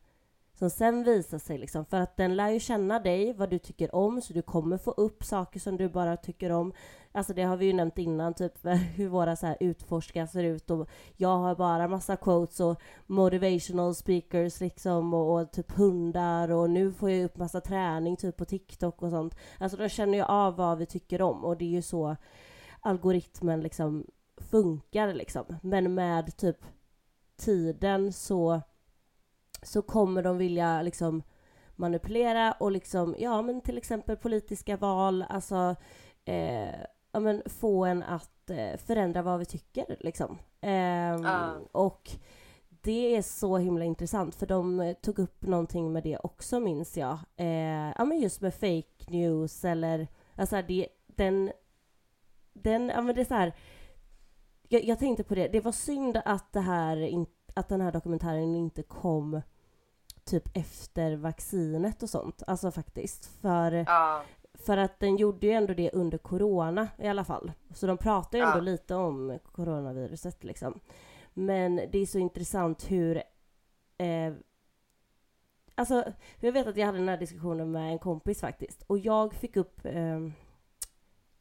som 0.62 0.70
sen 0.70 1.04
visar 1.04 1.38
sig 1.38 1.58
liksom, 1.58 1.86
för 1.86 1.98
att 1.98 2.18
den 2.18 2.36
lär 2.36 2.50
ju 2.50 2.60
känna 2.60 3.00
dig, 3.00 3.34
vad 3.34 3.50
du 3.50 3.60
tycker 3.60 3.96
om, 3.96 4.22
så 4.22 4.34
du 4.34 4.42
kommer 4.42 4.78
få 4.78 4.92
upp 4.92 5.24
saker 5.24 5.60
som 5.60 5.78
du 5.78 5.90
bara 5.90 6.18
tycker 6.18 6.52
om. 6.52 6.74
Alltså 7.12 7.34
det 7.34 7.44
har 7.44 7.58
vi 7.58 7.66
ju 7.66 7.74
nämnt 7.74 7.98
innan, 7.98 8.34
typ 8.34 8.54
hur 8.96 9.08
våra 9.08 9.36
så 9.36 9.46
här 9.46 9.58
utforskare 9.60 10.28
ser 10.28 10.44
ut 10.44 10.70
och 10.70 10.90
jag 11.18 11.38
har 11.38 11.56
bara 11.56 11.88
massa 11.88 12.16
quotes 12.16 12.60
och 12.60 12.82
motivational 13.08 13.96
speakers 13.96 14.60
liksom 14.60 15.14
och, 15.14 15.42
och 15.42 15.52
typ 15.52 15.72
hundar 15.72 16.52
och 16.52 16.70
nu 16.70 16.92
får 16.92 17.10
jag 17.10 17.26
upp 17.26 17.38
massa 17.38 17.62
träning 17.62 18.18
typ 18.18 18.38
på 18.38 18.46
TikTok 18.46 19.02
och 19.02 19.10
sånt. 19.10 19.36
Alltså 19.60 19.78
de 19.78 19.90
känner 19.90 20.18
ju 20.18 20.24
av 20.24 20.56
vad 20.56 20.78
vi 20.78 20.86
tycker 20.86 21.22
om 21.22 21.46
och 21.46 21.58
det 21.58 21.66
är 21.66 21.70
ju 21.70 21.82
så 21.82 22.16
algoritmen 22.82 23.62
liksom 23.62 24.06
funkar 24.38 25.14
liksom. 25.14 25.46
Men 25.62 25.94
med 25.94 26.38
typ 26.38 26.58
tiden 27.38 28.14
så 28.14 28.62
så 29.62 29.82
kommer 29.82 30.24
de 30.24 30.38
vilja 30.38 30.82
liksom 30.82 31.24
manipulera 31.76 32.52
och 32.52 32.72
liksom, 32.72 33.16
ja 33.20 33.42
men 33.42 33.62
till 33.62 33.78
exempel 33.78 34.18
politiska 34.18 34.78
val, 34.78 35.26
alltså 35.30 35.76
eh, 36.26 36.76
ja, 37.12 37.20
men 37.20 37.42
få 37.46 37.86
en 37.86 38.04
att 38.04 38.50
eh, 38.50 38.78
förändra 38.78 39.22
vad 39.22 39.40
vi 39.40 39.46
tycker 39.46 39.98
liksom. 40.00 40.38
Ja. 41.24 41.60
Och 41.72 42.12
det 42.82 43.16
är 43.16 43.22
så 43.22 43.58
himla 43.58 43.86
intressant 43.86 44.36
för 44.36 44.46
de 44.46 44.80
eh, 44.80 44.94
tog 44.94 45.20
upp 45.20 45.42
någonting 45.42 45.94
med 45.94 46.04
det 46.04 46.18
också 46.18 46.60
minns 46.60 46.98
jag. 46.98 47.20
Eh, 47.38 47.92
ja 47.98 48.06
men 48.06 48.20
just 48.20 48.42
med 48.42 48.54
fake 48.54 49.06
news 49.08 49.66
eller, 49.66 50.08
alltså 50.36 50.62
det, 50.62 50.88
den, 51.08 51.52
den, 52.54 52.90
ja 52.90 53.02
men 53.02 53.16
det 53.16 53.22
är 53.22 53.26
så 53.26 53.34
här, 53.34 53.54
jag, 54.70 54.84
jag 54.84 55.00
tänkte 55.00 55.24
på 55.24 55.36
det, 55.36 55.48
det 55.48 55.62
var 55.62 55.72
synd 55.72 56.22
att 56.26 56.54
det 56.54 56.60
här 56.60 56.98
in, 56.98 57.26
att 57.54 57.70
den 57.70 57.82
här 57.82 57.92
dokumentären 57.92 58.56
inte 58.56 58.84
kom 58.84 59.42
typ 60.24 60.58
efter 60.58 61.16
vaccinet 61.16 62.04
och 62.04 62.10
sånt, 62.10 62.44
alltså 62.48 62.72
faktiskt. 62.72 63.26
För, 63.42 63.72
Ja, 63.72 64.24
för 64.54 64.78
att 64.78 65.00
den 65.00 65.18
gjorde 65.18 65.48
ju 65.48 65.54
ändå 65.54 65.74
det 65.74 65.92
under 65.92 66.18
corona 66.18 66.88
i 66.98 67.08
alla 67.08 67.24
fall. 67.24 67.52
Så 67.74 67.88
de 67.88 67.98
pratar 67.98 68.38
ju 68.38 68.44
ändå 68.44 68.58
Ja. 68.58 68.62
lite 68.62 68.96
om 68.96 69.40
coronaviruset 69.52 70.44
liksom. 70.44 70.80
Men 71.34 71.76
det 71.76 71.98
är 72.00 72.06
så 72.06 72.20
intressant 72.20 72.92
hur... 72.92 73.18
Eh, 73.98 74.34
alltså, 75.76 76.04
jag 76.40 76.52
vet 76.52 76.68
att 76.68 76.78
jag 76.78 76.86
hade 76.86 76.98
den 76.98 77.08
här 77.10 77.18
diskussionen 77.18 77.72
med 77.72 77.92
en 77.92 78.00
kompis 78.00 78.42
faktiskt. 78.42 78.84
Och 78.88 78.98
jag 79.00 79.34
fick 79.34 79.56
upp 79.56 79.80
eh, 79.86 80.20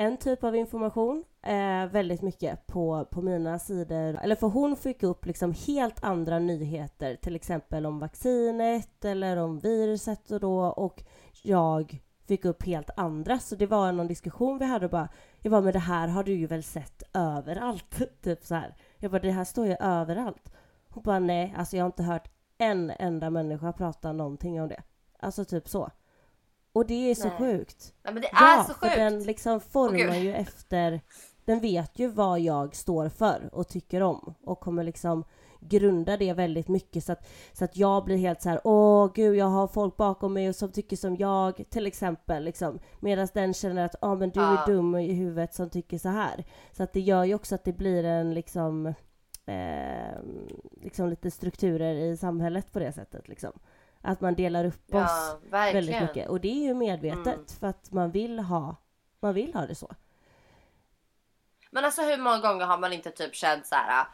en 0.00 0.16
typ 0.16 0.44
av 0.44 0.56
information 0.56 1.24
eh, 1.42 1.86
väldigt 1.86 2.22
mycket 2.22 2.66
på, 2.66 3.04
på 3.10 3.22
mina 3.22 3.58
sidor. 3.58 4.18
Eller 4.22 4.36
för 4.36 4.46
hon 4.46 4.76
fick 4.76 5.02
upp 5.02 5.26
liksom 5.26 5.54
helt 5.66 6.04
andra 6.04 6.38
nyheter, 6.38 7.16
till 7.16 7.36
exempel 7.36 7.86
om 7.86 7.98
vaccinet 7.98 9.04
eller 9.04 9.36
om 9.36 9.58
viruset 9.58 10.30
och 10.30 10.40
då. 10.40 10.60
Och 10.60 11.02
jag 11.42 12.00
fick 12.28 12.44
upp 12.44 12.62
helt 12.62 12.90
andra. 12.96 13.38
Så 13.38 13.56
det 13.56 13.66
var 13.66 13.92
någon 13.92 14.06
diskussion 14.06 14.58
vi 14.58 14.64
hade 14.64 14.84
och 14.84 14.90
bara, 14.90 15.08
jag 15.42 15.50
bara, 15.50 15.60
men 15.60 15.72
det 15.72 15.78
här 15.78 16.08
har 16.08 16.24
du 16.24 16.32
ju 16.32 16.46
väl 16.46 16.62
sett 16.62 17.02
överallt? 17.14 18.02
typ 18.22 18.44
så 18.44 18.54
här. 18.54 18.74
Jag 18.98 19.10
bara, 19.10 19.22
det 19.22 19.30
här 19.30 19.44
står 19.44 19.66
ju 19.66 19.76
överallt. 19.80 20.52
Hon 20.88 21.02
bara, 21.02 21.18
nej, 21.18 21.54
alltså 21.56 21.76
jag 21.76 21.84
har 21.84 21.88
inte 21.88 22.02
hört 22.02 22.30
en 22.58 22.90
enda 22.90 23.30
människa 23.30 23.72
prata 23.72 24.12
någonting 24.12 24.62
om 24.62 24.68
det. 24.68 24.82
Alltså 25.18 25.44
typ 25.44 25.68
så. 25.68 25.90
Och 26.72 26.87
det 26.87 27.11
är 27.11 27.14
så 27.14 27.28
Nej. 27.28 27.37
sjukt. 27.38 27.94
Nej, 28.02 28.14
men 28.14 28.22
det 28.22 28.28
Ja, 28.33 28.61
är 28.61 28.64
så 28.64 28.74
för 28.74 28.80
sjukt. 28.87 28.96
den 28.96 29.22
liksom 29.22 29.61
formar 29.61 29.98
gud. 29.98 30.14
ju 30.14 30.35
efter... 30.35 31.00
Den 31.44 31.61
vet 31.61 31.98
ju 31.98 32.09
vad 32.09 32.40
jag 32.40 32.74
står 32.76 33.09
för 33.09 33.50
och 33.52 33.68
tycker 33.68 34.02
om 34.02 34.35
och 34.42 34.61
kommer 34.61 34.85
liksom 34.85 35.24
grunda 35.61 36.16
det 36.16 36.33
väldigt 36.33 36.68
mycket 36.68 37.04
så 37.04 37.12
att, 37.12 37.28
så 37.52 37.64
att 37.64 37.76
jag 37.76 38.04
blir 38.04 38.16
helt 38.16 38.42
så 38.42 38.48
här 38.48 38.61
åh 38.64 39.11
gud 39.14 39.37
jag 39.37 39.46
har 39.46 39.66
folk 39.66 39.96
bakom 39.96 40.33
mig 40.33 40.48
och 40.48 40.56
som 40.56 40.72
tycker 40.72 40.96
som 40.96 41.16
jag 41.16 41.64
till 41.70 41.87
exempel 41.87 42.44
liksom 42.44 42.78
medan 43.00 43.28
den 43.35 43.54
känner 43.54 43.85
att 43.85 43.94
ah, 44.00 44.14
men 44.14 44.30
du 44.30 44.40
är 44.40 44.44
Ja. 44.54 44.64
dum 44.66 44.94
i 44.94 45.12
huvudet 45.12 45.54
som 45.54 45.70
tycker 45.70 45.98
så 45.98 46.09
här 46.09 46.44
så 46.72 46.83
att 46.83 46.92
det 46.92 47.00
gör 47.00 47.24
ju 47.24 47.35
också 47.35 47.54
att 47.54 47.64
det 47.64 47.72
blir 47.72 48.04
en 48.04 48.35
liksom 48.35 48.87
eh, 49.46 50.18
liksom 50.83 51.09
lite 51.09 51.30
strukturer 51.30 51.94
i 51.94 52.16
samhället 52.16 52.72
på 52.72 52.78
det 52.78 52.92
sättet 52.92 53.28
liksom 53.28 53.52
att 54.02 54.20
man 54.20 54.34
delar 54.34 54.64
upp 54.64 54.94
oss 54.94 55.10
Ja, 55.10 55.38
verkligen. 55.50 55.86
väldigt 55.86 56.02
mycket. 56.02 56.28
Och 56.28 56.40
det 56.40 56.48
är 56.48 56.66
ju 56.68 56.74
medvetet 56.74 57.26
Mm. 57.26 57.46
för 57.60 57.66
att 57.66 57.90
man 57.92 58.10
vill 58.10 58.38
ha 58.38 58.76
man 59.20 59.34
vill 59.34 59.54
ha 59.54 59.66
det 59.66 59.74
så. 59.74 59.90
Men 61.70 61.84
alltså 61.84 62.02
hur 62.02 62.16
många 62.18 62.38
gånger 62.38 62.64
har 62.66 62.78
man 62.78 62.92
inte 62.92 63.10
typ 63.10 63.34
känt 63.34 63.66
så 63.66 63.74
här. 63.74 64.04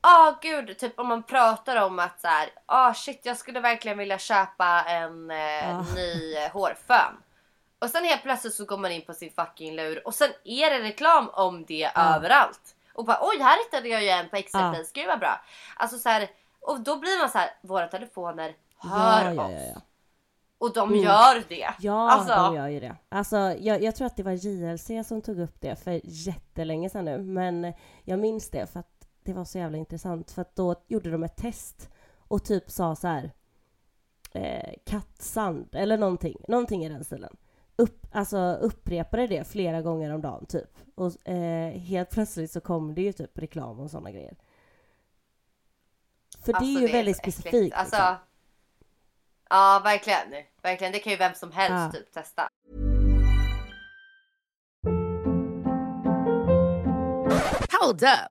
Ah 0.00 0.34
gud, 0.42 0.78
typ 0.78 0.98
om 0.98 1.08
man 1.08 1.22
pratar 1.22 1.82
om 1.82 1.98
att 1.98 2.20
så 2.20 2.26
här, 2.28 2.48
ah 2.66 2.94
shit 2.94 3.20
jag 3.26 3.36
skulle 3.36 3.60
verkligen 3.60 3.98
vilja 3.98 4.18
köpa 4.18 4.82
en 4.82 5.30
eh, 5.30 5.36
Ja. 5.68 5.84
ny 5.94 6.34
eh, 6.36 6.50
hårfön. 6.52 7.16
Och 7.78 7.90
sen 7.90 8.04
helt 8.04 8.22
plötsligt 8.22 8.54
så 8.54 8.64
går 8.64 8.78
man 8.78 8.90
in 8.92 9.02
på 9.04 9.14
sin 9.14 9.30
fucking 9.32 9.74
lur 9.76 10.06
och 10.06 10.14
sen 10.14 10.30
är 10.44 10.70
det 10.70 10.82
reklam 10.82 11.28
om 11.32 11.64
det 11.64 11.90
Ja. 11.94 12.16
överallt. 12.16 12.76
Och 12.94 13.04
bara 13.04 13.18
oj 13.22 13.38
här 13.40 13.64
hittade 13.64 13.88
jag 13.88 14.02
ju 14.02 14.08
en 14.08 14.28
på 14.28 14.36
extra 14.36 14.60
Ja. 14.60 14.72
pris, 14.72 14.92
gud 14.92 15.06
vad 15.06 15.18
bra. 15.18 15.40
Alltså 15.76 15.98
så 15.98 16.08
här, 16.08 16.30
och 16.60 16.80
då 16.80 16.96
blir 16.98 17.18
man 17.18 17.30
så 17.30 17.38
här, 17.38 17.50
våra 17.60 17.86
telefoner 17.88 18.54
hör 18.88 19.34
ja, 19.34 19.44
oss. 19.46 19.52
ja, 19.52 19.60
ja. 19.74 19.80
Och 20.58 20.72
de 20.72 20.88
Mm. 20.88 21.02
gör 21.04 21.44
det. 21.48 21.74
Ja, 21.80 22.10
alltså, 22.10 22.34
de 22.34 22.54
gör 22.54 22.68
ju 22.68 22.80
det. 22.80 22.96
Alltså, 23.08 23.36
jag, 23.36 23.82
jag 23.82 23.96
tror 23.96 24.06
att 24.06 24.16
det 24.16 24.22
var 24.22 24.32
JLC 24.32 24.90
som 25.08 25.22
tog 25.22 25.38
upp 25.38 25.60
det 25.60 25.76
för 25.76 26.00
jättelänge 26.04 26.90
sedan 26.90 27.04
nu. 27.04 27.18
Men 27.18 27.72
jag 28.04 28.18
minns 28.18 28.50
det 28.50 28.66
för 28.66 28.80
att 28.80 29.08
det 29.22 29.32
var 29.32 29.44
så 29.44 29.58
jävla 29.58 29.78
intressant. 29.78 30.30
För 30.30 30.42
att 30.42 30.56
då 30.56 30.74
gjorde 30.86 31.10
de 31.10 31.22
ett 31.22 31.36
test 31.36 31.90
och 32.18 32.44
typ 32.44 32.70
sa 32.70 32.96
så 32.96 33.08
här 33.08 33.30
eh, 34.32 34.74
kattsand 34.86 35.68
eller 35.72 35.98
någonting. 35.98 36.36
Någonting 36.48 36.84
i 36.84 36.88
den 36.88 37.04
stilen. 37.04 37.36
Upp, 37.76 38.06
alltså 38.12 38.38
upprepade 38.60 39.26
det 39.26 39.44
flera 39.44 39.82
gånger 39.82 40.14
om 40.14 40.20
dagen 40.22 40.46
typ. 40.46 40.70
Och 40.94 41.28
eh, 41.28 41.70
helt 41.70 42.10
plötsligt 42.10 42.50
så 42.50 42.60
kom 42.60 42.94
det 42.94 43.02
ju 43.02 43.12
typ 43.12 43.38
reklam 43.38 43.80
och 43.80 43.90
sådana 43.90 44.10
grejer. 44.10 44.36
För 46.44 46.52
det 46.52 46.58
Alltså, 46.58 46.78
är 46.78 46.86
ju 46.86 46.92
väldigt 46.92 47.16
så 47.16 47.20
äckligt. 47.20 47.38
specifikt. 47.38 47.76
Alltså, 47.76 47.96
liksom. 47.96 48.16
Ja 49.54 49.80
verkligen. 49.84 50.44
Verkligen. 50.62 50.92
Det 50.92 50.98
kan 50.98 51.10
ju 51.12 51.16
vem 51.18 51.34
som 51.34 51.52
helst 51.52 51.94
Ja. 51.94 52.00
typ 52.00 52.12
testa. 52.12 52.48
Hold 57.80 58.02
up. 58.02 58.30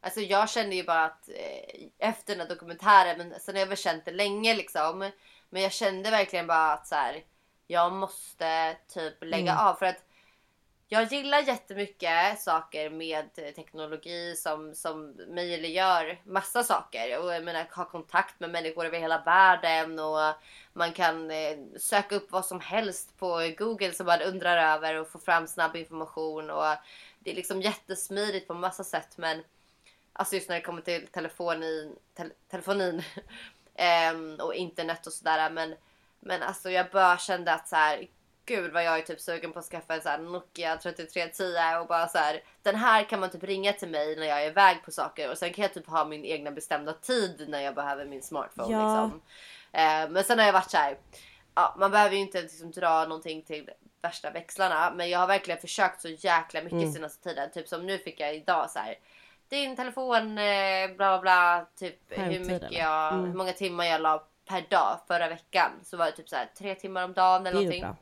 alltså 0.00 0.20
jag 0.20 0.50
kände 0.50 0.76
ju 0.76 0.84
bara 0.84 1.04
att 1.04 1.28
eh, 1.28 1.88
efter 1.98 2.36
den 2.36 2.40
här 2.40 2.54
dokumentären, 2.54 3.18
men 3.18 3.40
sen 3.40 3.54
har 3.54 3.60
jag 3.60 3.66
väl 3.66 3.76
känt 3.76 4.04
det 4.04 4.10
länge 4.10 4.54
liksom. 4.54 5.10
Men 5.50 5.62
jag 5.62 5.72
kände 5.72 6.10
verkligen 6.10 6.46
bara 6.46 6.72
att 6.72 6.86
så 6.86 6.94
här, 6.94 7.24
jag 7.66 7.92
måste 7.92 8.76
typ 8.88 9.14
lägga 9.24 9.58
av 9.58 9.74
för 9.74 9.86
att 9.86 10.04
jag 10.90 11.12
gillar 11.12 11.40
jättemycket 11.40 12.40
saker 12.40 12.90
med 12.90 13.34
teknologi 13.34 14.36
som, 14.36 14.74
som 14.74 15.16
möjliggör 15.28 16.20
massa 16.24 16.62
saker. 16.64 17.18
Och 17.18 17.34
jag 17.34 17.44
menar 17.44 17.66
ha 17.74 17.84
kontakt 17.84 18.40
med 18.40 18.50
människor 18.50 18.86
över 18.86 18.98
hela 18.98 19.22
världen 19.22 19.98
och 19.98 20.34
man 20.72 20.92
kan 20.92 21.30
eh, 21.30 21.58
söka 21.78 22.16
upp 22.16 22.32
vad 22.32 22.46
som 22.46 22.60
helst 22.60 23.18
på 23.18 23.52
Google 23.58 23.92
som 23.92 24.06
man 24.06 24.22
undrar 24.22 24.74
över 24.74 24.94
och 24.94 25.08
få 25.08 25.18
fram 25.18 25.46
snabb 25.46 25.76
information. 25.76 26.50
Och 26.50 26.74
det 27.18 27.30
är 27.30 27.34
liksom 27.34 27.62
jättesmidigt 27.62 28.48
på 28.48 28.54
massa 28.54 28.84
sätt 28.84 29.18
men 29.18 29.42
alltså 30.18 30.34
just 30.34 30.48
när 30.48 30.56
det 30.56 30.62
kommer 30.62 30.82
till 30.82 31.06
telefonin, 31.06 31.96
tel 32.16 32.32
telefonin 32.50 33.02
ehm, 33.74 34.36
och 34.40 34.54
internet 34.54 35.06
och 35.06 35.12
sådär. 35.12 35.50
Men, 35.50 35.74
men 36.20 36.42
alltså 36.42 36.70
jag 36.70 36.86
bara 36.90 37.18
kände 37.18 37.52
att 37.52 37.68
så 37.68 37.76
här, 37.76 38.06
gud 38.46 38.72
vad 38.72 38.84
jag 38.84 38.98
är 38.98 39.02
typ 39.02 39.20
sugen 39.20 39.52
på 39.52 39.58
att 39.58 39.64
skaffa 39.64 39.94
en 39.94 40.02
så 40.02 40.08
här 40.08 40.18
Nokia 40.18 40.76
3310 40.76 41.80
och 41.80 41.86
bara 41.86 42.08
så 42.08 42.18
här. 42.18 42.42
Den 42.62 42.74
här 42.76 43.04
kan 43.04 43.20
man 43.20 43.30
typ 43.30 43.42
ringa 43.42 43.72
till 43.72 43.88
mig 43.88 44.16
när 44.16 44.26
jag 44.26 44.42
är 44.42 44.46
iväg 44.50 44.82
på 44.84 44.90
saker 44.90 45.30
och 45.30 45.38
sen 45.38 45.52
kan 45.52 45.62
jag 45.62 45.74
typ 45.74 45.86
ha 45.86 46.04
min 46.04 46.24
egna 46.24 46.50
bestämda 46.50 46.92
tid 46.92 47.44
när 47.48 47.60
jag 47.60 47.74
behöver 47.74 48.04
min 48.04 48.22
smartphone 48.22 48.72
Ja. 48.72 48.78
liksom. 49.04 49.20
Eh, 49.72 50.08
men 50.10 50.24
sen 50.24 50.38
har 50.38 50.46
jag 50.46 50.52
varit 50.52 50.70
så 50.70 50.76
här. 50.76 50.98
Ja, 51.54 51.74
man 51.78 51.90
behöver 51.90 52.14
ju 52.14 52.20
inte 52.20 52.42
liksom 52.42 52.70
dra 52.70 53.04
någonting 53.04 53.42
till 53.42 53.70
värsta 54.02 54.30
växlarna 54.30 54.92
men 54.96 55.10
jag 55.10 55.18
har 55.18 55.26
verkligen 55.26 55.60
försökt 55.60 56.00
så 56.00 56.08
jäkla 56.08 56.62
mycket 56.62 56.72
Mm. 56.78 56.92
senaste 56.92 57.22
tiden. 57.28 57.50
Typ 57.50 57.68
som 57.68 57.86
nu 57.86 57.98
fick 57.98 58.20
jag 58.20 58.34
idag 58.34 58.70
så 58.70 58.78
här. 58.78 58.98
Din 59.48 59.76
telefon 59.76 60.38
eh, 60.38 60.86
bla 60.86 60.94
bla 60.96 61.18
bla. 61.20 61.66
Typ 61.76 61.96
hur 62.08 62.40
mycket 62.40 62.72
jag, 62.72 63.12
Mm. 63.14 63.24
hur 63.26 63.34
många 63.34 63.52
timmar 63.52 63.84
jag 63.84 64.00
la 64.00 64.24
per 64.48 64.66
dag 64.70 65.00
förra 65.08 65.28
veckan. 65.28 65.70
Så 65.82 65.96
var 65.96 66.06
det 66.06 66.12
typ 66.12 66.28
så 66.28 66.36
här 66.36 66.50
tre 66.58 66.74
timmar 66.74 67.04
om 67.04 67.12
dagen 67.12 67.46
eller 67.46 67.54
någonting. 67.56 67.80
bra. 67.82 67.96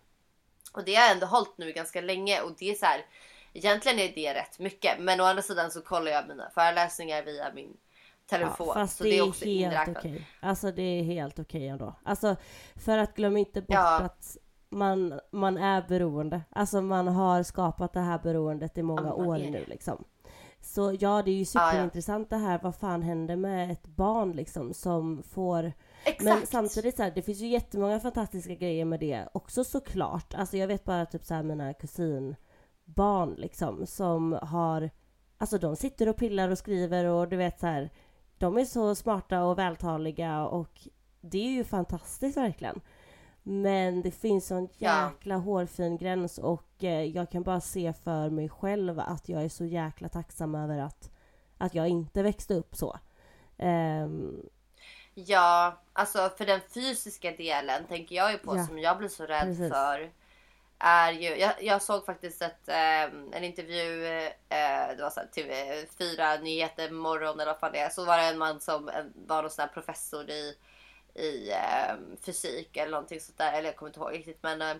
Och 0.73 0.85
det 0.85 0.95
har 0.95 1.03
jag 1.03 1.13
ändå 1.13 1.27
hållit 1.27 1.59
nu 1.59 1.73
ganska 1.73 2.01
länge 2.01 2.41
och 2.41 2.53
det 2.59 2.71
är 2.71 2.75
så 2.75 2.87
här. 2.87 3.05
Egentligen 3.53 3.99
är 3.99 4.13
det 4.15 4.35
rätt 4.35 4.59
mycket 4.59 4.99
men 4.99 5.21
å 5.21 5.25
andra 5.25 5.43
sidan 5.43 5.71
så 5.71 5.81
kollar 5.83 6.13
jag 6.13 6.29
mina 6.29 6.51
föreläsningar 6.51 7.23
via 7.23 7.53
min 7.55 7.77
telefon. 8.27 8.67
Ja, 8.69 8.75
fast 8.75 8.97
så 8.97 9.05
det 9.05 9.19
är 9.19 9.29
också 9.29 9.45
helt 9.45 9.89
okej. 9.99 10.27
Alltså 10.41 10.73
det 10.73 10.83
är 10.83 11.03
helt 11.03 11.39
okej 11.39 11.69
ändå. 11.69 11.95
Alltså 12.05 12.37
för 12.85 12.99
att 12.99 13.15
glömma 13.17 13.39
inte 13.39 13.61
bort 13.61 13.75
Ja. 13.75 14.01
att 14.01 14.37
man, 14.69 15.21
man 15.33 15.57
är 15.59 15.83
beroende. 15.89 16.41
Alltså 16.51 16.81
man 16.81 17.09
har 17.09 17.43
skapat 17.43 17.93
det 17.93 18.01
här 18.01 18.19
beroendet 18.19 18.79
i 18.79 18.83
många 18.83 19.03
Ja, 19.09 19.13
år 19.15 19.37
nu 19.39 19.65
liksom. 19.69 20.05
Så 20.77 20.97
ja, 21.01 21.23
det 21.23 21.31
är 21.31 21.35
ju 21.35 21.39
Ja, 21.39 21.45
ja. 21.55 21.71
superintressant 21.71 22.31
det 22.31 22.37
här. 22.37 22.61
Vad 22.63 22.77
fan 22.77 23.03
händer 23.03 23.37
med 23.37 23.71
ett 23.71 23.87
barn 23.87 24.33
liksom 24.33 24.75
som 24.75 25.23
får 25.23 25.73
Exakt. 26.05 26.23
Men 26.25 26.47
samtidigt 26.47 26.97
så 26.97 27.03
här, 27.03 27.13
det 27.15 27.23
finns 27.23 27.39
ju 27.39 27.47
jättemånga 27.47 28.01
fantastiska 28.01 28.55
grejer 28.55 28.85
med 28.85 29.01
det 29.01 29.29
också 29.33 29.65
såklart. 29.65 30.35
Alltså 30.35 30.57
jag 30.57 30.69
vet 30.69 30.85
bara 30.85 31.07
typ 31.07 31.25
så 31.25 31.35
här 31.35 31.43
mina 31.43 31.75
kusinbarn 31.75 33.35
liksom 33.37 33.87
som 33.87 34.39
har 34.43 34.91
Alltså 35.39 35.59
de 35.59 35.77
sitter 35.77 36.09
och 36.09 36.17
pillar 36.17 36.49
och 36.49 36.59
skriver 36.59 37.05
och 37.05 37.29
du 37.29 37.37
vet 37.37 37.61
så 37.61 37.67
här. 37.67 37.91
De 38.39 38.59
är 38.59 38.65
så 38.65 38.95
smarta 38.95 39.45
och 39.45 39.59
vältaliga 39.59 40.47
och 40.47 40.89
det 41.21 41.39
är 41.39 41.51
ju 41.51 41.65
fantastiskt 41.65 42.37
verkligen. 42.37 42.81
Men 43.49 44.03
det 44.03 44.11
finns 44.11 44.51
en 44.51 44.69
Ja. 44.79 45.11
jäkla 45.11 45.37
hårfin 45.37 45.97
gräns 45.97 46.39
och 46.39 46.85
eh, 46.85 47.05
jag 47.05 47.31
kan 47.31 47.43
bara 47.43 47.61
se 47.61 47.93
för 47.93 48.31
mig 48.31 48.49
själv 48.49 49.01
att 49.01 49.29
jag 49.29 49.45
är 49.45 49.49
så 49.49 49.65
jäkla 49.65 50.09
tacksam 50.09 50.55
över 50.55 50.79
att, 50.79 51.11
att 51.59 51.75
jag 51.75 51.89
inte 51.89 52.23
växte 52.23 52.55
upp 52.55 52.77
så. 52.77 52.99
Ehm, 53.59 54.43
Ja, 55.15 55.81
alltså 55.93 56.31
för 56.39 56.47
den 56.47 56.61
fysiska 56.75 57.31
delen 57.31 57.85
tänker 57.87 58.17
jag 58.17 58.33
ju 58.33 58.39
på 58.39 58.57
Ja, 58.57 58.67
som 58.67 58.79
jag 58.79 58.99
blir 58.99 59.09
så 59.09 59.27
rädd 59.27 59.45
precis. 59.47 59.73
för. 59.73 60.11
Är 60.79 61.13
ju, 61.13 61.37
jag, 61.37 61.53
jag 61.63 61.83
såg 61.83 62.07
faktiskt 62.07 62.43
ett, 62.43 62.69
eh, 62.69 63.03
en 63.33 63.45
intervju, 63.45 64.07
eh, 64.49 64.97
det 64.97 65.03
var 65.03 65.11
så 65.11 65.21
här 65.21 65.29
TV4 65.35 66.43
Nyheter 66.43 66.91
morgon 66.91 67.41
eller 67.41 67.53
vad 67.53 67.61
fan 67.61 67.73
det 67.73 67.79
är. 67.79 67.89
Så 67.91 68.05
var 68.05 68.19
det 68.19 68.25
en 68.25 68.39
man 68.39 68.61
som 68.61 68.89
en, 68.89 69.13
var 69.27 69.43
någon 69.43 69.51
sån 69.51 69.63
här 69.63 69.69
professor 69.75 70.31
i, 70.31 70.55
i 71.19 71.51
eh, 71.51 72.17
fysik 72.27 72.77
eller 72.77 72.91
någonting 72.91 73.21
sånt 73.21 73.39
där. 73.39 73.53
Eller 73.53 73.69
jag 73.69 73.77
kommer 73.77 73.91
inte 73.91 74.01
ihåg 74.01 74.13
riktigt 74.13 74.43
men 74.43 74.63
eh, 74.63 74.77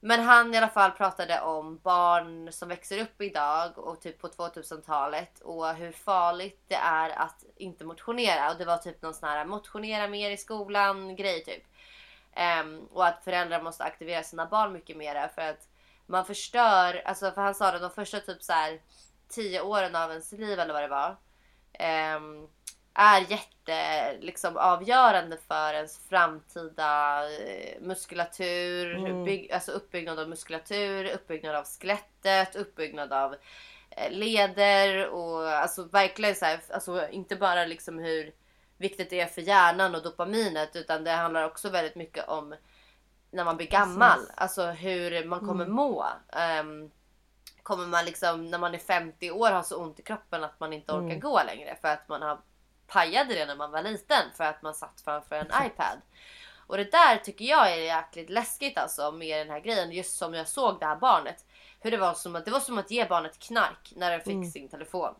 men 0.00 0.20
han 0.20 0.54
i 0.54 0.56
alla 0.56 0.68
fall 0.68 0.90
pratade 0.90 1.40
om 1.40 1.78
barn 1.78 2.52
som 2.52 2.68
växer 2.68 3.02
upp 3.02 3.22
idag 3.22 3.78
och 3.78 4.00
typ 4.00 4.20
på 4.20 4.28
2000-talet 4.28 5.40
och 5.40 5.74
hur 5.74 5.92
farligt 5.92 6.60
det 6.68 6.74
är 6.74 7.10
att 7.10 7.44
inte 7.56 7.84
motionera. 7.84 8.50
Och 8.50 8.58
det 8.58 8.64
var 8.64 8.76
typ 8.76 9.02
någon 9.02 9.14
sån 9.14 9.28
här 9.28 9.44
motionera 9.44 10.08
mer 10.08 10.30
i 10.30 10.36
skolan 10.36 11.16
grej 11.16 11.44
typ. 11.44 11.62
Um, 12.62 12.88
och 12.92 13.06
att 13.06 13.24
föräldrar 13.24 13.62
måste 13.62 13.84
aktivera 13.84 14.22
sina 14.22 14.46
barn 14.46 14.72
mycket 14.72 14.96
mer 14.96 15.28
för 15.28 15.42
att 15.42 15.68
man 16.06 16.24
förstör, 16.24 17.02
alltså 17.04 17.30
för 17.30 17.42
han 17.42 17.54
sa 17.54 17.72
det 17.72 17.78
de 17.78 17.90
första 17.90 18.20
typ 18.20 18.42
så 18.42 18.52
här 18.52 18.80
10 19.28 19.60
åren 19.60 19.96
av 19.96 20.10
ens 20.10 20.32
liv 20.32 20.58
eller 20.58 20.72
vad 20.72 20.82
det 20.82 20.88
var. 20.88 21.16
Um, 22.16 22.48
är 22.98 23.20
jätte 23.30 24.12
liksom 24.20 24.56
avgörande 24.56 25.36
för 25.48 25.74
ens 25.74 26.08
framtida 26.08 27.22
eh, 27.30 27.80
muskulatur, 27.80 28.96
Mm. 28.96 29.24
bygg, 29.24 29.52
alltså 29.52 29.72
uppbyggnad 29.72 30.18
av 30.18 30.28
muskulatur, 30.28 31.04
uppbyggnad 31.14 31.54
av 31.56 31.64
skelettet, 31.64 32.56
uppbyggnad 32.56 33.12
av 33.12 33.34
eh, 33.90 34.10
leder 34.10 35.08
och 35.08 35.48
alltså 35.52 35.82
verkligen 35.82 36.34
så 36.34 36.44
här, 36.44 36.60
alltså 36.70 37.08
inte 37.08 37.36
bara 37.36 37.64
liksom 37.64 37.98
hur 37.98 38.32
viktigt 38.78 39.10
det 39.10 39.20
är 39.20 39.26
för 39.26 39.42
hjärnan 39.42 39.94
och 39.94 40.02
dopaminet 40.02 40.76
utan 40.76 41.04
det 41.04 41.10
handlar 41.10 41.44
också 41.44 41.68
väldigt 41.70 41.94
mycket 41.96 42.28
om 42.28 42.54
när 43.30 43.44
man 43.44 43.56
blir 43.56 43.66
gammal, 43.68 44.18
Precis. 44.18 44.34
alltså 44.36 44.66
hur 44.66 45.24
man 45.24 45.40
kommer 45.40 45.64
Mm. 45.64 45.76
må. 45.76 46.06
Ehm, 46.32 46.90
kommer 47.62 47.86
man 47.86 48.04
liksom 48.04 48.50
när 48.50 48.58
man 48.58 48.74
är 48.74 48.78
50 48.78 49.30
år 49.30 49.50
ha 49.50 49.62
så 49.62 49.76
ont 49.82 50.00
i 50.00 50.02
kroppen 50.02 50.44
att 50.44 50.60
man 50.60 50.72
inte 50.72 50.92
orkar 50.92 51.04
Mm. 51.06 51.20
gå 51.20 51.40
längre 51.46 51.76
för 51.80 51.88
att 51.88 52.08
man 52.08 52.22
har 52.22 52.38
pajade 52.88 53.34
det 53.34 53.46
när 53.46 53.56
man 53.56 53.70
var 53.70 53.82
liten 53.82 54.22
för 54.36 54.44
att 54.44 54.62
man 54.62 54.74
satt 54.74 55.00
framför 55.04 55.36
en 55.36 55.66
iPad. 55.66 56.00
Och 56.66 56.76
det 56.76 56.90
där 56.92 57.16
tycker 57.16 57.44
jag 57.44 57.72
är 57.72 57.76
jäkligt 57.76 58.30
läskigt 58.30 58.78
alltså 58.78 59.12
med 59.12 59.38
den 59.46 59.50
här 59.50 59.60
grejen. 59.60 59.92
Just 59.92 60.18
som 60.18 60.34
jag 60.34 60.48
såg 60.48 60.80
det 60.80 60.86
här 60.86 60.96
barnet. 60.96 61.44
Hur 61.80 61.90
det 61.90 61.96
var 61.96 62.14
som 62.14 62.36
att, 62.36 62.44
det 62.44 62.50
var 62.50 62.60
som 62.60 62.78
att 62.78 62.90
ge 62.90 63.04
barnet 63.04 63.38
knark 63.38 63.92
när 63.96 64.10
den 64.10 64.20
fick 64.20 64.32
Mm. 64.34 64.50
sin 64.50 64.68
telefon. 64.68 65.14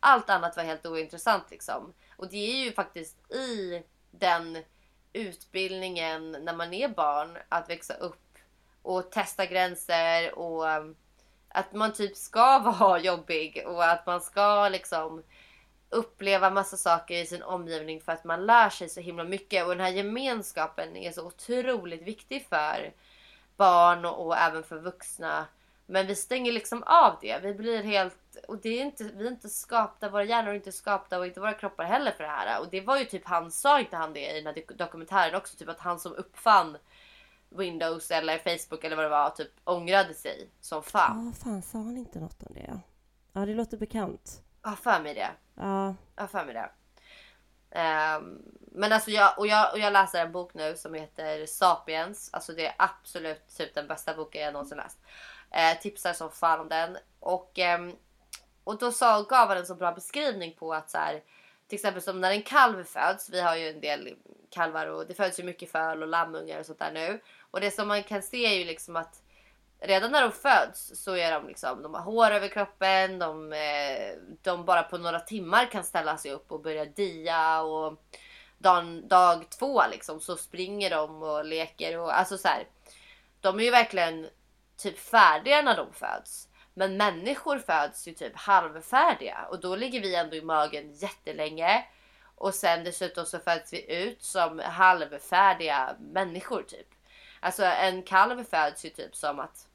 Allt 0.00 0.30
annat 0.30 0.56
var 0.56 0.64
helt 0.64 0.86
ointressant 0.86 1.50
liksom. 1.50 1.92
Och 2.16 2.28
det 2.28 2.36
är 2.36 2.64
ju 2.64 2.72
faktiskt 2.72 3.32
i 3.32 3.82
den 4.10 4.58
utbildningen 5.12 6.32
när 6.32 6.54
man 6.54 6.74
är 6.74 6.88
barn 6.88 7.38
att 7.48 7.70
växa 7.70 7.94
upp 7.94 8.18
och 8.82 9.10
testa 9.10 9.46
gränser 9.46 10.38
och 10.38 10.64
att 11.48 11.72
man 11.72 11.92
typ 11.92 12.16
ska 12.16 12.58
vara 12.78 12.98
jobbig 12.98 13.62
och 13.66 13.84
att 13.84 14.06
man 14.06 14.20
ska 14.20 14.68
liksom 14.68 15.22
uppleva 15.92 16.50
massa 16.50 16.76
saker 16.76 17.14
i 17.22 17.26
sin 17.26 17.42
omgivning 17.42 18.00
för 18.00 18.12
att 18.12 18.24
man 18.24 18.46
lär 18.46 18.70
sig 18.70 18.88
så 18.88 19.00
himla 19.00 19.24
mycket 19.24 19.64
och 19.64 19.70
den 19.70 19.80
här 19.80 19.92
gemenskapen 19.92 20.96
är 20.96 21.12
så 21.12 21.26
otroligt 21.26 22.02
viktig 22.02 22.46
för 22.48 22.92
barn 23.56 24.04
och, 24.04 24.26
och 24.26 24.36
även 24.36 24.62
för 24.62 24.78
vuxna. 24.78 25.46
Men 25.86 26.06
vi 26.06 26.14
stänger 26.14 26.52
liksom 26.52 26.82
av 26.82 27.16
det. 27.20 27.38
Vi 27.42 27.54
blir 27.54 27.82
helt 27.82 28.36
och 28.48 28.58
det 28.58 28.68
är 28.68 28.82
inte, 28.82 29.04
vi 29.04 29.26
är 29.26 29.30
inte 29.30 29.48
skapta, 29.48 30.08
våra 30.08 30.24
hjärnor 30.24 30.50
är 30.50 30.54
inte 30.54 30.72
skapta 30.72 31.18
och 31.18 31.26
inte 31.26 31.40
våra 31.40 31.52
kroppar 31.52 31.84
heller 31.84 32.10
för 32.10 32.24
det 32.24 32.30
här. 32.30 32.60
Och 32.60 32.68
det 32.70 32.80
var 32.80 32.98
ju 32.98 33.04
typ 33.04 33.26
han, 33.26 33.50
sa 33.50 33.80
inte 33.80 33.96
han 33.96 34.12
det 34.12 34.30
i 34.30 34.42
den 34.42 34.46
här 34.46 34.54
dok- 34.54 34.76
dokumentären 34.76 35.34
också? 35.34 35.56
Typ 35.56 35.68
att 35.68 35.80
han 35.80 36.00
som 36.00 36.12
uppfann 36.14 36.76
Windows 37.48 38.10
eller 38.10 38.38
Facebook 38.38 38.84
eller 38.84 38.96
vad 38.96 39.04
det 39.04 39.08
var 39.08 39.30
typ 39.30 39.50
ångrade 39.64 40.14
sig 40.14 40.48
som 40.60 40.82
fan. 40.82 41.26
Ja, 41.26 41.44
fan 41.44 41.62
sa 41.62 41.78
han 41.78 41.96
inte 41.98 42.20
något 42.20 42.42
om 42.42 42.54
det? 42.54 42.64
Ja, 42.68 42.80
ja 43.32 43.46
det 43.46 43.54
låter 43.54 43.76
bekant. 43.76 44.42
Jag 44.62 44.68
har 44.68 44.76
för 44.76 45.02
mig 45.02 45.14
det. 45.14 45.30
Ja, 45.62 45.94
Jag 46.16 46.22
har 46.22 46.28
för 46.28 46.44
mig 46.44 46.54
det. 46.54 46.70
Um, 47.80 48.42
men 48.72 48.92
alltså 48.92 49.10
jag 49.10 49.38
och, 49.38 49.46
jag 49.46 49.72
och 49.72 49.78
jag 49.78 49.92
läser 49.92 50.24
en 50.24 50.32
bok 50.32 50.54
nu 50.54 50.76
som 50.76 50.94
heter 50.94 51.46
Sapiens. 51.46 52.30
Alltså 52.32 52.52
det 52.52 52.66
är 52.66 52.74
absolut 52.78 53.56
typ 53.56 53.74
den 53.74 53.86
bästa 53.86 54.14
boken 54.14 54.42
jag 54.42 54.52
någonsin 54.52 54.78
läst. 54.78 54.98
Eh, 55.50 55.78
tipsar 55.80 56.12
som 56.12 56.30
fan 56.30 56.60
om 56.60 56.68
den. 56.68 56.96
Och, 57.20 57.58
ehm, 57.58 57.96
och 58.64 58.78
då 58.78 58.92
sa, 58.92 59.22
gav 59.22 59.48
han 59.48 59.56
en 59.56 59.66
så 59.66 59.74
bra 59.74 59.92
beskrivning 59.92 60.54
på 60.54 60.74
att 60.74 60.90
så 60.90 60.98
här, 60.98 61.22
till 61.68 61.76
exempel 61.76 62.02
som 62.02 62.20
när 62.20 62.30
en 62.30 62.42
kalv 62.42 62.84
föds. 62.84 63.30
Vi 63.30 63.40
har 63.40 63.56
ju 63.56 63.68
en 63.68 63.80
del 63.80 64.16
kalvar 64.50 64.86
och 64.86 65.06
det 65.06 65.14
föds 65.14 65.40
ju 65.40 65.44
mycket 65.44 65.72
föl 65.72 66.02
och 66.02 66.08
lammungar 66.08 66.60
och 66.60 66.66
sånt 66.66 66.78
där 66.78 66.92
nu. 66.92 67.20
Och 67.50 67.60
det 67.60 67.70
som 67.70 67.88
man 67.88 68.02
kan 68.02 68.22
se 68.22 68.46
är 68.46 68.58
ju 68.58 68.64
liksom 68.64 68.96
att 68.96 69.22
redan 69.82 70.12
när 70.12 70.22
de 70.22 70.32
föds 70.32 70.92
så 71.04 71.16
är 71.16 71.32
de 71.32 71.48
liksom, 71.48 71.82
de 71.82 71.94
har 71.94 72.02
hår 72.02 72.30
över 72.30 72.48
kroppen, 72.48 73.18
de, 73.18 73.52
eh, 73.52 74.14
de 74.42 74.64
bara 74.64 74.82
på 74.82 74.98
några 74.98 75.20
timmar 75.20 75.66
kan 75.66 75.84
ställa 75.84 76.16
sig 76.16 76.30
upp 76.30 76.52
och 76.52 76.60
börja 76.60 76.84
dia 76.84 77.60
och 77.60 78.02
dag, 78.58 78.84
dag 79.08 79.50
två 79.58 79.82
liksom 79.90 80.20
så 80.20 80.36
springer 80.36 80.90
de 80.90 81.22
och 81.22 81.44
leker 81.44 81.98
och 81.98 82.18
alltså 82.18 82.38
så 82.38 82.48
här, 82.48 82.66
De 83.40 83.60
är 83.60 83.64
ju 83.64 83.70
verkligen 83.70 84.28
typ 84.76 84.98
färdiga 84.98 85.62
när 85.62 85.76
de 85.76 85.92
föds. 85.92 86.48
Men 86.74 86.96
människor 86.96 87.58
föds 87.58 88.08
ju 88.08 88.12
typ 88.12 88.36
halvfärdiga 88.36 89.46
och 89.50 89.60
då 89.60 89.76
ligger 89.76 90.00
vi 90.00 90.14
ändå 90.14 90.36
i 90.36 90.42
magen 90.42 90.92
jättelänge. 90.92 91.84
Och 92.34 92.54
sen 92.54 92.84
dessutom 92.84 93.26
så 93.26 93.38
föds 93.38 93.72
vi 93.72 93.92
ut 93.92 94.22
som 94.22 94.58
halvfärdiga 94.58 95.96
människor 96.00 96.62
typ. 96.62 96.88
Alltså 97.40 97.64
en 97.64 98.02
kalv 98.02 98.44
föds 98.44 98.84
ju 98.84 98.90
typ 98.90 99.16
som 99.16 99.40
att 99.40 99.68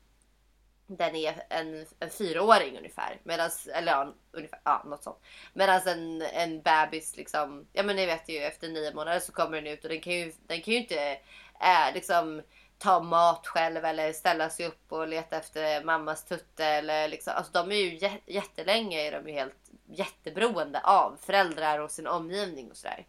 den 0.87 1.15
är 1.15 1.43
en, 1.49 1.85
en 1.99 2.09
fyraåring 2.09 2.77
ungefär. 2.77 3.19
Medans, 3.23 3.67
eller 3.67 3.91
ja, 3.91 4.13
ungefär, 4.31 4.59
ja 4.63 4.83
något 4.85 5.03
sånt. 5.03 5.19
Medan 5.53 5.87
en, 5.87 6.21
en 6.21 6.61
bebis 6.61 7.17
liksom, 7.17 7.67
ja 7.73 7.83
men 7.83 7.95
ni 7.95 8.05
vet 8.05 8.29
ju 8.29 8.37
efter 8.37 8.69
nio 8.69 8.93
månader 8.93 9.19
så 9.19 9.31
kommer 9.31 9.61
den 9.61 9.73
ut 9.73 9.83
och 9.83 9.89
den 9.89 10.01
kan 10.01 10.13
ju, 10.13 10.33
den 10.47 10.61
kan 10.61 10.73
ju 10.73 10.79
inte 10.79 11.17
äh, 11.61 11.93
liksom 11.93 12.41
ta 12.77 12.99
mat 12.99 13.47
själv 13.47 13.85
eller 13.85 14.13
ställa 14.13 14.49
sig 14.49 14.67
upp 14.67 14.91
och 14.91 15.07
leta 15.07 15.37
efter 15.37 15.83
mammas 15.83 16.25
tutte 16.25 16.65
eller 16.65 17.07
liksom, 17.07 17.33
alltså 17.35 17.51
de 17.51 17.71
är 17.71 17.75
ju 17.75 18.19
jättelänge 18.25 19.07
är 19.07 19.11
de 19.11 19.27
ju 19.27 19.33
helt 19.33 19.71
jätteberoende 19.85 20.79
av 20.79 21.17
föräldrar 21.21 21.79
och 21.79 21.91
sin 21.91 22.07
omgivning 22.07 22.71
och 22.71 22.77
sådär. 22.77 23.05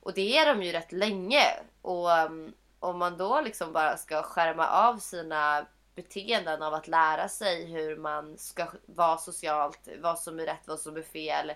Och 0.00 0.14
det 0.14 0.38
är 0.38 0.46
de 0.46 0.62
ju 0.62 0.72
rätt 0.72 0.92
länge 0.92 1.44
och 1.82 2.12
mm, 2.12 2.52
om 2.80 2.98
man 2.98 3.16
då 3.16 3.40
liksom 3.40 3.72
bara 3.72 3.96
ska 3.96 4.22
skärma 4.22 4.66
av 4.66 4.98
sina 4.98 5.66
beteenden 6.02 6.62
av 6.62 6.74
att 6.74 6.88
lära 6.88 7.28
sig 7.28 7.64
hur 7.64 7.96
man 7.96 8.38
ska 8.38 8.66
vara 8.86 9.18
socialt, 9.18 9.88
vad 9.98 10.18
som 10.18 10.40
är 10.40 10.46
rätt, 10.46 10.68
vad 10.68 10.80
som 10.80 10.96
är 10.96 11.02
fel. 11.02 11.52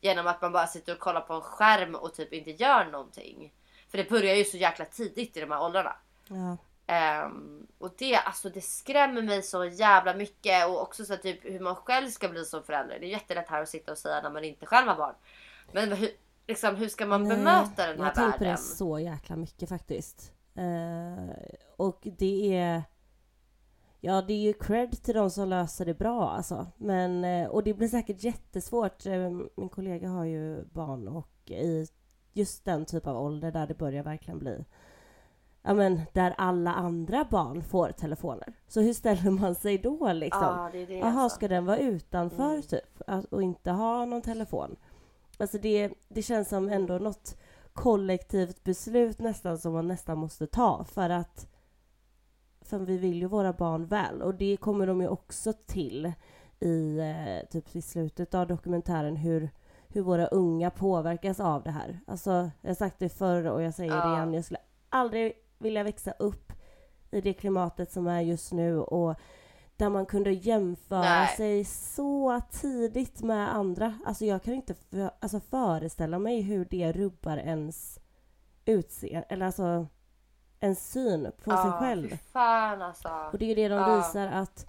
Genom 0.00 0.26
att 0.26 0.42
man 0.42 0.52
bara 0.52 0.66
sitter 0.66 0.92
och 0.92 0.98
kollar 0.98 1.20
på 1.20 1.34
en 1.34 1.40
skärm 1.40 1.94
och 1.94 2.14
typ 2.14 2.32
inte 2.32 2.50
gör 2.50 2.84
någonting. 2.84 3.52
För 3.88 3.98
det 3.98 4.10
börjar 4.10 4.34
ju 4.34 4.44
så 4.44 4.56
jäkla 4.56 4.84
tidigt 4.84 5.36
i 5.36 5.40
de 5.40 5.50
här 5.50 5.62
åldrarna. 5.62 5.96
Ja. 6.28 6.56
Um, 7.26 7.66
och 7.78 7.94
det, 7.98 8.16
alltså, 8.16 8.50
det 8.50 8.60
skrämmer 8.60 9.22
mig 9.22 9.42
så 9.42 9.64
jävla 9.64 10.14
mycket. 10.14 10.68
Och 10.68 10.82
också 10.82 11.04
så 11.04 11.16
typ, 11.16 11.44
hur 11.44 11.60
man 11.60 11.76
själv 11.76 12.08
ska 12.10 12.28
bli 12.28 12.44
som 12.44 12.62
förälder. 12.62 12.98
Det 13.00 13.06
är 13.06 13.10
jättelätt 13.10 13.48
här 13.48 13.62
att 13.62 13.68
sitta 13.68 13.92
och 13.92 13.98
säga 13.98 14.22
när 14.22 14.30
man 14.30 14.44
inte 14.44 14.66
själv 14.66 14.88
har 14.88 14.96
barn. 14.96 15.14
Men 15.72 15.92
hur, 15.92 16.10
liksom, 16.46 16.76
hur 16.76 16.88
ska 16.88 17.06
man 17.06 17.22
Nej, 17.22 17.36
bemöta 17.36 17.86
den 17.86 17.86
här 17.86 17.96
Jag 17.96 18.04
har 18.04 18.10
tänkt 18.12 18.32
på 18.32 18.44
det 18.44 18.50
världen? 18.50 18.58
så 18.58 18.98
jäkla 18.98 19.36
mycket 19.36 19.68
faktiskt. 19.68 20.32
Eh, 20.54 21.36
och 21.76 22.00
det 22.02 22.56
är... 22.56 22.82
Ja, 24.06 24.22
det 24.22 24.32
är 24.32 24.38
ju 24.42 24.52
cred 24.52 25.02
till 25.02 25.14
de 25.14 25.30
som 25.30 25.48
löser 25.48 25.84
det 25.84 25.94
bra 25.94 26.30
alltså. 26.30 26.66
Men, 26.76 27.24
eh, 27.24 27.48
och 27.48 27.62
det 27.64 27.74
blir 27.74 27.88
säkert 27.88 28.24
jättesvårt. 28.24 29.06
Eh, 29.06 29.30
Min 29.56 29.68
kollega 29.68 30.08
har 30.08 30.24
ju 30.24 30.64
barn 30.64 31.08
och 31.08 31.50
i 31.50 31.86
just 32.32 32.64
den 32.64 32.84
typ 32.84 33.06
av 33.06 33.16
ålder 33.16 33.52
där 33.52 33.66
det 33.66 33.74
börjar 33.78 34.02
verkligen 34.02 34.38
bli 34.38 34.64
Ja 35.62 35.74
men 35.74 36.00
där 36.12 36.34
alla 36.38 36.72
andra 36.74 37.26
barn 37.30 37.62
får 37.62 37.88
telefoner. 37.92 38.54
Så 38.68 38.80
hur 38.80 38.92
ställer 38.92 39.30
man 39.30 39.54
sig 39.54 39.78
då 39.78 40.12
liksom? 40.12 40.42
Ja, 40.42 40.68
det 40.72 40.82
är 40.82 40.86
det 40.86 40.94
Jaha, 40.98 41.20
alltså. 41.22 41.36
ska 41.36 41.48
den 41.48 41.66
vara 41.66 41.78
utanför 41.78 42.50
Mm. 42.50 42.62
typ? 42.62 43.00
Och 43.30 43.42
inte 43.42 43.70
ha 43.70 44.04
någon 44.04 44.22
telefon? 44.22 44.76
Alltså 45.38 45.58
det, 45.58 45.90
det 46.08 46.22
känns 46.22 46.48
som 46.48 46.68
ändå 46.68 46.98
något 46.98 47.36
kollektivt 47.72 48.64
beslut 48.64 49.18
nästan 49.18 49.58
som 49.58 49.72
man 49.72 49.88
nästan 49.88 50.18
måste 50.18 50.46
ta 50.46 50.84
för 50.84 51.10
att 51.10 51.48
för 52.64 52.78
vi 52.78 52.98
vill 52.98 53.20
ju 53.20 53.26
våra 53.26 53.52
barn 53.52 53.86
väl 53.86 54.22
och 54.22 54.34
det 54.34 54.56
kommer 54.56 54.86
de 54.86 55.00
ju 55.00 55.08
också 55.08 55.52
till 55.66 56.12
i 56.60 56.98
eh, 56.98 57.48
typ 57.50 57.76
i 57.76 57.82
slutet 57.82 58.34
av 58.34 58.46
dokumentären 58.46 59.16
hur, 59.16 59.50
hur 59.88 60.02
våra 60.02 60.26
unga 60.26 60.70
påverkas 60.70 61.40
av 61.40 61.62
det 61.62 61.70
här. 61.70 62.00
Alltså, 62.06 62.50
jag 62.60 62.70
har 62.70 62.74
sagt 62.74 62.98
det 62.98 63.08
förr 63.08 63.44
och 63.46 63.62
jag 63.62 63.74
säger 63.74 63.92
det 63.92 63.98
Ja. 63.98 64.16
igen. 64.16 64.34
Jag 64.34 64.44
skulle 64.44 64.60
aldrig 64.88 65.32
vilja 65.58 65.82
växa 65.82 66.10
upp 66.10 66.52
i 67.10 67.20
det 67.20 67.32
klimatet 67.32 67.92
som 67.92 68.06
är 68.06 68.20
just 68.20 68.52
nu 68.52 68.78
och 68.80 69.14
där 69.76 69.88
man 69.88 70.06
kunde 70.06 70.30
jämföra 70.32 71.00
Nej. 71.00 71.36
sig 71.36 71.64
så 71.64 72.40
tidigt 72.50 73.22
med 73.22 73.54
andra. 73.54 73.98
Alltså 74.06 74.24
jag 74.24 74.42
kan 74.42 74.54
inte 74.54 74.74
för, 74.74 75.10
alltså 75.20 75.40
föreställa 75.40 76.18
mig 76.18 76.40
hur 76.40 76.64
det 76.70 76.92
rubbar 76.92 77.36
ens 77.36 77.98
utseende, 78.64 79.26
eller 79.28 79.46
alltså 79.46 79.86
en 80.64 80.74
syn 80.76 81.32
på 81.44 81.50
sig 81.50 81.60
Ja, 81.70 81.76
själv. 81.80 82.08
fy 82.08 82.16
fan 82.16 82.82
alltså. 82.82 83.08
Och 83.32 83.38
det 83.38 83.44
är 83.44 83.48
ju 83.48 83.54
det 83.54 83.68
de 83.68 83.74
Ja. 83.80 83.96
visar 83.96 84.26
att 84.26 84.66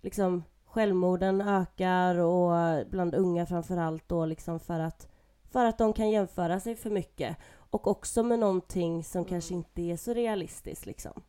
liksom 0.00 0.44
självmorden 0.66 1.40
ökar 1.40 2.14
och 2.18 2.86
bland 2.86 3.14
unga 3.14 3.46
framför 3.46 3.76
allt 3.76 4.08
då 4.08 4.26
liksom 4.26 4.60
för 4.60 4.80
att 4.80 5.08
för 5.50 5.64
att 5.64 5.78
de 5.78 5.92
kan 5.92 6.10
jämföra 6.10 6.60
sig 6.60 6.76
för 6.76 6.90
mycket 6.90 7.36
och 7.70 7.86
också 7.86 8.22
med 8.22 8.38
någonting 8.38 9.04
som 9.04 9.18
Mm. 9.18 9.28
kanske 9.28 9.54
inte 9.54 9.82
är 9.82 9.96
så 9.96 10.14
realistiskt 10.14 10.86
liksom. 10.86 11.22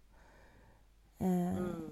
Eh, 1.19 1.57
Mm. 1.57 1.91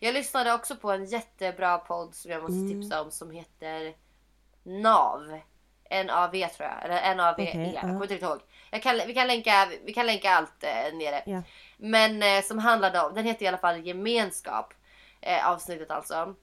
Jag 0.00 0.14
lyssnade 0.14 0.52
också 0.54 0.76
på 0.76 0.90
en 0.92 1.04
jättebra 1.04 1.78
podd 1.78 2.14
som 2.14 2.30
jag 2.30 2.42
måste 2.42 2.56
Mm. 2.56 2.68
tipsa 2.82 3.02
om 3.02 3.10
som 3.10 3.30
heter 3.30 3.94
NAV. 4.62 5.40
N-A-V 5.94 6.48
tror 6.48 6.68
jag. 6.68 6.84
Eller 6.84 7.02
N-A-V-E. 7.02 7.48
Okej, 7.48 7.64
jag 7.64 7.74
ja. 7.74 7.80
kommer 7.80 8.12
inte 8.12 8.24
ihåg. 8.24 8.40
Jag 8.70 8.82
kan, 8.82 9.00
vi, 9.06 9.14
kan 9.14 9.26
länka, 9.26 9.68
vi 9.84 9.94
kan 9.94 10.06
länka 10.06 10.30
allt 10.30 10.64
eh, 10.64 10.94
nere. 10.94 11.22
Ja. 11.26 11.42
Men 11.76 12.22
eh, 12.22 12.42
som 12.42 12.58
handlade 12.58 13.00
om, 13.00 13.14
den 13.14 13.24
heter 13.24 13.44
i 13.44 13.48
alla 13.48 13.58
fall 13.58 13.86
gemenskap. 13.86 14.74
Eh, 15.20 15.50
avsnittet 15.50 15.90
alltså. 15.90 16.34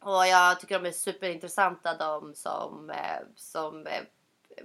Och 0.00 0.26
jag 0.26 0.60
tycker 0.60 0.80
de 0.80 0.88
är 0.88 0.92
superintressanta 0.92 1.94
de 1.94 2.34
som, 2.34 2.90
eh, 2.90 3.20
som 3.36 3.86
eh, 3.86 4.02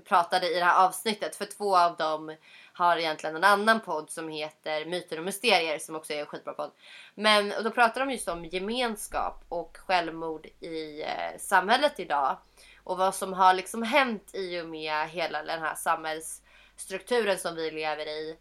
pratade 0.07 0.51
i 0.51 0.59
det 0.59 0.65
här 0.65 0.85
avsnittet. 0.85 1.35
För 1.35 1.45
två 1.45 1.77
av 1.77 1.95
dem 1.95 2.35
har 2.73 2.97
egentligen 2.97 3.35
en 3.35 3.43
annan 3.43 3.79
podd 3.79 4.09
som 4.09 4.29
heter 4.29 4.85
Myter 4.85 5.17
och 5.19 5.25
Mysterier 5.25 5.79
som 5.79 5.95
också 5.95 6.13
är 6.13 6.19
en 6.19 6.25
skitbra 6.25 6.53
podd. 6.53 6.71
Men 7.15 7.51
och 7.51 7.63
då 7.63 7.71
pratar 7.71 8.01
de 8.01 8.11
just 8.11 8.27
om 8.27 8.45
gemenskap 8.45 9.45
och 9.49 9.77
självmord 9.77 10.45
i 10.45 11.01
eh, 11.01 11.39
samhället 11.39 11.99
idag. 11.99 12.37
Och 12.85 12.97
vad 12.97 13.15
som 13.15 13.33
har 13.33 13.53
liksom 13.53 13.83
hänt 13.83 14.29
i 14.33 14.61
och 14.61 14.69
med 14.69 15.09
hela 15.09 15.43
den 15.43 15.61
här 15.61 15.75
samhällsstrukturen 15.75 17.37
som 17.37 17.55
vi 17.55 17.71
lever 17.71 18.05
i. 18.05 18.37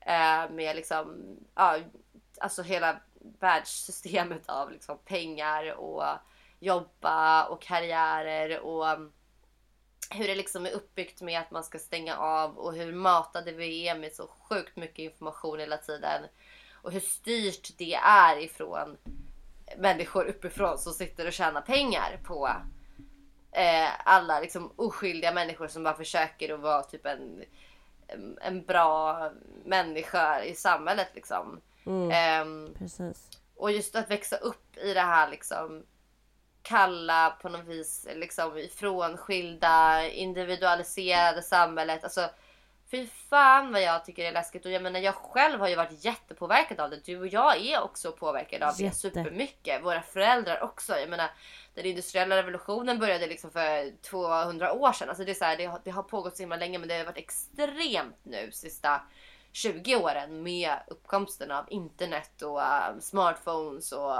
Eh, 0.00 0.50
med 0.50 0.76
liksom, 0.76 1.36
ja, 1.54 1.78
alltså 2.38 2.62
hela 2.62 3.00
världssystemet 3.40 4.48
av 4.48 4.70
liksom 4.70 4.98
pengar 4.98 5.72
och 5.72 6.04
jobba 6.58 7.44
och 7.44 7.62
karriärer 7.62 8.60
och 8.60 8.86
hur 10.10 10.28
det 10.28 10.34
liksom 10.34 10.66
är 10.66 10.70
uppbyggt 10.70 11.20
med 11.20 11.40
att 11.40 11.50
man 11.50 11.64
ska 11.64 11.78
stänga 11.78 12.16
av 12.16 12.58
och 12.58 12.74
hur 12.74 12.92
matade 12.92 13.52
vi 13.52 13.88
är 13.88 13.98
med 13.98 14.12
så 14.12 14.26
sjukt 14.26 14.76
mycket 14.76 14.98
information 14.98 15.58
hela 15.58 15.76
tiden. 15.76 16.22
Och 16.82 16.92
hur 16.92 17.00
styrt 17.00 17.78
det 17.78 17.94
är 17.94 18.36
ifrån 18.36 18.96
människor 19.78 20.24
uppifrån 20.24 20.78
som 20.78 20.92
sitter 20.92 21.26
och 21.26 21.32
tjänar 21.32 21.60
pengar 21.60 22.20
på 22.24 22.50
eh, 23.52 23.88
alla 24.04 24.40
liksom 24.40 24.72
oskyldiga 24.76 25.32
människor 25.32 25.68
som 25.68 25.82
bara 25.82 25.94
försöker 25.96 26.54
att 26.54 26.60
vara 26.60 26.82
typ 26.82 27.06
en, 27.06 27.44
en- 28.06 28.38
en 28.42 28.64
bra 28.64 29.30
människa 29.64 30.42
i 30.44 30.54
samhället 30.54 31.08
liksom. 31.14 31.60
mm, 31.86 32.10
Ehm, 32.10 32.74
precis. 32.78 33.28
och 33.56 33.72
just 33.72 33.96
att 33.96 34.10
växa 34.10 34.36
upp 34.36 34.76
i 34.76 34.94
det 34.94 35.00
här 35.00 35.30
liksom 35.30 35.86
kalla 36.62 37.30
på 37.42 37.48
något 37.48 37.66
vis 37.66 38.06
liksom 38.14 38.58
ifrånskilda 38.58 40.06
individualiserade 40.08 41.42
samhället. 41.42 42.04
Alltså 42.04 42.30
fy 42.92 43.06
fan 43.06 43.72
vad 43.72 43.82
jag 43.82 44.04
tycker 44.04 44.22
det 44.22 44.28
är 44.28 44.32
läskigt 44.32 44.66
och 44.66 44.72
jag 44.72 44.82
menar 44.82 45.00
jag 45.00 45.14
själv 45.14 45.60
har 45.60 45.68
ju 45.68 45.76
varit 45.76 46.04
jättepåverkad 46.04 46.80
av 46.80 46.90
det. 46.90 47.04
Du 47.04 47.18
och 47.18 47.26
jag 47.26 47.66
är 47.66 47.82
också 47.82 48.12
påverkade 48.12 48.68
av 48.68 48.74
det 48.76 48.82
Jätte. 48.82 48.96
supermycket. 48.96 49.84
Våra 49.84 50.02
föräldrar 50.02 50.62
också. 50.62 50.96
Jag 50.98 51.10
menar 51.10 51.30
den 51.74 51.86
industriella 51.86 52.36
revolutionen 52.36 52.98
började 52.98 53.26
liksom 53.26 53.50
för 53.50 54.02
200 54.02 54.72
år 54.72 54.92
sedan. 54.92 55.08
Alltså 55.08 55.24
det, 55.24 55.32
är 55.32 55.34
så 55.34 55.44
här, 55.44 55.56
det, 55.56 55.66
har, 55.66 55.80
det 55.84 55.90
har 55.90 56.02
pågått 56.02 56.36
så 56.36 56.42
himla 56.42 56.56
länge 56.56 56.78
men 56.78 56.88
det 56.88 56.98
har 56.98 57.04
varit 57.04 57.18
extremt 57.18 58.18
nu 58.22 58.50
sista 58.52 59.02
20 59.52 59.96
åren 59.96 60.42
med 60.42 60.74
uppkomsten 60.86 61.50
av 61.50 61.64
internet 61.68 62.42
och 62.42 62.62
äh, 62.62 62.98
smartphones 63.00 63.92
och 63.92 64.18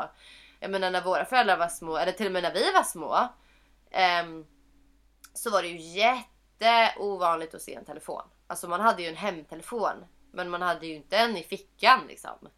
jag 0.60 0.70
menar 0.70 0.90
när 0.90 1.02
våra 1.02 1.24
föräldrar 1.24 1.56
var 1.56 1.68
små 1.68 1.96
eller 1.96 2.12
till 2.12 2.26
och 2.26 2.32
med 2.32 2.42
när 2.42 2.54
vi 2.54 2.72
var 2.72 2.82
små 2.82 3.28
ehm, 3.90 4.46
så 5.34 5.50
var 5.50 5.62
det 5.62 5.68
ju 5.68 5.78
jätteovanligt 5.78 7.54
att 7.54 7.62
se 7.62 7.74
en 7.74 7.84
telefon. 7.84 8.22
Alltså 8.52 8.68
man 8.68 8.80
hade 8.80 9.02
ju 9.02 9.08
en 9.08 9.16
hemtelefon 9.16 10.04
men 10.32 10.50
man 10.50 10.62
hade 10.62 10.86
ju 10.86 10.94
inte 10.94 11.16
en 11.16 11.36
i 11.36 11.42
fickan 11.42 12.06
liksom. 12.08 12.48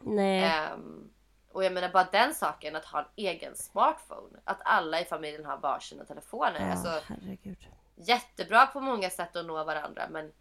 Nej, 0.00 0.44
Ehm, 0.44 1.10
och 1.52 1.64
jag 1.64 1.72
menar 1.72 1.88
bara 1.88 2.04
den 2.12 2.34
saken 2.34 2.76
att 2.76 2.84
ha 2.84 2.98
en 3.00 3.06
egen 3.16 3.56
smartphone. 3.56 4.38
Att 4.44 4.58
alla 4.64 5.00
i 5.00 5.04
familjen 5.04 5.44
har 5.44 5.56
varsina 5.56 6.04
telefoner. 6.04 6.60
ja, 6.60 6.70
Alltså, 6.70 7.00
herregud. 7.06 7.66
jättebra 7.96 8.66
på 8.66 8.80
många 8.80 9.10
sätt 9.10 9.36
att 9.36 9.46
nå 9.46 9.64
varandra 9.64 10.08
men 10.10 10.32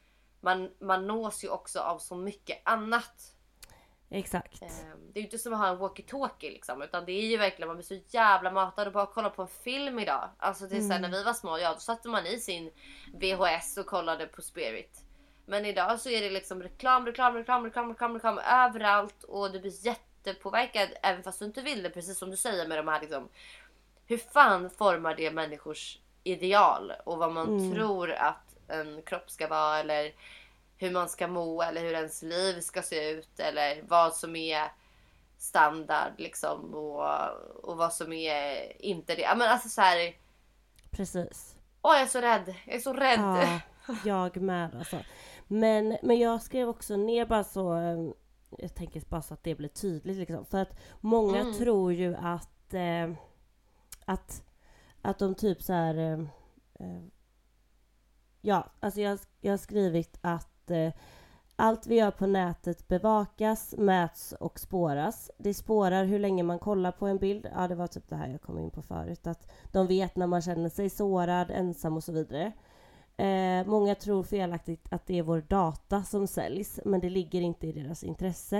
man, 0.41 0.71
man 0.79 1.07
nås 1.07 1.43
ju 1.43 1.49
också 1.49 1.79
av 1.79 1.99
så 1.99 2.15
mycket 2.15 2.61
annat. 2.63 3.33
Exakt. 4.09 4.61
Ehm, 4.61 5.11
Det 5.13 5.19
är 5.19 5.21
ju 5.21 5.25
inte 5.27 5.37
som 5.37 5.53
att 5.53 5.59
ha 5.59 5.67
en 5.67 5.77
walkie-talkie 5.79 6.51
liksom 6.51 6.81
utan 6.81 7.05
det 7.05 7.11
är 7.11 7.25
ju 7.25 7.37
verkligen 7.37 7.67
man 7.67 7.77
blir 7.77 7.85
så 7.85 7.99
jävla 8.07 8.51
matad 8.51 8.87
och 8.87 8.93
bara 8.93 9.05
kolla 9.05 9.29
på 9.29 9.41
en 9.41 9.47
film 9.47 9.99
idag. 9.99 10.29
Alltså 10.37 10.67
det 10.67 10.77
är 10.77 10.81
så 10.81 10.93
här, 10.93 10.99
när 10.99 11.09
vi 11.09 11.23
var 11.23 11.33
små, 11.33 11.57
ja 11.57 11.73
då 11.73 11.79
satte 11.79 12.09
man 12.09 12.25
i 12.25 12.39
sin 12.39 12.71
VHS 13.13 13.77
och 13.77 13.85
kollade 13.85 14.27
på 14.27 14.41
Spirit. 14.41 15.03
Men 15.45 15.65
idag 15.65 15.99
så 15.99 16.09
är 16.09 16.21
det 16.21 16.29
liksom 16.29 16.63
reklam, 16.63 17.05
reklam, 17.05 17.35
reklam, 17.35 17.63
reklam, 17.65 17.89
reklam, 17.89 18.13
reklam 18.13 18.37
överallt 18.39 19.23
och 19.23 19.51
du 19.51 19.59
blir 19.59 19.85
jättepåverkad 19.85 20.89
även 21.03 21.23
fast 21.23 21.39
du 21.39 21.45
inte 21.45 21.61
vill 21.61 21.83
det. 21.83 21.89
Precis 21.89 22.17
som 22.17 22.29
du 22.29 22.37
säger 22.37 22.67
med 22.67 22.77
de 22.77 22.87
här 22.87 23.01
liksom. 23.01 23.29
Hur 24.05 24.17
fan 24.17 24.69
formar 24.69 25.15
det 25.15 25.31
människors 25.31 25.99
ideal 26.23 26.93
och 27.05 27.17
vad 27.17 27.31
man 27.33 27.73
tror 27.73 28.11
att 28.11 28.55
en 28.67 29.01
kropp 29.01 29.29
ska 29.29 29.47
vara 29.47 29.79
eller 29.79 30.13
hur 30.77 30.91
man 30.91 31.09
ska 31.09 31.27
må 31.27 31.61
eller 31.61 31.81
hur 31.81 31.93
ens 31.93 32.21
liv 32.21 32.59
ska 32.61 32.81
se 32.81 33.09
ut 33.11 33.39
eller 33.39 33.81
vad 33.87 34.15
som 34.15 34.35
är 34.35 34.71
standard 35.37 36.11
liksom 36.17 36.73
och, 36.73 37.29
och 37.63 37.77
vad 37.77 37.93
som 37.93 38.13
är 38.13 38.81
inte 38.81 39.15
det. 39.15 39.21
Ja, 39.21 39.35
Men 39.35 39.49
alltså 39.49 39.69
så 39.69 39.81
här. 39.81 40.15
Precis. 40.91 41.55
Åh 41.81 41.93
jag 41.93 42.01
är 42.01 42.05
så 42.07 42.21
rädd. 42.21 42.55
Jag 42.65 42.75
är 42.75 42.79
så 42.79 42.93
rädd. 42.93 43.19
Ja, 43.19 43.59
jag 44.05 44.41
med 44.41 44.75
alltså. 44.75 44.99
Men, 45.47 45.97
men 46.03 46.19
jag 46.19 46.41
skrev 46.41 46.69
också 46.69 46.95
ner 46.97 47.25
bara 47.25 47.43
så, 47.43 47.77
eh, 47.77 48.09
jag 48.57 48.75
tänker 48.75 49.01
bara 49.09 49.21
så 49.21 49.33
att 49.33 49.43
det 49.43 49.55
blir 49.55 49.69
tydligt 49.69 50.17
liksom. 50.17 50.45
För 50.45 50.57
att 50.57 50.79
många 51.01 51.39
Mm. 51.39 51.53
tror 51.53 51.93
ju 51.93 52.15
att, 52.15 52.73
eh, 52.73 53.11
att, 54.05 54.43
att 55.01 55.19
de 55.19 55.35
typ 55.35 55.61
så 55.63 55.73
här, 55.73 55.97
eh, 56.79 57.01
ja, 58.41 58.69
alltså 58.79 59.01
jag, 59.01 59.19
jag 59.41 59.51
har 59.53 59.57
skrivit 59.57 60.17
att 60.21 60.49
eh, 60.71 60.91
allt 61.55 61.87
vi 61.87 61.95
gör 61.95 62.11
på 62.11 62.27
nätet 62.27 62.87
bevakas, 62.87 63.75
mäts 63.77 64.31
och 64.31 64.59
spåras. 64.59 65.31
Det 65.37 65.53
spårar 65.53 66.05
hur 66.05 66.19
länge 66.19 66.43
man 66.43 66.59
kollar 66.59 66.91
på 66.91 67.07
en 67.07 67.17
bild. 67.17 67.47
Ja, 67.55 67.67
det 67.67 67.75
var 67.75 67.87
typ 67.87 68.09
det 68.09 68.15
här 68.15 68.27
jag 68.27 68.41
kom 68.41 68.59
in 68.59 68.71
på 68.71 68.81
förut. 68.81 69.27
Att 69.27 69.51
de 69.71 69.87
vet 69.87 70.15
när 70.15 70.27
man 70.27 70.41
känner 70.41 70.69
sig 70.69 70.89
sårad, 70.89 71.51
ensam 71.51 71.97
och 71.97 72.03
så 72.03 72.11
vidare. 72.11 72.51
Eh, 73.17 73.67
många 73.67 73.95
tror 73.95 74.23
felaktigt 74.23 74.93
att 74.93 75.07
det 75.07 75.19
är 75.19 75.23
vår 75.23 75.41
data 75.41 76.03
som 76.03 76.27
säljs, 76.27 76.79
men 76.85 76.99
det 76.99 77.09
ligger 77.09 77.41
inte 77.41 77.67
i 77.67 77.71
deras 77.71 78.03
intresse. 78.03 78.57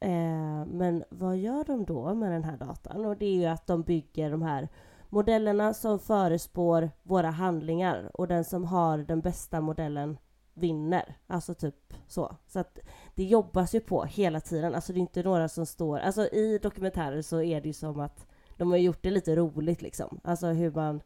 Eh, 0.00 0.66
men 0.66 1.04
vad 1.10 1.36
gör 1.36 1.64
de 1.64 1.84
då 1.84 2.14
med 2.14 2.32
den 2.32 2.44
här 2.44 2.56
datan? 2.56 3.06
Och 3.06 3.16
det 3.16 3.26
är 3.26 3.34
ju 3.34 3.46
att 3.46 3.66
de 3.66 3.82
bygger 3.82 4.30
de 4.30 4.42
här 4.42 4.68
modellerna 5.08 5.74
som 5.74 5.98
förespår 5.98 6.90
våra 7.02 7.30
handlingar 7.30 8.10
och 8.14 8.28
den 8.28 8.44
som 8.44 8.64
har 8.64 8.98
den 8.98 9.20
bästa 9.20 9.60
modellen 9.60 10.18
vinner. 10.60 11.16
Alltså 11.26 11.54
typ 11.54 11.94
så. 12.06 12.36
Så 12.46 12.58
att 12.58 12.78
det 13.14 13.24
jobbas 13.24 13.74
ju 13.74 13.80
på 13.80 14.04
hela 14.04 14.40
tiden. 14.40 14.74
Alltså 14.74 14.92
det 14.92 14.98
är 14.98 15.00
inte 15.00 15.22
några 15.22 15.48
som 15.48 15.66
står... 15.66 15.98
Alltså 15.98 16.26
i 16.26 16.58
dokumentärer 16.62 17.22
så 17.22 17.42
är 17.42 17.60
det 17.60 17.66
ju 17.66 17.72
som 17.72 18.00
att 18.00 18.26
de 18.56 18.70
har 18.70 18.78
gjort 18.78 19.02
det 19.02 19.10
lite 19.10 19.36
roligt 19.36 19.82
liksom. 19.82 20.20
Alltså 20.24 20.46
hur 20.46 20.70
man... 20.70 21.00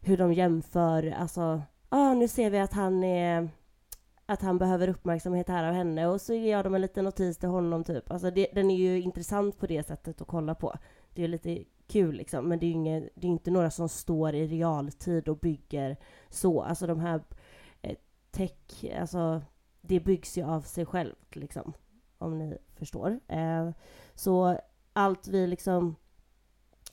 Hur 0.00 0.16
de 0.16 0.32
jämför, 0.32 1.10
alltså... 1.10 1.62
Ah, 1.88 2.14
nu 2.14 2.28
ser 2.28 2.50
vi 2.50 2.58
att 2.58 2.72
han 2.72 3.04
är... 3.04 3.48
Att 4.26 4.42
han 4.42 4.58
behöver 4.58 4.88
uppmärksamhet 4.88 5.48
här 5.48 5.68
av 5.68 5.74
henne 5.74 6.06
och 6.06 6.20
så 6.20 6.34
ger 6.34 6.64
de 6.64 6.74
en 6.74 6.80
liten 6.80 7.04
notis 7.04 7.36
till 7.38 7.48
honom 7.48 7.84
typ. 7.84 8.10
Alltså 8.10 8.30
det, 8.30 8.48
den 8.54 8.70
är 8.70 8.76
ju 8.76 9.00
intressant 9.00 9.58
på 9.58 9.66
det 9.66 9.86
sättet 9.86 10.20
att 10.20 10.28
kolla 10.28 10.54
på. 10.54 10.74
Det 11.14 11.22
är 11.22 11.26
ju 11.26 11.32
lite 11.32 11.64
kul 11.86 12.14
liksom, 12.14 12.48
men 12.48 12.58
det 12.58 12.66
är 12.66 12.68
ju 12.68 12.74
inga, 12.74 13.00
det 13.00 13.26
är 13.26 13.30
inte 13.30 13.50
några 13.50 13.70
som 13.70 13.88
står 13.88 14.34
i 14.34 14.46
realtid 14.46 15.28
och 15.28 15.38
bygger 15.38 15.96
så. 16.28 16.62
Alltså 16.62 16.86
de 16.86 17.00
här 17.00 17.20
tech, 18.30 18.84
alltså 18.98 19.42
det 19.80 20.00
byggs 20.00 20.38
ju 20.38 20.44
av 20.44 20.60
sig 20.60 20.86
självt 20.86 21.36
liksom. 21.36 21.72
Om 22.18 22.38
ni 22.38 22.58
förstår. 22.74 23.20
Eh, 23.28 23.70
så 24.14 24.58
allt 24.92 25.28
vi 25.28 25.46
liksom 25.46 25.96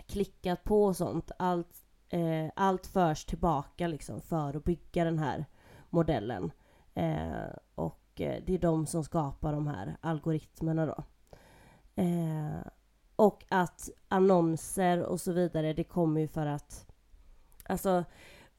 klickat 0.05 0.63
på 0.63 0.85
och 0.85 0.97
sånt, 0.97 1.31
allt, 1.39 1.85
eh, 2.09 2.51
allt 2.55 2.87
förs 2.87 3.25
tillbaka 3.25 3.87
liksom 3.87 4.21
för 4.21 4.57
att 4.57 4.63
bygga 4.63 5.03
den 5.03 5.19
här 5.19 5.45
modellen. 5.89 6.51
Eh, 6.93 7.49
och 7.75 8.21
eh, 8.21 8.43
det 8.45 8.53
är 8.53 8.59
de 8.59 8.85
som 8.85 9.03
skapar 9.03 9.53
de 9.53 9.67
här 9.67 9.97
algoritmerna 10.01 10.85
då. 10.85 11.03
Eh, 11.95 12.67
och 13.15 13.45
att 13.49 13.89
annonser 14.07 15.03
och 15.03 15.21
så 15.21 15.31
vidare, 15.31 15.73
det 15.73 15.83
kommer 15.83 16.21
ju 16.21 16.27
för 16.27 16.45
att... 16.45 16.87
Alltså, 17.65 18.03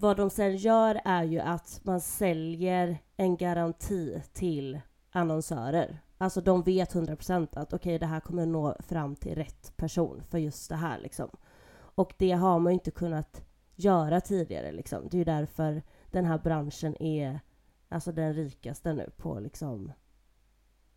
vad 0.01 0.17
de 0.17 0.31
sen 0.31 0.57
gör 0.57 1.01
är 1.05 1.23
ju 1.23 1.41
att 1.41 1.81
man 1.83 2.01
säljer 2.01 2.99
en 3.17 3.37
garanti 3.37 4.23
till 4.33 4.81
annonsörer. 5.11 6.03
Alltså 6.19 6.41
de 6.41 6.63
vet 6.63 6.95
100% 6.95 7.49
att 7.53 7.73
okej, 7.73 7.99
det 7.99 8.07
här 8.07 8.21
kommer 8.21 8.47
nå 8.47 8.77
fram 8.79 9.17
till 9.17 9.35
rätt 9.35 9.77
person 9.77 10.23
för 10.31 10.39
just 10.39 10.69
det 10.69 10.77
här 10.77 10.99
liksom. 10.99 11.31
Och 11.75 12.15
det 12.19 12.33
har 12.33 12.59
man 12.59 12.73
ju 12.73 12.75
inte 12.75 12.91
kunnat 12.91 13.45
göra 13.75 14.21
tidigare 14.21 14.73
liksom. 14.73 15.09
Det 15.09 15.17
är 15.17 15.19
ju 15.19 15.25
därför 15.25 15.83
den 16.11 16.25
här 16.25 16.39
branschen 16.39 17.03
är 17.03 17.41
alltså 17.89 18.13
den 18.13 18.35
rikaste 18.35 18.93
nu 18.93 19.11
på 19.17 19.41
liksom 19.41 19.93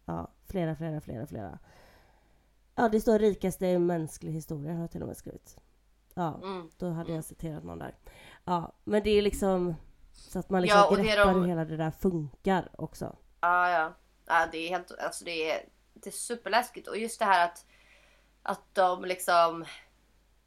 ja, 0.05 0.31
flera, 0.45 0.75
flera, 0.75 1.01
flera, 1.01 1.27
flera. 1.27 1.59
Ja, 2.75 2.89
det 2.89 3.01
står 3.01 3.19
rikaste 3.19 3.67
i 3.67 3.79
mänsklig 3.79 4.31
historia 4.31 4.73
har 4.73 4.81
jag 4.81 4.91
till 4.91 5.01
och 5.01 5.07
med 5.07 5.17
skrivit. 5.17 5.61
Ja, 6.13 6.39
Mm. 6.43 6.69
då 6.77 6.89
hade 6.89 7.11
jag 7.13 7.23
citerat 7.23 7.63
någon 7.63 7.79
där. 7.79 7.95
Ja, 8.45 8.73
men 8.83 9.03
det 9.03 9.09
är 9.09 9.21
liksom 9.21 9.75
så 10.13 10.39
att 10.39 10.49
man 10.49 10.61
liksom 10.61 10.79
Ja, 10.79 10.95
greppar 11.03 11.33
de- 11.33 11.41
hur 11.41 11.47
hela 11.47 11.65
det 11.65 11.77
där 11.77 11.91
funkar 11.91 12.69
också. 12.77 13.15
Ja, 13.41 13.69
ja. 13.69 13.93
ja 14.27 14.47
det 14.51 14.57
är 14.57 14.69
helt, 14.69 14.91
alltså 14.99 15.25
det 15.25 15.51
är, 15.51 15.65
det 15.93 16.09
är 16.09 16.11
superläskigt. 16.11 16.87
Och 16.87 16.97
just 16.97 17.19
det 17.19 17.25
här 17.25 17.45
att, 17.45 17.65
att 18.43 18.61
de 18.75 19.05
liksom, 19.05 19.65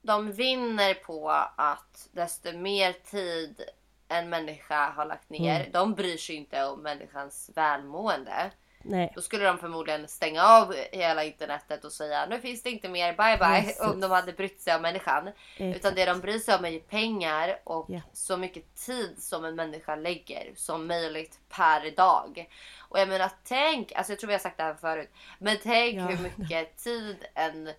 de 0.03 0.33
vinner 0.33 0.95
på 0.95 1.31
att 1.57 2.09
desto 2.13 2.53
mer 2.59 2.93
tid 2.93 3.61
en 4.09 4.29
människa 4.29 4.91
har 4.91 5.07
lagt 5.07 5.31
ner, 5.31 5.61
Mm. 5.61 5.73
de 5.73 5.95
bryr 5.95 6.17
sig 6.17 6.37
inte 6.37 6.65
om 6.67 6.83
människans 6.83 7.51
välmående. 7.55 8.51
Nej, 8.87 9.13
Då 9.15 9.21
skulle 9.21 9.45
de 9.45 9.59
förmodligen 9.59 10.09
stänga 10.09 10.43
av 10.45 10.75
hela 10.93 11.25
internetet 11.25 11.85
och 11.85 11.93
säga 11.93 12.27
nu 12.27 12.41
finns 12.41 12.63
det 12.63 12.71
inte 12.71 12.89
mer, 12.89 13.13
bye 13.13 13.37
bye. 13.37 13.63
Precis. 13.63 13.81
Om 13.81 14.01
de 14.01 14.11
hade 14.11 14.33
brytt 14.33 14.61
sig 14.61 14.75
om 14.77 14.83
människan. 14.83 15.29
Utan 15.57 15.71
exakt. 15.71 15.97
det 15.97 16.05
de 16.05 16.21
bryr 16.21 16.39
sig 16.39 16.55
om 16.55 16.65
är 16.65 16.69
ju 16.69 16.81
pengar 16.81 17.61
och 17.65 17.87
Ja. 17.89 18.01
så 18.13 18.37
mycket 18.37 18.75
tid 18.77 19.23
som 19.23 19.45
en 19.45 19.55
människa 19.55 19.97
lägger 19.97 20.53
som 20.57 20.87
möjligt 20.87 21.39
per 21.49 21.97
dag. 21.97 22.51
Och 22.81 22.99
jag 22.99 23.09
menar 23.09 23.31
tänk, 23.45 23.93
alltså 23.93 24.13
jag 24.13 24.19
tror 24.19 24.29
vi 24.29 24.35
har 24.35 24.39
sagt 24.41 24.57
det 24.57 24.63
här 24.63 24.75
förut. 24.75 25.11
Men 25.39 25.57
tänk 25.63 25.99
Ja. 25.99 26.07
hur 26.07 26.19
mycket 26.23 26.77
tid 26.77 27.25
en 27.35 27.71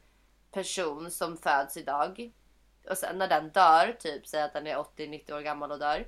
person 0.52 1.12
som 1.12 1.38
föds 1.38 1.78
idag 1.78 2.32
och 2.90 2.98
sen 2.98 3.18
när 3.18 3.28
den 3.28 3.50
dör, 3.50 3.96
typ 4.00 4.28
säg 4.28 4.42
att 4.42 4.54
den 4.54 4.68
är 4.68 4.76
80-90 4.78 5.34
år 5.34 5.42
gammal 5.42 5.72
och 5.72 5.80
dör. 5.80 6.08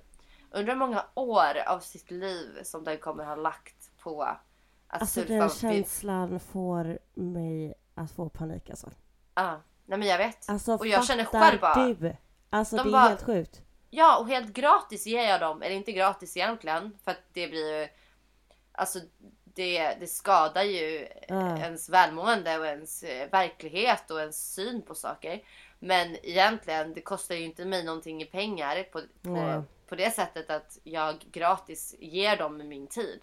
Undrar 0.51 0.73
hur 0.73 0.79
många 0.79 1.05
år 1.13 1.57
av 1.67 1.79
sitt 1.79 2.11
liv 2.11 2.59
som 2.63 2.83
den 2.83 2.97
kommer 2.97 3.23
ha 3.23 3.35
lagt 3.35 3.97
på 3.99 4.37
att 4.87 5.01
Alltså 5.01 5.21
surfa 5.21 5.33
den 5.33 5.41
vid- 5.47 5.57
känslan 5.57 6.39
får 6.39 6.99
mig 7.13 7.73
att 7.95 8.11
få 8.11 8.29
panik 8.29 8.69
alltså. 8.69 8.91
Ja, 9.35 9.61
nej 9.85 9.99
men 9.99 10.07
jag 10.07 10.17
vet. 10.17 10.49
Alltså 10.49 10.73
och 10.73 10.87
jag 10.87 11.05
känner 11.05 11.25
själv 11.25 11.59
bara. 11.61 11.87
du? 11.93 12.15
Alltså 12.49 12.75
De 12.77 12.83
det 12.83 12.89
är 12.89 12.91
bara- 12.91 13.01
helt 13.01 13.23
sjukt. 13.25 13.61
Ja, 13.89 14.17
och 14.19 14.27
helt 14.27 14.53
gratis 14.53 15.05
ger 15.07 15.23
jag 15.29 15.39
dem. 15.39 15.61
Eller 15.61 15.75
inte 15.75 15.91
gratis 15.91 16.37
egentligen. 16.37 16.97
För 17.03 17.11
att 17.11 17.21
det 17.33 17.47
blir 17.47 17.81
ju... 17.81 17.87
Alltså 18.71 18.99
det, 19.43 19.95
det 19.99 20.07
skadar 20.07 20.63
ju 20.63 21.07
Ja. 21.27 21.57
ens 21.57 21.89
välmående 21.89 22.57
och 22.59 22.65
ens 22.65 23.03
eh, 23.03 23.29
verklighet 23.29 24.11
och 24.11 24.19
ens 24.19 24.53
syn 24.53 24.81
på 24.81 24.95
saker. 24.95 25.41
Men 25.79 26.17
egentligen, 26.25 26.93
det 26.93 27.01
kostar 27.01 27.35
ju 27.35 27.41
inte 27.45 27.65
mig 27.65 27.83
någonting 27.83 28.21
i 28.21 28.25
pengar 28.25 28.83
på, 28.83 29.01
på, 29.21 29.63
på 29.87 29.95
det 29.95 30.11
sättet 30.11 30.49
att 30.49 30.77
jag 30.83 31.15
gratis 31.31 31.95
ger 31.99 32.37
dem 32.37 32.57
min 32.67 32.87
tid. 32.87 33.21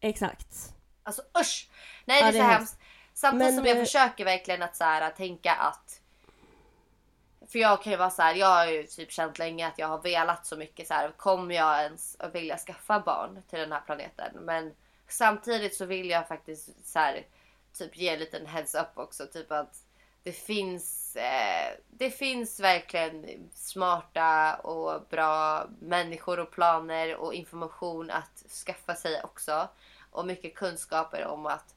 Exakt. 0.00 0.72
Alltså 1.02 1.22
usch! 1.40 1.68
Nej 2.04 2.22
det 2.22 2.24
Ja, 2.24 2.28
är 2.28 2.32
det 2.32 2.38
så 2.38 2.44
är 2.44 2.48
hemskt. 2.48 2.78
Samtidigt 3.14 3.46
Men 3.46 3.56
som 3.56 3.66
jag 3.66 3.76
det- 3.76 3.84
försöker 3.84 4.24
verkligen 4.24 4.62
att 4.62 4.76
så 4.76 4.84
här, 4.84 5.10
tänka 5.10 5.52
att 5.54 6.00
för 7.50 7.58
jag 7.58 7.82
kan 7.82 7.92
ju 7.92 7.96
vara 7.98 8.10
så 8.10 8.22
här, 8.22 8.34
jag 8.34 8.46
har 8.46 8.66
ju 8.66 8.82
typ 8.86 9.12
känt 9.12 9.38
länge 9.38 9.66
att 9.66 9.78
jag 9.78 9.88
har 9.88 9.98
velat 10.02 10.46
så 10.46 10.56
mycket 10.56 10.88
så 10.88 10.94
här. 10.94 11.10
Kommer 11.10 11.54
jag 11.54 11.82
ens 11.82 12.16
att 12.18 12.34
vilja 12.34 12.58
skaffa 12.58 13.00
barn 13.00 13.42
till 13.50 13.58
den 13.58 13.72
här 13.72 13.80
planeten? 13.80 14.36
Men 14.40 14.74
samtidigt 15.08 15.74
så 15.76 15.84
vill 15.84 16.10
jag 16.10 16.28
faktiskt 16.28 16.88
så 16.88 16.98
här, 16.98 17.26
typ 17.78 17.96
ge 17.96 18.08
en 18.08 18.18
liten 18.18 18.46
heads 18.46 18.74
up 18.74 18.88
också. 18.98 19.26
Typ 19.26 19.52
att 19.52 19.76
det 20.22 20.32
finns, 20.32 21.16
eh, 21.16 21.74
det 21.88 22.10
finns 22.10 22.60
verkligen 22.60 23.48
smarta 23.54 24.54
och 24.56 25.06
bra 25.10 25.66
människor 25.80 26.40
och 26.40 26.50
planer 26.50 27.16
och 27.16 27.34
information 27.34 28.10
att 28.10 28.44
skaffa 28.66 28.94
sig 28.94 29.22
också. 29.24 29.68
Och 30.10 30.26
mycket 30.26 30.54
kunskaper 30.54 31.26
om 31.26 31.46
att 31.46 31.74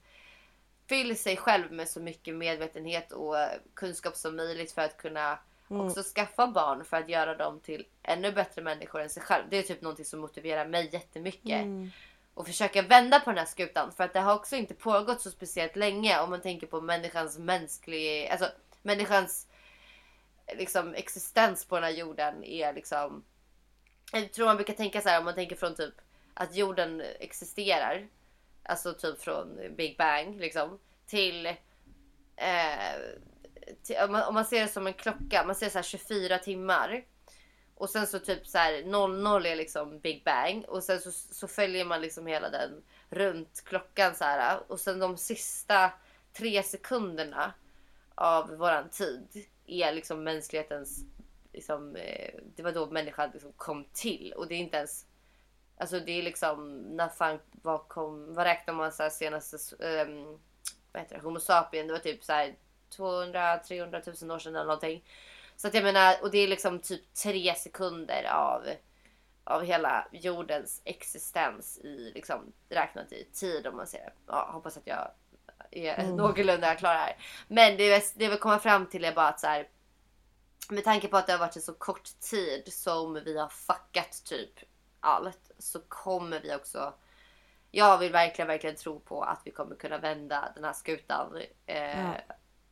fylla 0.88 1.16
sig 1.16 1.38
själv 1.38 1.72
med 1.72 1.90
så 1.90 2.00
mycket 2.00 2.36
medvetenhet 2.36 3.12
och 3.12 3.36
kunskap 3.74 4.16
som 4.16 4.36
möjligt 4.36 4.72
för 4.72 4.82
att 4.82 4.98
kunna 4.98 5.40
också 5.68 6.04
skaffa 6.04 6.48
barn 6.48 6.86
för 6.86 6.98
att 6.98 7.10
göra 7.10 7.36
dem 7.36 7.60
till 7.60 7.86
ännu 8.04 8.32
bättre 8.32 8.62
människor 8.62 9.02
än 9.02 9.10
sig 9.10 9.24
själv. 9.24 9.44
Det 9.50 9.58
är 9.58 9.64
typ 9.64 9.82
någonting 9.82 10.06
som 10.06 10.20
motiverar 10.20 10.68
mig 10.68 10.90
jättemycket. 10.94 11.66
Och 12.34 12.48
försöka 12.48 12.82
vända 12.82 13.20
på 13.20 13.30
den 13.30 13.38
här 13.38 13.46
skutan. 13.46 13.92
För 13.92 14.04
att 14.04 14.14
det 14.14 14.20
har 14.20 14.36
också 14.36 14.56
inte 14.56 14.74
pågått 14.74 15.22
så 15.22 15.32
speciellt 15.32 15.76
länge 15.76 16.20
om 16.20 16.30
man 16.30 16.42
tänker 16.42 16.68
på 16.68 16.82
människans 16.82 17.38
mänsklig... 17.38 18.28
Alltså 18.28 18.50
människans 18.82 19.48
liksom 20.58 20.94
existens 20.96 21.66
på 21.66 21.76
den 21.76 21.84
här 21.84 21.92
jorden 21.92 22.44
är 22.44 22.74
liksom... 22.74 23.24
Jag 24.12 24.32
tror 24.32 24.46
man 24.46 24.56
brukar 24.56 24.74
tänka 24.74 25.02
så 25.02 25.10
här 25.10 25.20
om 25.20 25.26
man 25.26 25.36
tänker 25.36 25.56
från 25.56 25.76
typ 25.76 25.94
att 26.34 26.56
jorden 26.56 27.04
existerar. 27.20 28.08
Alltså 28.64 28.94
typ 28.94 29.22
från 29.22 29.76
Big 29.78 29.98
Bang 29.98 30.40
liksom. 30.40 30.80
Till... 31.06 31.46
Eh, 32.36 33.00
till 33.84 33.96
om, 34.04 34.12
man, 34.12 34.24
om 34.24 34.34
man 34.34 34.46
ser 34.46 34.62
det 34.62 34.68
som 34.68 34.88
en 34.88 34.94
klocka. 34.94 35.44
Man 35.46 35.56
ser 35.56 35.70
så 35.70 35.78
här 35.78 35.84
24 35.84 36.38
timmar. 36.38 37.06
Och 37.76 37.90
sen 37.90 38.08
så 38.08 38.20
typ 38.20 38.48
så 38.48 38.58
här 38.58 38.84
00 38.84 39.46
är 39.46 39.56
liksom 39.56 40.00
Big 40.00 40.24
Bang. 40.24 40.66
Och 40.68 40.84
sen 40.84 41.02
så, 41.02 41.12
så 41.12 41.48
följer 41.48 41.86
man 41.86 42.02
liksom 42.02 42.28
hela 42.28 42.50
den 42.50 42.84
runt 43.10 43.64
klockan 43.66 44.16
så 44.16 44.24
här. 44.24 44.72
Och 44.72 44.80
sen 44.80 45.00
de 45.00 45.18
sista 45.18 45.92
tre 46.34 46.64
sekunderna 46.64 47.54
av 48.16 48.50
våran 48.58 48.90
tid 48.90 49.46
är 49.66 49.94
liksom 49.94 50.24
mänsklighetens 50.24 51.06
liksom, 51.54 51.96
eh, 51.96 52.34
det 52.56 52.64
var 52.64 52.72
då 52.72 52.92
människan 52.92 53.30
liksom 53.34 53.52
kom 53.54 53.86
till 53.94 54.34
och 54.38 54.48
det 54.48 54.56
är 54.56 54.60
inte 54.60 54.78
ens 54.78 55.06
Alltså 55.82 56.00
det 56.00 56.12
är 56.12 56.24
liksom 56.24 56.78
när 56.82 57.10
fan 57.10 57.40
vad 57.52 57.88
kom, 57.88 58.34
vad 58.34 58.46
räknar 58.46 58.74
man 58.74 58.92
så 58.92 59.10
senaste 59.10 59.58
um, 60.06 60.40
vad 60.92 61.02
heter 61.04 61.16
det, 61.16 61.22
Homo 61.22 61.40
sapien 61.40 61.88
det 61.88 61.94
var 61.94 62.00
typ 62.00 62.24
så 62.24 62.34
här 62.34 62.56
200-300 62.98 64.24
000 64.26 64.32
år 64.36 64.40
sedan 64.40 64.56
eller 64.56 64.66
någonting. 64.66 65.04
Så 65.56 65.68
att 65.68 65.74
jag 65.74 65.84
menar 65.84 66.16
och 66.22 66.32
det 66.32 66.38
är 66.38 66.48
liksom 66.48 66.80
typ 66.80 67.14
tre 67.14 67.56
sekunder 67.56 68.24
av 68.32 68.68
av 69.44 69.64
hela 69.64 70.08
jordens 70.12 70.82
existens 70.86 71.78
i 71.78 72.12
liksom 72.16 72.54
räknat 72.70 73.12
i 73.12 73.28
tid 73.34 73.68
om 73.68 73.76
man 73.78 73.88
ser 73.88 74.00
det. 74.00 74.14
Ja, 74.28 74.50
hoppas 74.54 74.78
att 74.78 74.88
jag 74.88 75.12
är 75.72 76.00
Mm. 76.00 76.16
någorlunda 76.16 76.76
klar 76.76 76.94
här. 76.94 77.18
Men 77.48 77.78
det, 77.78 77.84
är- 77.94 78.04
det 78.20 78.28
vill 78.30 78.40
komma 78.40 78.60
fram 78.60 78.86
till 78.86 79.06
är 79.06 79.14
bara 79.14 79.28
att 79.28 79.40
så 79.40 79.48
här. 79.48 79.68
Med 80.70 80.84
tanke 80.84 81.08
på 81.08 81.18
att 81.18 81.28
det 81.28 81.34
har 81.34 81.40
varit 81.40 81.56
en 81.56 81.62
så 81.62 81.74
kort 81.74 82.10
tid 82.20 82.74
som 82.74 83.14
vi 83.14 83.38
har 83.38 83.50
fuckat 83.50 84.22
typ 84.26 84.60
allt 85.02 85.52
så 85.58 85.80
kommer 85.80 86.40
vi 86.42 86.56
också. 86.56 86.94
Jag 87.72 87.98
vill 87.98 88.12
verkligen, 88.12 88.48
verkligen 88.48 88.76
tro 88.76 89.00
på 89.00 89.22
att 89.24 89.42
vi 89.46 89.52
kommer 89.52 89.76
kunna 89.76 89.98
vända 89.98 90.52
den 90.56 90.64
här 90.64 90.74
skutan 90.74 91.38
eh, 91.66 92.00
Ja. 92.00 92.14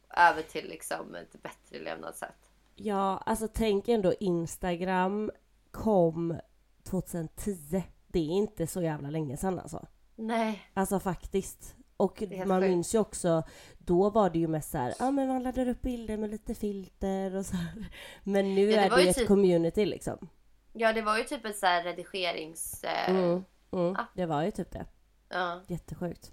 över 0.09 0.41
till 0.41 0.69
liksom 0.69 1.15
ett 1.15 1.41
bättre 1.41 1.79
levnadssätt. 1.83 2.49
Ja, 2.75 3.17
alltså 3.25 3.47
tänk 3.53 3.87
ändå 3.87 4.13
Instagram 4.19 5.31
kom 5.71 6.39
2010. 6.83 7.83
Det 8.07 8.19
är 8.19 8.23
inte 8.31 8.67
så 8.67 8.81
jävla 8.81 9.09
länge 9.09 9.37
sedan 9.37 9.59
alltså. 9.59 9.85
Nej, 10.15 10.69
Alltså 10.73 10.99
faktiskt. 10.99 11.75
Och 11.97 12.21
man 12.45 12.61
sjukt. 12.61 12.69
minns 12.69 12.95
ju 12.95 12.99
också, 12.99 13.43
då 13.77 14.09
var 14.09 14.29
det 14.29 14.39
ju 14.39 14.47
mest 14.47 14.71
så 14.71 14.77
här, 14.77 14.93
ja 14.99 15.11
men 15.11 15.27
man 15.27 15.43
laddar 15.43 15.67
upp 15.69 15.81
bilder 15.81 16.17
med 16.17 16.29
lite 16.29 16.55
filter 16.55 17.35
och 17.35 17.45
så 17.45 17.55
här. 17.55 17.85
Men 18.23 18.55
nu 18.55 18.71
Ja, 18.71 18.81
är 18.81 18.89
det 18.89 19.01
ju 19.03 19.09
ett 19.09 19.15
typ- 19.17 19.27
community 19.27 19.85
liksom. 19.85 20.29
Ja 20.73 20.93
det 20.93 21.01
var 21.01 21.17
ju 21.17 21.23
typ 21.23 21.45
ett 21.45 21.57
så 21.57 21.65
här 21.65 21.83
redigerings... 21.83 22.83
Eh, 22.83 23.09
Mm, 23.09 23.45
mm, 23.71 23.95
Ah. 23.95 24.05
det 24.13 24.25
var 24.25 24.43
ju 24.43 24.51
typ 24.51 24.71
det. 24.71 24.85
ja. 25.29 25.61
Jättesjukt. 25.67 26.31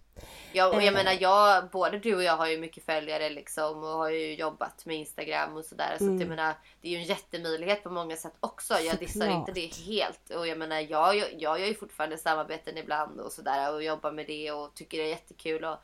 Ja, 0.53 0.67
och 0.69 0.75
jag 0.75 0.85
Eh. 0.87 0.93
menar, 0.93 1.17
jag, 1.21 1.71
både 1.71 1.99
du 1.99 2.15
och 2.17 2.23
jag 2.23 2.37
har 2.37 2.47
ju 2.47 2.59
mycket 2.59 2.85
följare 2.85 3.31
liksom 3.31 3.79
och 3.79 3.89
har 3.89 4.11
ju 4.11 4.35
jobbat 4.35 4.87
med 4.87 4.97
Instagram 4.97 5.57
och 5.57 5.65
sådär. 5.65 5.97
Så 5.99 6.15
att 6.15 6.21
jag 6.21 6.29
menar, 6.29 6.55
det 6.81 6.89
är 6.89 6.93
ju 6.93 6.99
en 6.99 7.05
jättemöjlighet 7.05 7.83
på 7.83 7.91
många 7.91 8.17
sätt 8.17 8.33
också. 8.41 8.75
Jag 8.75 8.99
dissar 8.99 9.21
Såklart. 9.21 9.49
inte 9.49 9.61
det 9.61 9.75
helt. 9.75 10.31
Och 10.31 10.47
jag 10.47 10.59
menar, 10.59 10.77
jag, 10.81 11.17
jag, 11.17 11.29
jag 11.39 11.61
gör 11.61 11.67
ju 11.67 11.75
fortfarande 11.75 12.19
samarbeten 12.19 12.79
ibland 12.79 13.21
och 13.21 13.33
sådär 13.33 13.73
och 13.75 13.83
jobbar 13.83 14.13
med 14.13 14.27
det 14.27 14.51
och 14.53 14.75
tycker 14.75 14.99
det 14.99 15.05
är 15.05 15.09
jättekul 15.09 15.65
att 15.65 15.83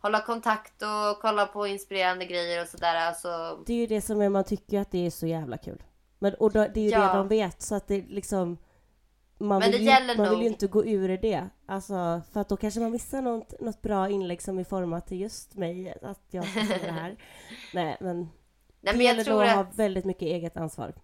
hålla 0.00 0.20
kontakt 0.20 0.82
och 0.82 1.20
kolla 1.22 1.46
på 1.46 1.66
inspirerande 1.66 2.24
grejer 2.24 2.62
och 2.62 2.68
sådär. 2.68 2.94
Alltså, 2.96 3.58
Det 3.66 3.72
är 3.72 3.76
ju 3.76 3.86
det 3.86 4.00
som 4.00 4.20
är, 4.20 4.28
man 4.28 4.44
tycker 4.44 4.80
att 4.80 4.90
det 4.90 5.06
är 5.06 5.10
så 5.10 5.26
jävla 5.26 5.58
kul. 5.58 5.82
Men, 6.22 6.34
och 6.34 6.52
då, 6.52 6.66
det 6.74 6.80
är 6.80 6.84
ju 6.84 6.90
Ja. 6.90 7.00
det 7.00 7.18
de 7.18 7.28
vet, 7.28 7.62
så 7.62 7.74
att 7.74 7.88
det 7.88 8.00
liksom... 8.08 8.58
Man, 9.38 9.58
Men 9.58 9.60
vill, 9.60 9.72
det 9.72 9.84
ju, 9.84 9.90
gäller 9.90 10.16
man 10.16 10.30
vill 10.30 10.40
ju 10.40 10.46
inte 10.46 10.66
gå 10.66 10.84
ur 10.86 11.18
det. 11.18 11.48
Alltså, 11.66 12.22
för 12.32 12.40
att 12.40 12.48
då 12.48 12.56
kanske 12.56 12.80
man 12.80 12.90
missar 12.90 13.22
något, 13.22 13.60
något 13.60 13.82
bra 13.82 14.08
inlägg 14.08 14.42
som 14.42 14.58
är 14.58 14.64
format 14.64 15.06
till 15.06 15.20
just 15.20 15.54
mig, 15.54 15.94
att 16.02 16.20
jag 16.30 16.44
ska 16.44 16.60
säga 16.66 16.78
det 16.78 16.92
här. 16.92 17.16
Nej, 17.74 17.96
men 18.00 18.18
nej, 18.20 18.28
det 18.80 18.92
men 18.92 19.00
gäller 19.00 19.24
då 19.24 19.24
tror 19.24 19.44
att 19.44 19.56
ha 19.56 19.66
väldigt 19.74 20.04
mycket 20.04 20.22
eget 20.22 20.56
ansvar. 20.56 20.94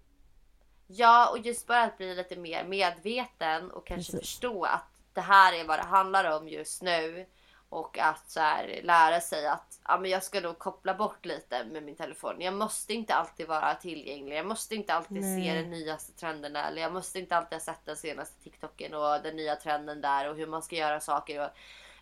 Ja, 0.86 1.30
och 1.30 1.38
just 1.38 1.66
bara 1.66 1.82
att 1.82 1.96
bli 1.96 2.14
lite 2.14 2.36
mer 2.36 2.64
medveten 2.64 3.70
och 3.70 3.86
kanske 3.86 4.12
Precis. 4.12 4.30
förstå 4.30 4.64
att 4.64 4.86
det 5.12 5.20
här 5.20 5.52
är 5.52 5.64
vad 5.64 5.78
det 5.78 5.84
handlar 5.86 6.36
om 6.36 6.48
just 6.48 6.82
nu. 6.82 7.26
Och 7.68 7.98
att 7.98 8.30
så 8.30 8.40
här, 8.40 8.80
lära 8.82 9.20
sig 9.20 9.46
att 9.46 9.75
ja, 9.88 9.98
men 9.98 10.10
jag 10.10 10.22
ska 10.22 10.40
nog 10.40 10.58
koppla 10.58 10.94
bort 10.94 11.24
lite 11.26 11.64
med 11.64 11.82
min 11.82 11.96
telefon. 11.96 12.40
Jag 12.40 12.54
måste 12.54 12.94
inte 12.94 13.14
alltid 13.14 13.48
vara 13.48 13.74
tillgänglig. 13.74 14.36
Jag 14.36 14.46
måste 14.46 14.74
inte 14.74 14.94
alltid 14.94 15.22
Nej. 15.22 15.44
se 15.44 15.54
de 15.54 15.62
nyaste 15.62 16.12
trenderna. 16.12 16.68
Eller 16.68 16.82
jag 16.82 16.92
måste 16.92 17.18
inte 17.18 17.36
alltid 17.36 17.52
ha 17.56 17.60
sett 17.60 17.84
den 17.84 17.96
senaste 17.96 18.42
TikToken 18.42 18.94
och 18.94 19.22
den 19.22 19.36
nya 19.36 19.56
trenden 19.56 20.00
där 20.00 20.30
och 20.30 20.36
hur 20.36 20.46
man 20.46 20.62
ska 20.62 20.76
göra 20.76 21.00
saker. 21.00 21.44
Och, 21.44 21.50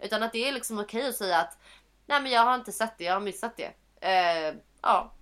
utan 0.01 0.23
att 0.23 0.33
det 0.33 0.49
är 0.49 0.53
liksom 0.53 0.79
okej 0.79 1.09
att 1.09 1.17
säga 1.17 1.39
att 1.41 1.59
nej 2.07 2.21
men 2.23 2.33
jag 2.33 2.43
har 2.43 2.55
inte 2.55 2.73
sett 2.73 2.99
det, 2.99 3.05
jag 3.05 3.13
har 3.15 3.21
missat 3.21 3.57
det. 3.57 3.71
Eh, 4.01 4.55
ja. 4.83 5.13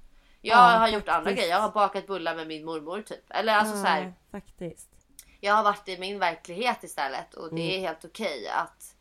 Jag 0.45 0.57
Ja, 0.57 0.79
har 0.79 0.89
gjort 0.89 1.09
andra 1.09 1.25
faktiskt. 1.25 1.37
grejer. 1.39 1.51
Jag 1.57 1.61
har 1.63 1.71
bakat 1.71 2.07
bullar 2.07 2.35
med 2.37 2.47
min 2.47 2.65
mormor 2.65 3.03
typ. 3.03 3.25
Eller 3.31 3.55
alltså 3.55 3.77
så 3.77 3.87
här, 3.87 4.03
Ja, 4.03 4.39
faktiskt. 4.39 4.89
jag 5.41 5.55
har 5.55 5.63
varit 5.63 5.89
i 5.89 5.99
min 5.99 6.19
verklighet 6.19 6.85
istället 6.85 7.35
och 7.35 7.55
det 7.55 7.63
är 7.63 7.71
Mm. 7.79 7.83
helt 7.83 8.05
okej 8.05 8.49
att, 8.49 8.91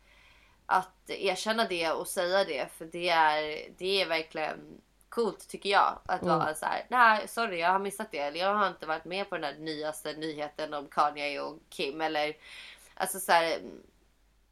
att 0.72 1.10
erkänna 1.10 1.64
det 1.64 1.90
och 1.90 2.06
säga 2.06 2.44
det 2.44 2.72
för 2.72 2.84
det 2.84 3.08
är, 3.08 3.68
det 3.78 4.02
är 4.02 4.06
verkligen 4.08 4.80
coolt 5.08 5.48
tycker 5.48 5.70
jag. 5.70 5.98
Att 6.06 6.22
Mm. 6.22 6.38
vara 6.38 6.54
så 6.54 6.66
här, 6.66 6.86
nej 6.88 7.28
sorry 7.28 7.58
jag 7.58 7.68
har 7.68 7.78
missat 7.78 8.10
det 8.10 8.18
eller 8.18 8.40
jag 8.40 8.54
har 8.54 8.68
inte 8.68 8.86
varit 8.86 9.04
med 9.04 9.28
på 9.30 9.34
den 9.34 9.44
här 9.44 9.54
nyaste 9.58 10.12
nyheten 10.12 10.74
om 10.74 10.88
Kanye 10.88 11.40
och 11.40 11.58
Kim 11.68 12.00
eller 12.00 12.36
alltså 12.94 13.20
så 13.20 13.32
här, 13.32 13.58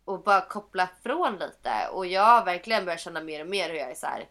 och 0.04 0.22
bara 0.22 0.40
koppla 0.40 0.88
från 1.02 1.38
lite 1.38 1.88
och 1.92 2.06
jag 2.06 2.22
har 2.22 2.44
verkligen 2.44 2.84
börjat 2.84 3.00
känna 3.00 3.20
mer 3.20 3.40
och 3.40 3.46
mer 3.50 3.68
hur 3.68 3.76
jag 3.76 3.90
är 3.90 3.94
så 3.94 4.06
här. 4.06 4.28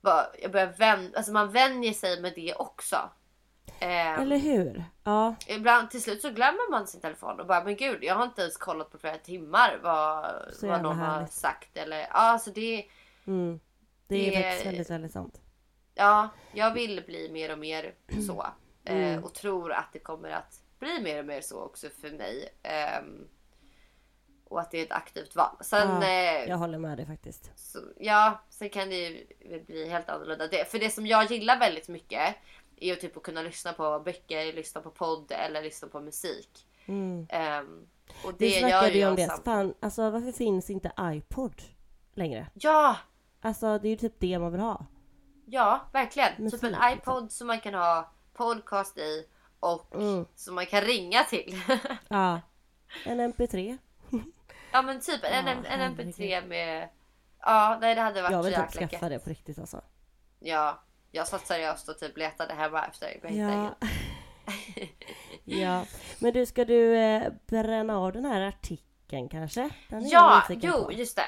Bara, 0.00 0.26
jag 0.42 0.50
börjar 0.52 0.66
vän, 0.66 1.14
alltså 1.16 1.32
man 1.32 1.50
vänjer 1.52 1.92
sig 1.92 2.20
med 2.20 2.32
det 2.36 2.54
också. 2.54 3.10
Ehm, 3.80 4.20
Eller 4.22 4.36
hur? 4.38 4.84
Ja, 5.04 5.34
Ibland 5.46 5.90
till 5.90 6.02
slut 6.02 6.22
så 6.22 6.30
glömmer 6.30 6.70
man 6.70 6.86
sin 6.86 7.00
telefon 7.00 7.40
och 7.40 7.46
bara 7.46 7.64
men 7.64 7.76
gud 7.76 8.04
jag 8.04 8.14
har 8.14 8.24
inte 8.24 8.42
ens 8.42 8.56
kollat 8.56 8.90
på 8.92 8.98
flera 8.98 9.18
timmar 9.18 9.78
vad, 9.82 10.34
Så 10.54 10.66
vad 10.66 10.82
någon 10.82 10.98
har 10.98 11.26
sagt 11.26 11.76
eller 11.76 11.98
ja 11.98 12.06
alltså 12.10 12.50
det 12.50 12.86
mm. 13.26 13.60
det 14.08 14.16
är 14.16 14.30
Det- 14.42 14.42
faktiskt 14.42 14.66
väldigt, 14.66 14.90
väldigt 14.90 15.12
sant. 15.12 15.40
ja 15.94 16.28
jag 16.52 16.74
vill 16.74 17.02
bli 17.06 17.30
mer 17.32 17.52
och 17.52 17.58
mer 17.58 17.94
så 18.26 18.46
Mm. 18.84 19.18
eh, 19.18 19.24
och 19.24 19.34
tror 19.34 19.72
att 19.72 19.92
det 19.92 19.98
kommer 19.98 20.30
att 20.30 20.60
bli 20.78 21.00
mer 21.02 21.18
och 21.18 21.24
mer 21.26 21.40
så 21.40 21.60
också 21.62 21.88
för 22.00 22.10
mig 22.10 22.48
Ehm, 22.62 23.28
och 24.44 24.60
att 24.60 24.70
det 24.70 24.78
är 24.78 24.82
ett 24.82 24.92
aktivt 24.92 25.36
val. 25.36 25.56
Sen 25.60 25.88
Ja, 26.02 26.08
eh, 26.08 26.48
jag 26.48 26.56
håller 26.56 26.78
med 26.78 26.96
dig 26.96 27.06
faktiskt. 27.06 27.50
Så, 27.56 27.78
ja, 27.96 28.40
sen 28.50 28.70
kan 28.70 28.88
det 28.88 28.96
ju 28.96 29.26
bli 29.66 29.88
helt 29.88 30.08
annorlunda. 30.10 30.46
Det, 30.46 30.70
för 30.70 30.78
det 30.78 30.90
som 30.90 31.06
jag 31.06 31.30
gillar 31.30 31.58
väldigt 31.58 31.88
mycket 31.88 32.34
är 32.80 32.86
ju 32.86 32.96
typ 32.96 33.16
att 33.16 33.22
kunna 33.22 33.42
lyssna 33.42 33.72
på 33.72 34.00
böcker, 34.04 34.52
lyssna 34.52 34.80
på 34.80 34.90
podd 34.90 35.32
eller 35.32 35.62
lyssna 35.62 35.88
på 35.88 36.00
musik. 36.00 36.66
Mm. 36.86 37.26
Ehm, 37.30 37.86
och 38.24 38.32
Vi 38.32 38.48
det 38.48 38.48
gör 38.60 38.68
snackade 38.68 38.92
ju 38.98 39.08
om 39.08 39.16
det. 39.16 39.40
Fan, 39.44 39.74
alltså 39.80 40.10
varför 40.10 40.32
finns 40.32 40.70
inte 40.70 40.92
iPod 41.00 41.62
längre? 42.14 42.46
Ja, 42.54 42.96
Alltså 43.42 43.78
det 43.78 43.88
är 43.88 43.90
ju 43.90 43.96
typ 43.96 44.14
det 44.18 44.38
man 44.38 44.52
vill 44.52 44.60
ha. 44.60 44.86
ja, 45.46 45.80
verkligen. 45.92 46.32
Musik, 46.38 46.60
typ 46.60 46.64
en 46.64 46.70
liksom. 46.72 46.92
iPod 46.98 47.32
som 47.32 47.46
man 47.46 47.60
kan 47.60 47.74
ha 47.74 48.12
podcast 48.34 48.98
i 48.98 49.26
och 49.60 49.94
Mm. 49.94 50.26
som 50.34 50.54
man 50.54 50.66
kan 50.66 50.80
ringa 50.80 51.24
till. 51.24 51.60
Ja. 52.08 52.40
En 53.04 53.20
MP3. 53.32 53.78
ja 54.72 54.82
men 54.82 55.00
typ 55.00 55.24
en, 55.24 55.46
Ja, 55.46 55.52
en, 55.52 55.64
en 55.66 55.94
MP3 55.96 56.14
herregud. 56.18 56.48
med... 56.48 56.88
Ja, 57.40 57.78
nej 57.80 57.94
det 57.94 58.00
hade 58.00 58.22
varit 58.22 58.32
Jag 58.32 58.42
vill 58.42 58.54
typ 58.54 58.90
skaffa 58.90 59.08
det 59.08 59.18
på 59.18 59.30
riktigt 59.30 59.58
alltså. 59.58 59.80
Ja, 60.38 60.82
jag 61.10 61.28
satt 61.28 61.46
seriöst 61.46 61.88
och 61.88 61.98
typ 61.98 62.16
letade 62.16 62.54
hemma 62.54 62.86
efter. 62.86 63.08
Hittade 63.08 63.34
Ja. 63.34 63.52
inget. 63.52 63.74
ja. 65.44 65.84
Men 66.18 66.32
du, 66.32 66.46
ska 66.46 66.64
du 66.64 66.96
eh, 66.96 67.32
bränna 67.46 67.98
av 67.98 68.12
den 68.12 68.24
här 68.24 68.40
artikeln 68.40 69.28
kanske? 69.28 69.70
Ja, 69.88 70.42
jo 70.50 70.84
på. 70.84 70.92
just 70.92 71.16
det. 71.16 71.26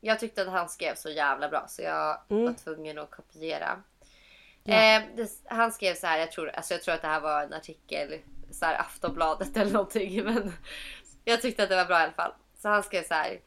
Jag 0.00 0.20
tyckte 0.20 0.42
att 0.42 0.48
han 0.48 0.68
skrev 0.68 0.94
så 0.94 1.10
jävla 1.10 1.48
bra 1.48 1.64
så 1.68 1.82
jag 1.82 2.18
Mm. 2.30 2.44
var 2.44 2.52
tvungen 2.52 2.98
att 2.98 3.10
kopiera. 3.10 3.82
Ja. 4.64 4.74
Eh, 4.74 5.02
det, 5.16 5.30
han 5.44 5.72
skrev 5.72 5.94
så 5.94 6.06
här, 6.06 6.18
jag 6.18 6.32
tror, 6.32 6.48
alltså 6.48 6.74
jag 6.74 6.82
tror 6.82 6.94
att 6.94 7.02
det 7.02 7.08
här 7.08 7.20
var 7.20 7.42
en 7.42 7.52
artikel, 7.52 8.18
så 8.50 8.64
här 8.66 8.80
Aftonbladet 8.80 9.56
eller 9.56 9.72
någonting. 9.72 10.24
Men 10.24 10.52
jag 11.24 11.42
tyckte 11.42 11.62
att 11.62 11.68
det 11.68 11.76
var 11.76 11.84
bra 11.84 12.00
i 12.00 12.02
alla 12.02 12.12
fall. 12.12 12.32
Så 12.58 12.68
han 12.68 12.82
skrev 12.82 13.02
så 13.04 13.14
här. 13.14 13.40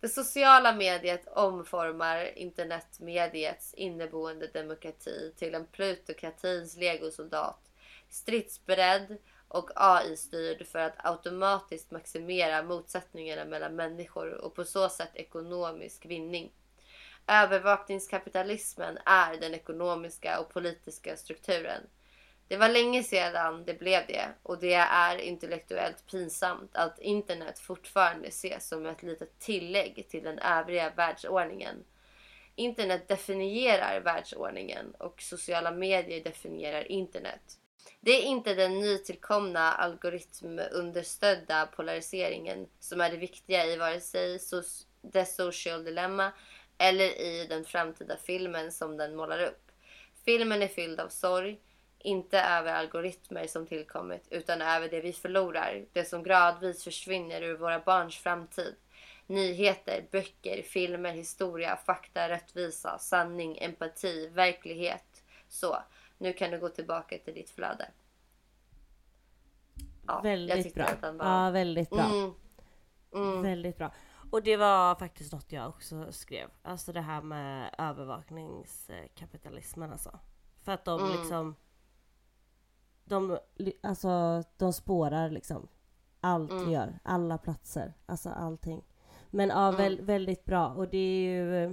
Det 0.00 0.08
sociala 0.08 0.72
mediet 0.72 1.28
omformar 1.28 2.38
internetmediets 2.38 3.74
inneboende 3.74 4.46
demokrati 4.46 5.32
till 5.36 5.54
en 5.54 5.66
plutokratins 5.66 6.76
legosoldat. 6.76 7.60
Stridsberedd 8.08 9.16
och 9.48 9.70
AI-styrd 9.74 10.66
för 10.66 10.78
att 10.78 11.06
automatiskt 11.06 11.90
maximera 11.90 12.62
motsättningarna 12.62 13.44
mellan 13.44 13.76
människor 13.76 14.32
och 14.34 14.54
på 14.54 14.64
så 14.64 14.88
sätt 14.88 15.10
ekonomisk 15.14 16.06
vinning. 16.06 16.52
Övervakningskapitalismen 17.26 18.98
är 19.04 19.36
den 19.36 19.54
ekonomiska 19.54 20.40
och 20.40 20.48
politiska 20.48 21.16
strukturen. 21.16 21.82
Det 22.48 22.56
var 22.56 22.68
länge 22.68 23.02
sedan 23.02 23.64
det 23.64 23.74
blev 23.74 24.06
det 24.06 24.28
och 24.42 24.58
det 24.58 24.74
är 24.74 25.18
intellektuellt 25.18 26.06
pinsamt 26.10 26.76
att 26.76 26.98
internet 26.98 27.58
fortfarande 27.58 28.28
ses 28.28 28.68
som 28.68 28.86
ett 28.86 29.02
litet 29.02 29.38
tillägg 29.38 30.06
till 30.08 30.22
den 30.22 30.38
övriga 30.38 30.90
världsordningen. 30.90 31.84
Internet 32.54 33.08
definierar 33.08 34.00
världsordningen 34.00 34.94
och 34.98 35.22
sociala 35.22 35.70
medier 35.70 36.24
definierar 36.24 36.92
internet. 36.92 37.58
Det 38.00 38.10
är 38.10 38.22
inte 38.22 38.54
den 38.54 38.80
nytillkomna 38.80 39.72
algoritmunderstödda 39.72 41.66
polariseringen 41.66 42.68
som 42.78 43.00
är 43.00 43.10
det 43.10 43.16
viktiga 43.16 43.66
i 43.66 43.76
vare 43.76 44.00
sig 44.00 44.38
The 45.12 45.24
Social 45.24 45.84
Dilemma 45.84 46.32
eller 46.78 47.20
i 47.20 47.46
den 47.48 47.64
framtida 47.64 48.16
filmen 48.16 48.72
som 48.72 48.96
den 48.96 49.16
målar 49.16 49.42
upp. 49.42 49.72
Filmen 50.24 50.62
är 50.62 50.68
fylld 50.68 51.00
av 51.00 51.08
sorg, 51.08 51.58
inte 51.98 52.40
över 52.40 52.72
algoritmer 52.72 53.46
som 53.46 53.66
tillkommit 53.66 54.28
utan 54.30 54.62
över 54.62 54.88
det 54.88 55.00
vi 55.00 55.12
förlorar, 55.12 55.84
det 55.92 56.04
som 56.04 56.22
gradvis 56.22 56.84
försvinner 56.84 57.42
ur 57.42 57.56
våra 57.56 57.80
barns 57.80 58.16
framtid. 58.16 58.74
Nyheter, 59.26 60.04
böcker, 60.10 60.62
filmer, 60.62 61.12
historia, 61.12 61.76
fakta, 61.76 62.28
rättvisa, 62.28 62.98
sanning, 62.98 63.58
empati, 63.60 64.28
verklighet. 64.28 65.22
Så, 65.48 65.76
nu 66.18 66.32
kan 66.32 66.50
du 66.50 66.58
gå 66.58 66.68
tillbaka 66.68 67.18
till 67.18 67.34
ditt 67.34 67.50
flöde. 67.50 67.90
Ja, 70.06 70.20
väldigt 70.20 70.74
bra. 70.74 70.88
Var... 71.02 71.14
Ja, 71.18 71.50
väldigt 71.50 71.90
bra. 71.90 72.04
Mm. 72.04 72.34
Mm. 73.14 73.42
Väldigt 73.42 73.78
bra. 73.78 73.92
Och 74.30 74.42
det 74.42 74.56
var 74.56 74.94
faktiskt 74.94 75.32
något 75.32 75.52
jag 75.52 75.68
också 75.68 76.12
skrev. 76.12 76.50
Alltså 76.62 76.92
det 76.92 77.00
här 77.00 77.22
med 77.22 77.74
övervakningskapitalismen 77.78 79.92
alltså. 79.92 80.18
För 80.64 80.72
att 80.72 80.84
de 80.84 81.00
mm. 81.00 81.18
liksom 81.18 81.56
de, 83.08 83.38
alltså, 83.82 84.42
de 84.56 84.72
spårar 84.72 85.30
liksom 85.30 85.68
allt 86.20 86.50
mm. 86.50 86.66
vi 86.66 86.72
gör, 86.72 86.98
alla 87.02 87.38
platser, 87.38 87.94
alltså 88.06 88.30
allting. 88.30 88.84
Men 89.30 89.48
ja, 89.48 89.68
mm. 89.68 90.06
väldigt 90.06 90.44
bra 90.44 90.68
och 90.68 90.88
det 90.88 90.98
är 90.98 91.30
ju 91.30 91.64
eh, 91.64 91.70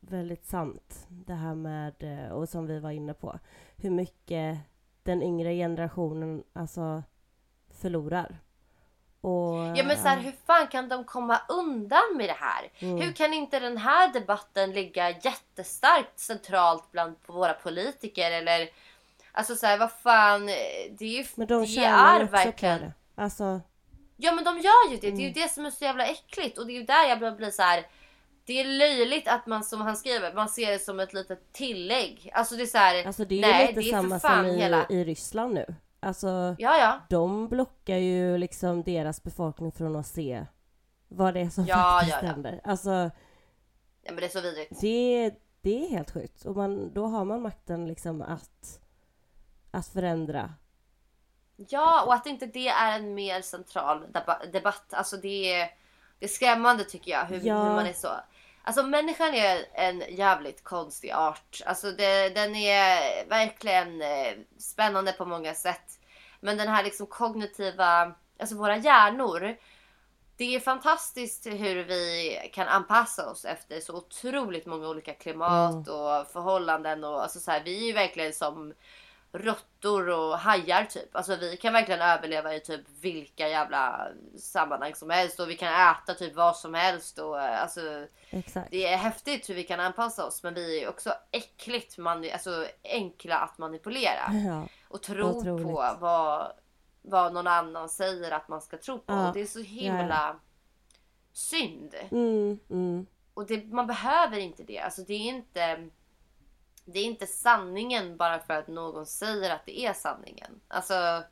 väldigt 0.00 0.46
sant 0.46 1.06
det 1.08 1.34
här 1.34 1.54
med, 1.54 1.94
eh, 1.98 2.32
och 2.32 2.48
som 2.48 2.66
vi 2.66 2.78
var 2.78 2.90
inne 2.90 3.14
på, 3.14 3.38
hur 3.76 3.90
mycket 3.90 4.58
den 5.02 5.22
yngre 5.22 5.54
generationen 5.54 6.44
alltså 6.52 7.02
förlorar. 7.70 8.38
Och, 9.20 9.54
ja 9.76 9.84
men 9.84 9.96
så 9.96 10.08
här, 10.08 10.18
hur 10.18 10.34
fan 10.46 10.66
kan 10.66 10.88
de 10.88 11.04
komma 11.04 11.40
undan 11.48 12.16
med 12.16 12.28
det 12.28 12.36
här? 12.38 12.72
Mm. 12.78 13.00
Hur 13.00 13.12
kan 13.12 13.34
inte 13.34 13.60
den 13.60 13.76
här 13.76 14.12
debatten 14.12 14.72
ligga 14.72 15.10
jättestarkt 15.10 16.18
centralt 16.18 16.92
bland 16.92 17.16
våra 17.26 17.54
politiker 17.54 18.30
eller 18.30 18.68
Alltså 19.32 19.56
såhär 19.56 19.78
vad 19.78 19.92
fan, 19.92 20.46
det 20.46 21.00
är 21.00 21.18
ju 21.18 21.24
Men 21.34 21.46
de 21.46 21.64
det 21.64 21.84
är 21.84 22.24
verkligen... 22.24 22.78
på 22.78 22.84
det. 22.84 22.92
Alltså... 23.14 23.60
Ja 24.16 24.32
men 24.32 24.44
de 24.44 24.58
gör 24.58 24.90
ju 24.90 24.96
det, 24.96 25.06
mm. 25.06 25.16
det 25.16 25.22
är 25.22 25.26
ju 25.26 25.32
mm. 25.32 25.42
det 25.42 25.48
som 25.48 25.66
är 25.66 25.70
så 25.70 25.84
jävla 25.84 26.06
äckligt 26.06 26.58
och 26.58 26.66
det 26.66 26.72
är 26.72 26.78
ju 26.80 26.84
där 26.84 27.08
jag 27.08 27.18
blir, 27.18 27.30
blir 27.30 27.50
så 27.50 27.62
här. 27.62 27.86
Det 28.44 28.60
är 28.60 28.64
löjligt 28.64 29.28
att 29.28 29.46
man 29.46 29.64
som 29.64 29.80
han 29.80 29.96
skriver, 29.96 30.34
man 30.34 30.48
ser 30.48 30.72
det 30.72 30.78
som 30.78 31.00
ett 31.00 31.12
litet 31.12 31.52
tillägg. 31.52 32.30
Alltså 32.34 32.56
det 32.56 32.62
är 32.62 32.66
såhär, 32.66 33.06
Alltså 33.06 33.24
det 33.24 33.38
är 33.38 33.40
nej, 33.40 33.66
ju 33.74 33.80
lite 33.80 33.96
samma 33.96 34.20
som 34.20 34.46
i, 34.46 34.56
hela... 34.56 34.86
i 34.88 35.04
Ryssland 35.04 35.54
nu. 35.54 35.74
Alltså, 36.00 36.56
ja, 36.58 36.78
ja. 36.78 37.00
de 37.08 37.48
blockar 37.48 37.96
ju 37.96 38.38
liksom 38.38 38.82
deras 38.82 39.22
befolkning 39.22 39.72
från 39.72 39.96
att 39.96 40.06
se 40.06 40.46
vad 41.08 41.34
det 41.34 41.40
är 41.40 41.50
som 41.50 41.66
ja, 41.66 41.98
faktiskt 42.00 42.16
ja, 42.22 42.26
ja. 42.26 42.32
händer. 42.32 42.60
Alltså, 42.64 42.90
ja 44.02 44.12
men 44.12 44.16
det 44.16 44.24
är 44.24 44.28
så 44.28 44.40
vidrigt. 44.40 44.80
Det, 44.80 45.30
det 45.60 45.84
är 45.84 45.90
helt 45.90 46.10
sjukt. 46.10 46.44
Och 46.44 46.56
man, 46.56 46.94
då 46.94 47.06
har 47.06 47.24
man 47.24 47.42
makten 47.42 47.88
liksom 47.88 48.22
att 48.22 48.81
att 49.72 49.88
förändra. 49.88 50.54
Ja, 51.56 52.04
och 52.06 52.14
att 52.14 52.26
inte 52.26 52.46
det 52.46 52.68
är 52.68 52.96
en 52.98 53.14
mer 53.14 53.42
central 53.42 54.06
debatt. 54.52 54.94
Alltså 54.94 55.16
det 55.16 55.52
är, 55.52 55.70
det 56.18 56.24
är 56.24 56.28
skrämmande 56.28 56.84
tycker 56.84 57.10
jag 57.10 57.24
hur, 57.24 57.40
ja. 57.46 57.62
hur 57.62 57.70
man 57.70 57.86
är 57.86 57.92
så. 57.92 58.08
Alltså 58.64 58.82
människan 58.82 59.34
är 59.34 59.64
en 59.74 60.02
jävligt 60.16 60.64
konstig 60.64 61.12
art. 61.12 61.60
Alltså 61.66 61.90
det, 61.90 62.28
den 62.28 62.56
är 62.56 63.28
verkligen 63.28 64.02
eh, 64.02 64.32
spännande 64.58 65.12
på 65.12 65.24
många 65.24 65.54
sätt. 65.54 65.98
Men 66.40 66.56
den 66.56 66.68
här 66.68 66.84
liksom 66.84 67.06
kognitiva, 67.06 68.14
alltså 68.40 68.56
våra 68.56 68.76
hjärnor. 68.76 69.56
Det 70.36 70.54
är 70.54 70.60
fantastiskt 70.60 71.46
hur 71.46 71.84
vi 71.84 72.36
kan 72.52 72.68
anpassa 72.68 73.30
oss 73.30 73.44
efter 73.44 73.80
så 73.80 73.96
otroligt 73.96 74.66
många 74.66 74.88
olika 74.88 75.14
klimat 75.14 75.86
mm. 75.88 76.00
och 76.00 76.26
förhållanden 76.26 77.04
och 77.04 77.22
alltså 77.22 77.40
så 77.40 77.50
här, 77.50 77.62
vi 77.64 77.82
är 77.82 77.86
ju 77.86 77.92
verkligen 77.92 78.32
som 78.32 78.74
råttor 79.32 80.08
och 80.08 80.38
hajar 80.38 80.84
typ. 80.84 81.16
Alltså 81.16 81.36
vi 81.36 81.56
kan 81.56 81.72
verkligen 81.72 82.00
överleva 82.00 82.54
i 82.54 82.60
typ 82.60 82.80
vilka 83.00 83.48
jävla 83.48 84.08
sammanhang 84.38 84.94
som 84.94 85.10
helst 85.10 85.40
och 85.40 85.50
vi 85.50 85.56
kan 85.56 85.90
äta 85.90 86.14
typ 86.14 86.34
vad 86.34 86.56
som 86.56 86.74
helst 86.74 87.18
och 87.18 87.40
alltså 87.40 88.06
Exakt. 88.30 88.70
det 88.70 88.86
är 88.86 88.96
häftigt 88.96 89.50
hur 89.50 89.54
vi 89.54 89.64
kan 89.64 89.80
anpassa 89.80 90.26
oss 90.26 90.42
men 90.42 90.54
vi 90.54 90.82
är 90.82 90.88
också 90.88 91.14
äckligt 91.30 91.98
mani 91.98 92.32
alltså 92.32 92.66
enkla 92.84 93.38
att 93.38 93.58
manipulera 93.58 94.32
ja, 94.46 94.68
och 94.88 95.02
tro 95.02 95.26
otroligt. 95.26 95.66
på 95.66 95.96
vad, 96.00 96.52
vad 97.02 97.34
någon 97.34 97.46
annan 97.46 97.88
säger 97.88 98.30
att 98.30 98.48
man 98.48 98.60
ska 98.60 98.78
tro 98.78 98.98
på. 98.98 99.12
Ja, 99.12 99.28
och 99.28 99.34
det 99.34 99.40
är 99.40 99.46
så 99.46 99.60
himla 99.60 100.08
ja. 100.08 100.40
synd. 101.32 101.94
Mm, 102.10 102.58
mm. 102.70 103.06
Och 103.34 103.46
det, 103.46 103.66
man 103.66 103.86
behöver 103.86 104.38
inte 104.38 104.62
det. 104.62 104.78
Alltså 104.78 105.02
det 105.02 105.14
är 105.14 105.28
inte 105.28 105.88
det 106.84 106.98
är 106.98 107.04
inte 107.04 107.26
sanningen 107.26 108.16
bara 108.16 108.38
för 108.38 108.54
att 108.54 108.68
någon 108.68 109.06
säger 109.06 109.50
att 109.50 109.66
det 109.66 109.80
är 109.80 109.92
sanningen. 109.92 110.60
Alltså, 110.68 111.22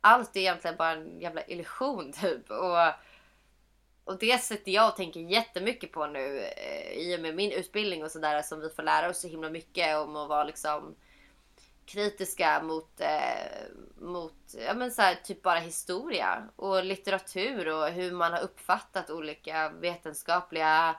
allt 0.00 0.36
är 0.36 0.40
egentligen 0.40 0.76
bara 0.76 0.92
en 0.92 1.20
jävla 1.20 1.44
illusion 1.44 2.12
typ. 2.20 2.50
Och, 2.50 2.78
och 4.04 4.18
det 4.18 4.42
sitter 4.42 4.72
jag 4.72 4.88
och 4.88 4.96
tänker 4.96 5.20
jättemycket 5.20 5.92
på 5.92 6.06
nu 6.06 6.38
eh, 6.40 6.92
i 6.92 7.16
och 7.16 7.20
med 7.20 7.34
min 7.34 7.52
utbildning 7.52 8.04
och 8.04 8.10
sådär 8.10 8.42
som 8.42 8.60
vi 8.60 8.70
får 8.70 8.82
lära 8.82 9.10
oss 9.10 9.20
så 9.20 9.28
himla 9.28 9.50
mycket 9.50 9.96
om 9.96 10.16
att 10.16 10.28
vara 10.28 10.44
liksom 10.44 10.94
kritiska 11.86 12.62
mot, 12.62 13.00
eh, 13.00 13.66
mot 14.00 14.54
ja, 14.66 14.74
men 14.74 14.90
så 14.90 15.02
här, 15.02 15.14
typ 15.14 15.42
bara 15.42 15.58
historia 15.58 16.48
och 16.56 16.84
litteratur 16.84 17.68
och 17.68 17.88
hur 17.88 18.12
man 18.12 18.32
har 18.32 18.40
uppfattat 18.40 19.10
olika 19.10 19.68
vetenskapliga 19.68 20.96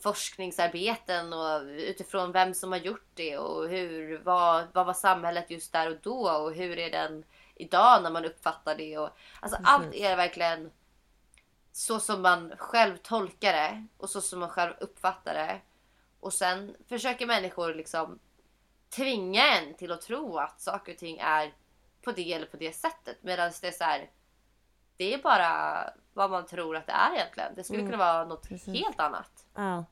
forskningsarbeten 0.00 1.32
och 1.32 1.62
utifrån 1.66 2.32
vem 2.32 2.54
som 2.54 2.72
har 2.72 2.78
gjort 2.78 3.10
det 3.14 3.38
och 3.38 3.68
hur, 3.68 4.18
vad, 4.18 4.66
vad 4.74 4.86
var 4.86 4.94
samhället 4.94 5.50
just 5.50 5.72
där 5.72 5.90
och 5.90 5.96
då 6.02 6.30
och 6.30 6.54
hur 6.54 6.78
är 6.78 6.90
den 6.90 7.24
idag 7.54 8.02
när 8.02 8.10
man 8.10 8.24
uppfattar 8.24 8.76
det. 8.76 8.98
Och, 8.98 9.10
alltså 9.40 9.58
allt 9.64 9.94
är 9.94 10.16
verkligen 10.16 10.70
så 11.72 12.00
som 12.00 12.22
man 12.22 12.52
själv 12.58 12.96
tolkar 12.96 13.52
det 13.52 13.86
och 13.96 14.10
så 14.10 14.20
som 14.20 14.40
man 14.40 14.48
själv 14.48 14.72
uppfattar 14.80 15.34
det. 15.34 15.60
Och 16.20 16.32
sen 16.32 16.76
försöker 16.88 17.26
människor 17.26 17.74
liksom 17.74 18.18
tvinga 18.88 19.58
en 19.58 19.74
till 19.74 19.92
att 19.92 20.00
tro 20.00 20.38
att 20.38 20.60
saker 20.60 20.92
och 20.92 20.98
ting 20.98 21.18
är 21.18 21.54
på 22.02 22.12
det 22.12 22.32
eller 22.32 22.46
på 22.46 22.56
det 22.56 22.72
sättet. 22.72 23.18
Medan 23.20 23.52
det 23.60 23.68
är 23.68 23.72
så 23.72 23.84
här, 23.84 24.10
det 24.96 25.14
är 25.14 25.18
bara 25.18 25.84
vad 26.16 26.30
man 26.30 26.46
tror 26.46 26.76
att 26.76 26.86
det 26.86 26.92
är 26.92 27.14
egentligen. 27.14 27.54
Det 27.54 27.64
skulle 27.64 27.78
mm. 27.80 27.92
kunna 27.92 28.04
vara 28.04 28.24
något 28.24 28.48
Precis. 28.48 28.74
helt 28.74 29.00
annat. 29.00 29.46
Ja. 29.54 29.84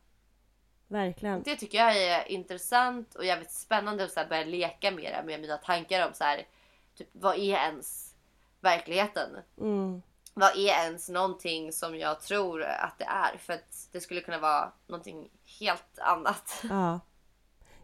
Verkligen. 0.89 1.43
Det 1.43 1.57
tycker 1.57 1.79
jag 1.79 1.97
är 1.97 2.29
intressant 2.29 3.15
och 3.15 3.25
jävligt 3.25 3.51
spännande 3.51 4.05
att 4.05 4.13
så 4.13 4.21
börja 4.29 4.45
leka 4.45 4.91
mer 4.91 5.23
med 5.27 5.41
mina 5.41 5.57
tankar 5.57 6.07
om 6.07 6.15
så 6.15 6.25
här, 6.25 6.47
typ, 6.95 7.09
vad 7.13 7.35
är 7.35 7.55
ens 7.55 8.15
verkligheten? 8.61 9.31
Mm. 9.61 10.03
Vad 10.35 10.51
är 10.51 10.85
ens 10.85 11.09
någonting 11.09 11.73
som 11.73 11.97
jag 11.97 12.21
tror 12.21 12.63
att 12.63 12.99
det 12.99 13.05
är? 13.05 13.39
För 13.39 13.53
att 13.53 13.89
det 13.93 14.01
skulle 14.01 14.21
kunna 14.21 14.39
vara 14.39 14.73
någonting 14.87 15.31
helt 15.61 15.99
annat. 15.99 16.63
Ja, 16.71 17.01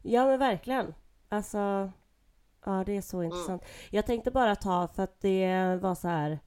ja 0.02 0.26
men 0.26 0.38
verkligen. 0.38 0.94
Alltså, 1.28 1.92
ja 2.64 2.82
det 2.86 2.96
är 2.96 3.02
så 3.02 3.22
intressant. 3.22 3.62
Mm. 3.62 3.74
Jag 3.90 4.06
tänkte 4.06 4.30
bara 4.30 4.56
ta, 4.56 4.88
för 4.88 5.02
att 5.02 5.20
det 5.20 5.78
var 5.82 5.94
så 5.94 6.08
här. 6.08 6.38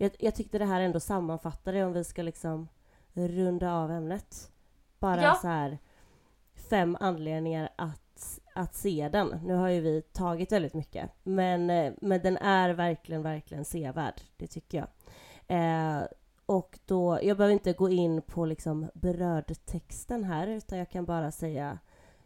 Jag, 0.00 0.12
jag 0.18 0.34
tyckte 0.34 0.58
det 0.58 0.64
här 0.64 0.80
ändå 0.80 1.00
sammanfattade 1.00 1.84
om 1.84 1.92
vi 1.92 2.04
ska 2.04 2.22
liksom 2.22 2.68
runda 3.12 3.72
av 3.72 3.90
ämnet. 3.90 4.50
Bara 4.98 5.22
ja. 5.22 5.34
så 5.34 5.48
här 5.48 5.78
fem 6.70 6.96
anledningar 7.00 7.68
att, 7.76 8.40
att 8.54 8.74
se 8.74 9.08
den. 9.12 9.40
Nu 9.44 9.54
har 9.54 9.68
ju 9.68 9.80
vi 9.80 10.02
tagit 10.02 10.52
väldigt 10.52 10.74
mycket, 10.74 11.10
men, 11.22 11.70
eh, 11.70 11.92
men 12.00 12.22
den 12.22 12.36
är 12.36 12.70
verkligen, 12.70 13.22
verkligen 13.22 13.64
sevärd. 13.64 14.20
Det 14.36 14.46
tycker 14.46 14.78
jag. 14.78 14.88
Eh, 15.46 16.02
och 16.46 16.78
då, 16.86 17.18
jag 17.22 17.36
behöver 17.36 17.52
inte 17.52 17.72
gå 17.72 17.88
in 17.90 18.22
på 18.22 18.44
liksom 18.44 18.90
berördtexten 18.94 20.24
här 20.24 20.46
utan 20.46 20.78
jag 20.78 20.90
kan 20.90 21.04
bara 21.04 21.30
säga 21.30 21.78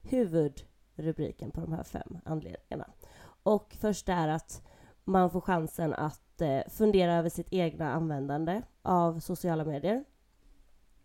huvudrubriken 0.03 1.51
på 1.51 1.61
de 1.61 1.73
här 1.73 1.83
fem 1.83 2.19
anledningarna. 2.25 2.91
Och 3.43 3.77
först 3.81 4.09
är 4.09 4.29
att 4.29 4.63
man 5.05 5.31
får 5.31 5.41
chansen 5.41 5.95
att 5.95 6.41
eh, 6.41 6.61
fundera 6.69 7.15
över 7.15 7.29
sitt 7.29 7.49
egna 7.51 7.93
användande 7.93 8.63
av 8.83 9.21
sociala 9.21 9.65
medier. 9.65 10.05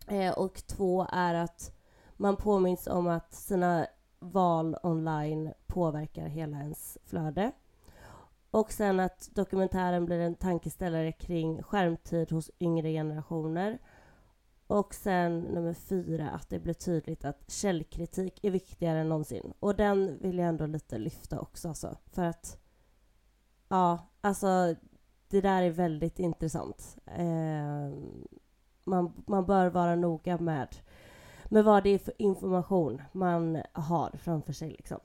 Eh, 0.08 0.32
och 0.32 0.54
två 0.66 1.06
är 1.12 1.34
att 1.34 1.72
man 2.16 2.36
påminns 2.36 2.86
om 2.86 3.06
att 3.06 3.34
sina 3.34 3.86
val 4.18 4.76
online 4.82 5.52
påverkar 5.66 6.26
hela 6.26 6.58
ens 6.58 6.98
flöde. 7.04 7.52
Och 8.50 8.72
sen 8.72 9.00
att 9.00 9.30
dokumentären 9.34 10.06
blir 10.06 10.20
en 10.20 10.34
tankeställare 10.34 11.12
kring 11.12 11.62
skärmtid 11.62 12.32
hos 12.32 12.50
yngre 12.60 12.92
generationer. 12.92 13.78
Och 14.66 14.94
sen 14.94 15.40
nummer 15.40 15.74
fyra, 15.74 16.30
att 16.30 16.48
det 16.48 16.58
blir 16.58 16.74
tydligt 16.74 17.24
att 17.24 17.50
källkritik 17.50 18.44
är 18.44 18.50
viktigare 18.50 18.98
än 18.98 19.08
någonsin. 19.08 19.52
Och 19.60 19.76
den 19.76 20.18
vill 20.20 20.38
jag 20.38 20.48
ändå 20.48 20.66
lite 20.66 20.98
lyfta 20.98 21.40
också 21.40 21.68
alltså. 21.68 21.96
För 22.12 22.24
att, 22.24 22.58
ja, 23.68 23.98
alltså 24.20 24.74
det 25.28 25.40
där 25.40 25.62
är 25.62 25.70
väldigt 25.70 26.18
intressant. 26.18 26.96
Eh, 27.06 27.98
man, 28.84 29.12
man 29.26 29.46
bör 29.46 29.66
vara 29.66 29.94
noga 29.96 30.38
med, 30.38 30.76
med 31.48 31.64
vad 31.64 31.82
det 31.84 31.90
är 31.90 31.98
för 31.98 32.14
information 32.18 33.02
man 33.12 33.62
har 33.72 34.10
framför 34.18 34.52
sig 34.52 34.68
liksom. 34.70 35.00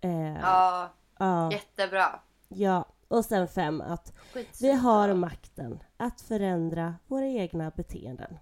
Eh, 0.00 0.34
Ja, 0.40 0.88
ja. 1.18 1.52
jättebra. 1.52 2.20
Ja, 2.48 2.84
och 3.08 3.24
sen 3.24 3.48
fem 3.48 3.80
att 3.80 4.12
Skitsnyggt. 4.34 4.60
vi 4.60 4.72
har 4.72 5.14
makten 5.14 5.82
att 5.96 6.20
förändra 6.20 6.94
våra 7.06 7.26
egna 7.26 7.70
beteenden. 7.70 8.38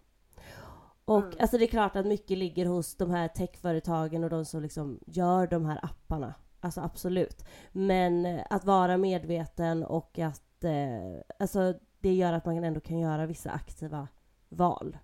Och 1.04 1.22
Mm. 1.24 1.36
alltså 1.40 1.58
det 1.58 1.64
är 1.64 1.68
klart 1.70 1.96
att 1.96 2.06
mycket 2.06 2.38
ligger 2.38 2.66
hos 2.66 2.96
de 2.96 3.10
här 3.10 3.28
techföretagen 3.28 4.24
och 4.24 4.30
de 4.30 4.44
som 4.44 4.62
liksom 4.62 5.00
gör 5.06 5.46
de 5.46 5.64
här 5.66 5.80
apparna. 5.84 6.34
Alltså 6.60 6.80
absolut. 6.80 7.44
Men 7.72 8.26
eh, 8.26 8.44
att 8.50 8.64
vara 8.64 8.96
medveten 8.96 9.84
och 9.84 10.18
att 10.18 10.64
eh, 10.64 11.22
alltså 11.38 11.74
det 12.00 12.14
gör 12.14 12.32
att 12.32 12.44
man 12.46 12.64
ändå 12.64 12.80
kan 12.80 12.98
göra 12.98 13.26
vissa 13.26 13.50
aktiva 13.50 14.08
val. 14.48 14.98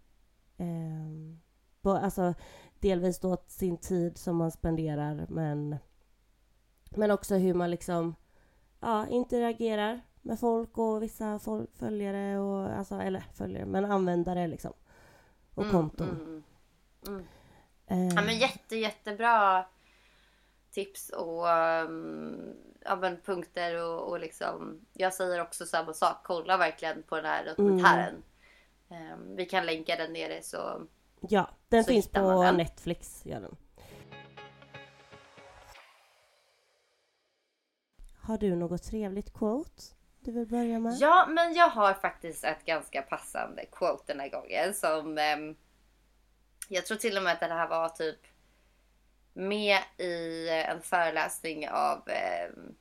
Eh, 0.57 1.37
på, 1.83 1.91
alltså 1.91 2.35
delvis 2.81 3.19
då 3.21 3.37
sin 3.47 3.77
tid 3.79 4.19
som 4.19 4.37
man 4.37 4.51
spenderar 4.51 5.27
men 5.29 5.77
men 6.91 7.11
också 7.11 7.35
hur 7.35 7.55
man 7.55 7.71
liksom 7.71 8.15
ja, 8.81 9.07
interagerar 9.07 10.01
med 10.23 10.41
folk 10.41 10.79
och 10.79 11.03
vissa 11.03 11.39
fol- 11.39 11.67
följare 11.75 12.39
och 12.39 12.79
alltså, 12.79 12.95
eller 12.95 13.21
följare, 13.35 13.67
men 13.67 13.85
användare 13.85 14.47
liksom. 14.47 14.73
Och 15.55 15.63
Mm, 15.63 15.73
konton. 15.75 16.09
mm, 16.11 16.43
mm. 17.07 17.27
Eh, 17.87 18.15
Ja, 18.17 18.23
men 18.23 18.39
jätte, 18.39 18.77
jättebra 18.77 19.65
tips 20.77 21.09
och 21.11 21.47
um, 21.47 22.55
ja, 22.81 22.97
men 22.97 23.21
punkter 23.21 23.85
och, 23.85 24.09
och 24.09 24.21
liksom. 24.21 24.81
Jag 24.93 25.15
säger 25.15 25.41
också 25.41 25.67
samma 25.67 25.95
sak. 25.95 26.17
Kolla 26.25 26.57
verkligen 26.57 27.03
på 27.03 27.17
den 27.17 27.25
här 27.25 27.45
dokumentären. 27.45 28.23
Ehm, 28.91 29.37
vi 29.37 29.47
kan 29.47 29.67
länka 29.67 29.97
den 29.97 30.13
nere 30.13 30.43
så. 30.43 30.87
ja, 31.21 31.51
den 31.69 31.85
så 31.85 31.89
finns 31.89 32.09
på 32.09 32.43
den. 32.43 32.57
Netflix. 32.57 33.27
Gör 33.27 33.41
den. 33.41 33.57
Har 38.23 38.39
du 38.39 38.57
något 38.57 38.83
trevligt 38.83 39.33
quote 39.33 39.83
du 40.21 40.33
vill 40.33 40.47
börja 40.47 40.79
med? 40.79 40.97
Ja, 41.01 41.27
men 41.29 41.55
jag 41.55 41.69
har 41.69 41.95
faktiskt 41.95 42.45
ett 42.45 42.65
ganska 42.65 43.03
passande 43.03 43.67
quote 43.67 44.05
den 44.07 44.21
här 44.21 44.29
gången 44.29 44.75
som 44.75 45.19
ehm, 45.19 45.57
jag 46.69 46.87
tror 46.87 46.97
till 46.97 47.17
och 47.17 47.23
med 47.23 47.33
att 47.33 47.41
det 47.41 47.47
här 47.47 47.69
var 47.69 47.89
typ 47.89 48.21
med 49.37 49.79
i 49.99 50.49
en 50.49 50.83
föreläsning 50.83 51.69
av 51.69 52.09
ehm, 52.09 52.75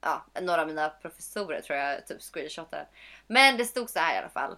ja, 0.00 0.24
några 0.40 0.60
av 0.60 0.66
mina 0.66 0.88
professorer 0.88 1.60
tror 1.60 1.78
jag 1.78 2.06
typ 2.06 2.22
screenshotade. 2.22 2.86
Men 3.26 3.56
det 3.56 3.64
stod 3.64 3.90
så 3.90 3.98
här 3.98 4.14
i 4.14 4.18
alla 4.18 4.28
fall. 4.28 4.56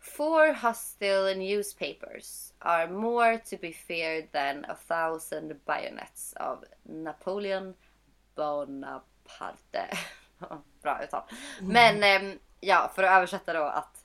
Four 0.00 0.68
hostile 0.68 1.34
newspapers 1.34 2.52
are 2.58 2.88
more 2.88 3.38
to 3.38 3.56
be 3.60 3.72
feared 3.72 4.32
than 4.32 4.64
a 4.64 4.76
thousand 4.88 5.60
bayonets 5.64 6.34
av 6.34 6.64
Napoleon 6.82 7.74
Bonaparte. 8.34 9.88
Bra 10.82 11.04
uttal. 11.04 11.22
Men 11.60 12.02
ehm, 12.02 12.38
ja, 12.60 12.92
för 12.94 13.02
att 13.02 13.16
översätta 13.16 13.52
då 13.52 13.64
att 13.64 14.04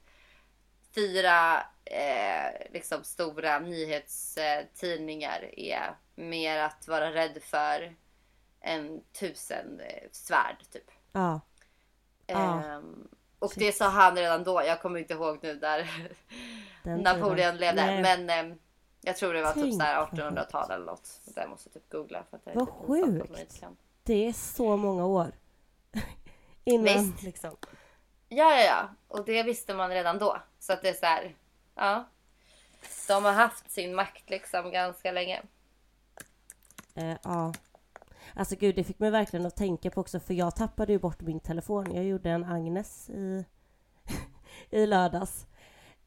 fyra 0.95 1.63
eh, 1.85 2.71
liksom 2.73 3.03
stora 3.03 3.59
nyhetstidningar 3.59 5.59
är 5.59 5.95
mer 6.21 6.57
att 6.57 6.87
vara 6.87 7.11
rädd 7.13 7.43
för 7.43 7.95
än 8.61 9.01
tusen 9.19 9.79
eh, 9.79 10.07
svärd 10.11 10.57
typ. 10.71 10.91
Ja. 11.11 11.41
Ja. 12.27 12.63
Ehm, 12.63 13.07
och 13.39 13.53
det 13.55 13.71
sa 13.71 13.87
han 13.87 14.15
redan 14.15 14.43
då. 14.43 14.63
Jag 14.65 14.81
kommer 14.81 14.99
inte 14.99 15.13
ihåg 15.13 15.39
nu 15.41 15.55
där 15.55 15.91
Den 16.83 16.99
Napoleon 16.99 17.57
levde. 17.57 17.85
Nej. 17.85 18.01
Men 18.01 18.29
ehm, 18.29 18.59
jag 19.01 19.17
tror 19.17 19.33
det 19.33 19.41
var 19.41 19.53
typ 19.53 19.63
Tänk 19.63 19.73
så 19.75 19.81
här 19.81 19.97
vad 19.97 20.09
1800-tal 20.09 20.71
eller 20.71 20.85
något. 20.85 21.05
Så 21.05 21.31
där 21.31 21.47
måste 21.47 21.69
jag 21.69 21.73
typ 21.73 21.91
googla. 21.91 22.23
För 22.29 22.37
att 22.37 22.45
det 22.45 22.51
Vad 22.53 22.67
typ 22.67 23.05
en 23.05 23.19
sjukt. 23.19 23.63
Det 24.03 24.27
är 24.27 24.33
så 24.33 24.77
många 24.77 25.05
år. 25.05 25.31
Innan 26.63 26.83
Visst. 26.83 27.23
liksom. 27.23 27.55
Ja, 28.27 28.55
ja, 28.55 28.63
ja. 28.63 28.89
Och 29.07 29.25
det 29.25 29.43
visste 29.43 29.73
man 29.73 29.89
redan 29.89 30.19
då. 30.19 30.37
Så 30.59 30.73
att 30.73 30.81
det 30.81 30.89
är 30.89 30.93
så 30.93 31.05
här. 31.05 31.35
Ja. 31.75 32.05
De 33.07 33.25
har 33.25 33.31
haft 33.31 33.71
sin 33.71 33.95
makt 33.95 34.29
liksom 34.29 34.71
ganska 34.71 35.11
länge. 35.11 35.41
Eh, 36.95 37.17
ja. 37.23 37.53
Alltså 38.33 38.55
gud, 38.55 38.75
det 38.75 38.83
fick 38.83 38.99
mig 38.99 39.11
verkligen 39.11 39.45
att 39.45 39.55
tänka 39.55 39.89
på 39.89 40.01
också, 40.01 40.19
för 40.19 40.33
jag 40.33 40.55
tappade 40.55 40.93
ju 40.93 40.99
bort 40.99 41.21
min 41.21 41.39
telefon. 41.39 41.95
Jag 41.95 42.05
gjorde 42.05 42.29
en 42.29 42.43
Agnes 42.45 43.09
i, 43.09 43.45
i 44.69 44.85
lördags. 44.85 45.47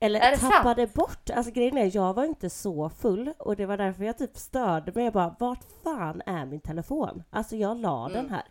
Eller 0.00 0.36
tappade 0.36 0.86
bort. 0.86 1.30
Alltså 1.30 1.52
grejen 1.52 1.78
är, 1.78 1.96
jag 1.96 2.14
var 2.14 2.24
inte 2.24 2.50
så 2.50 2.88
full 2.88 3.32
och 3.38 3.56
det 3.56 3.66
var 3.66 3.76
därför 3.76 4.04
jag 4.04 4.18
typ 4.18 4.36
störde 4.36 4.92
mig. 4.94 5.04
Jag 5.04 5.12
bara, 5.12 5.36
vart 5.38 5.64
fan 5.84 6.22
är 6.26 6.46
min 6.46 6.60
telefon? 6.60 7.22
Alltså 7.30 7.56
jag 7.56 7.80
la 7.80 8.08
den 8.08 8.30
här. 8.30 8.44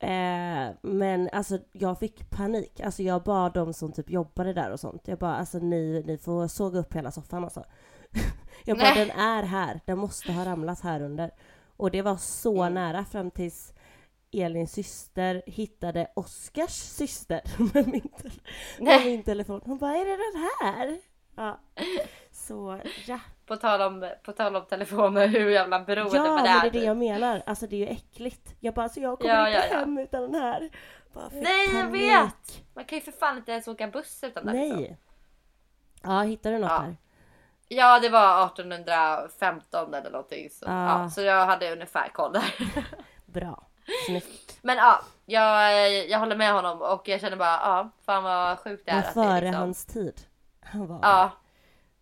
Eh, 0.00 0.74
men 0.82 1.28
alltså 1.32 1.58
jag 1.72 1.98
fick 1.98 2.30
panik. 2.30 2.80
Alltså 2.80 3.02
jag 3.02 3.22
bad 3.22 3.52
de 3.54 3.72
som 3.74 3.92
typ 3.92 4.10
jobbade 4.10 4.52
där 4.52 4.70
och 4.70 4.80
sånt. 4.80 5.08
Jag 5.08 5.18
bara, 5.18 5.36
alltså 5.36 5.58
ni, 5.58 6.02
ni 6.06 6.18
får 6.18 6.48
såga 6.48 6.78
upp 6.78 6.94
hela 6.94 7.10
soffan 7.10 7.44
alltså. 7.44 7.64
jag 8.64 8.78
bara, 8.78 8.90
Nej. 8.94 9.06
den 9.06 9.18
är 9.18 9.42
här. 9.42 9.80
Den 9.84 9.98
måste 9.98 10.32
ha 10.32 10.44
ramlat 10.44 10.80
här 10.80 11.02
under. 11.02 11.30
Och 11.76 11.90
det 11.90 12.02
var 12.02 12.16
så 12.16 12.62
Mm. 12.62 12.74
nära 12.74 13.04
fram 13.04 13.30
tills 13.30 13.72
Elins 14.32 14.72
syster 14.72 15.42
hittade 15.46 16.10
Oskars 16.16 16.70
syster 16.70 17.40
med 17.74 17.88
min, 17.88 18.12
med 18.78 19.04
min 19.06 19.22
telefon. 19.22 19.60
Hon 19.64 19.78
bara, 19.78 19.96
är 19.96 20.04
det 20.04 20.16
den 20.16 20.48
här? 20.60 20.98
Ja. 21.36 21.60
Så 22.32 22.80
ja. 23.06 23.20
På 23.46 23.56
tal 23.56 23.80
om, 23.82 24.10
på 24.22 24.32
tal 24.32 24.56
om 24.56 24.64
telefoner, 24.66 25.26
hur 25.28 25.50
jävla 25.50 25.80
beroende 25.80 26.16
Ja, 26.16 26.22
man 26.24 26.34
men 26.34 26.44
det 26.44 26.50
är. 26.50 26.66
är 26.66 26.70
det 26.70 26.84
jag 26.84 26.96
menar. 26.96 27.42
Alltså 27.46 27.66
det 27.66 27.76
är 27.76 27.78
ju 27.78 27.86
äckligt. 27.86 28.54
Jag 28.60 28.74
bara, 28.74 28.88
så 28.88 29.00
jag 29.00 29.18
kommer 29.18 29.34
Ja, 29.34 29.46
inte 29.48 29.58
ja, 29.58 29.64
ja. 29.72 29.78
hem 29.78 29.98
utan 29.98 30.22
den 30.22 30.34
här. 30.34 30.70
Bara 31.12 31.28
Nej, 31.32 31.68
jag 31.74 31.90
vet! 31.90 32.64
Man 32.74 32.84
kan 32.84 32.98
ju 32.98 33.04
för 33.04 33.12
fan 33.12 33.36
inte 33.36 33.52
ens 33.52 33.68
åka 33.68 33.88
buss 33.88 34.24
utan 34.24 34.46
den. 34.46 34.56
Nej. 34.56 34.76
Liksom. 34.76 34.96
Ja, 36.02 36.20
hittade 36.22 36.54
du 36.54 36.60
något 36.60 36.70
Ja. 36.70 36.78
där? 36.82 36.96
Ja, 37.68 37.98
det 38.00 38.08
var 38.08 38.46
1815 38.46 39.94
eller 39.94 40.10
någonting. 40.10 40.50
Så, 40.50 40.64
Ah. 40.68 40.88
ja, 41.02 41.10
så 41.10 41.20
jag 41.20 41.46
hade 41.46 41.72
ungefär 41.72 42.08
koll 42.08 42.32
där. 42.32 42.54
Bra. 43.26 43.66
Snyggt. 44.06 44.58
Men 44.62 44.76
ja, 44.76 45.00
jag, 45.26 46.08
jag 46.08 46.18
håller 46.18 46.36
med 46.36 46.52
honom 46.52 46.82
och 46.82 47.08
jag 47.08 47.20
känner 47.20 47.36
bara, 47.36 47.48
ja, 47.60 47.90
fan 48.04 48.22
vad 48.24 48.58
sjukt 48.58 48.86
det 48.86 48.90
är. 48.90 48.94
Men 48.96 49.04
att 49.08 49.14
före 49.14 49.40
liksom, 49.40 49.60
hans 49.60 49.84
tid. 49.86 50.20
Han 50.60 50.86
var 50.86 50.98
Ja, 51.02 51.30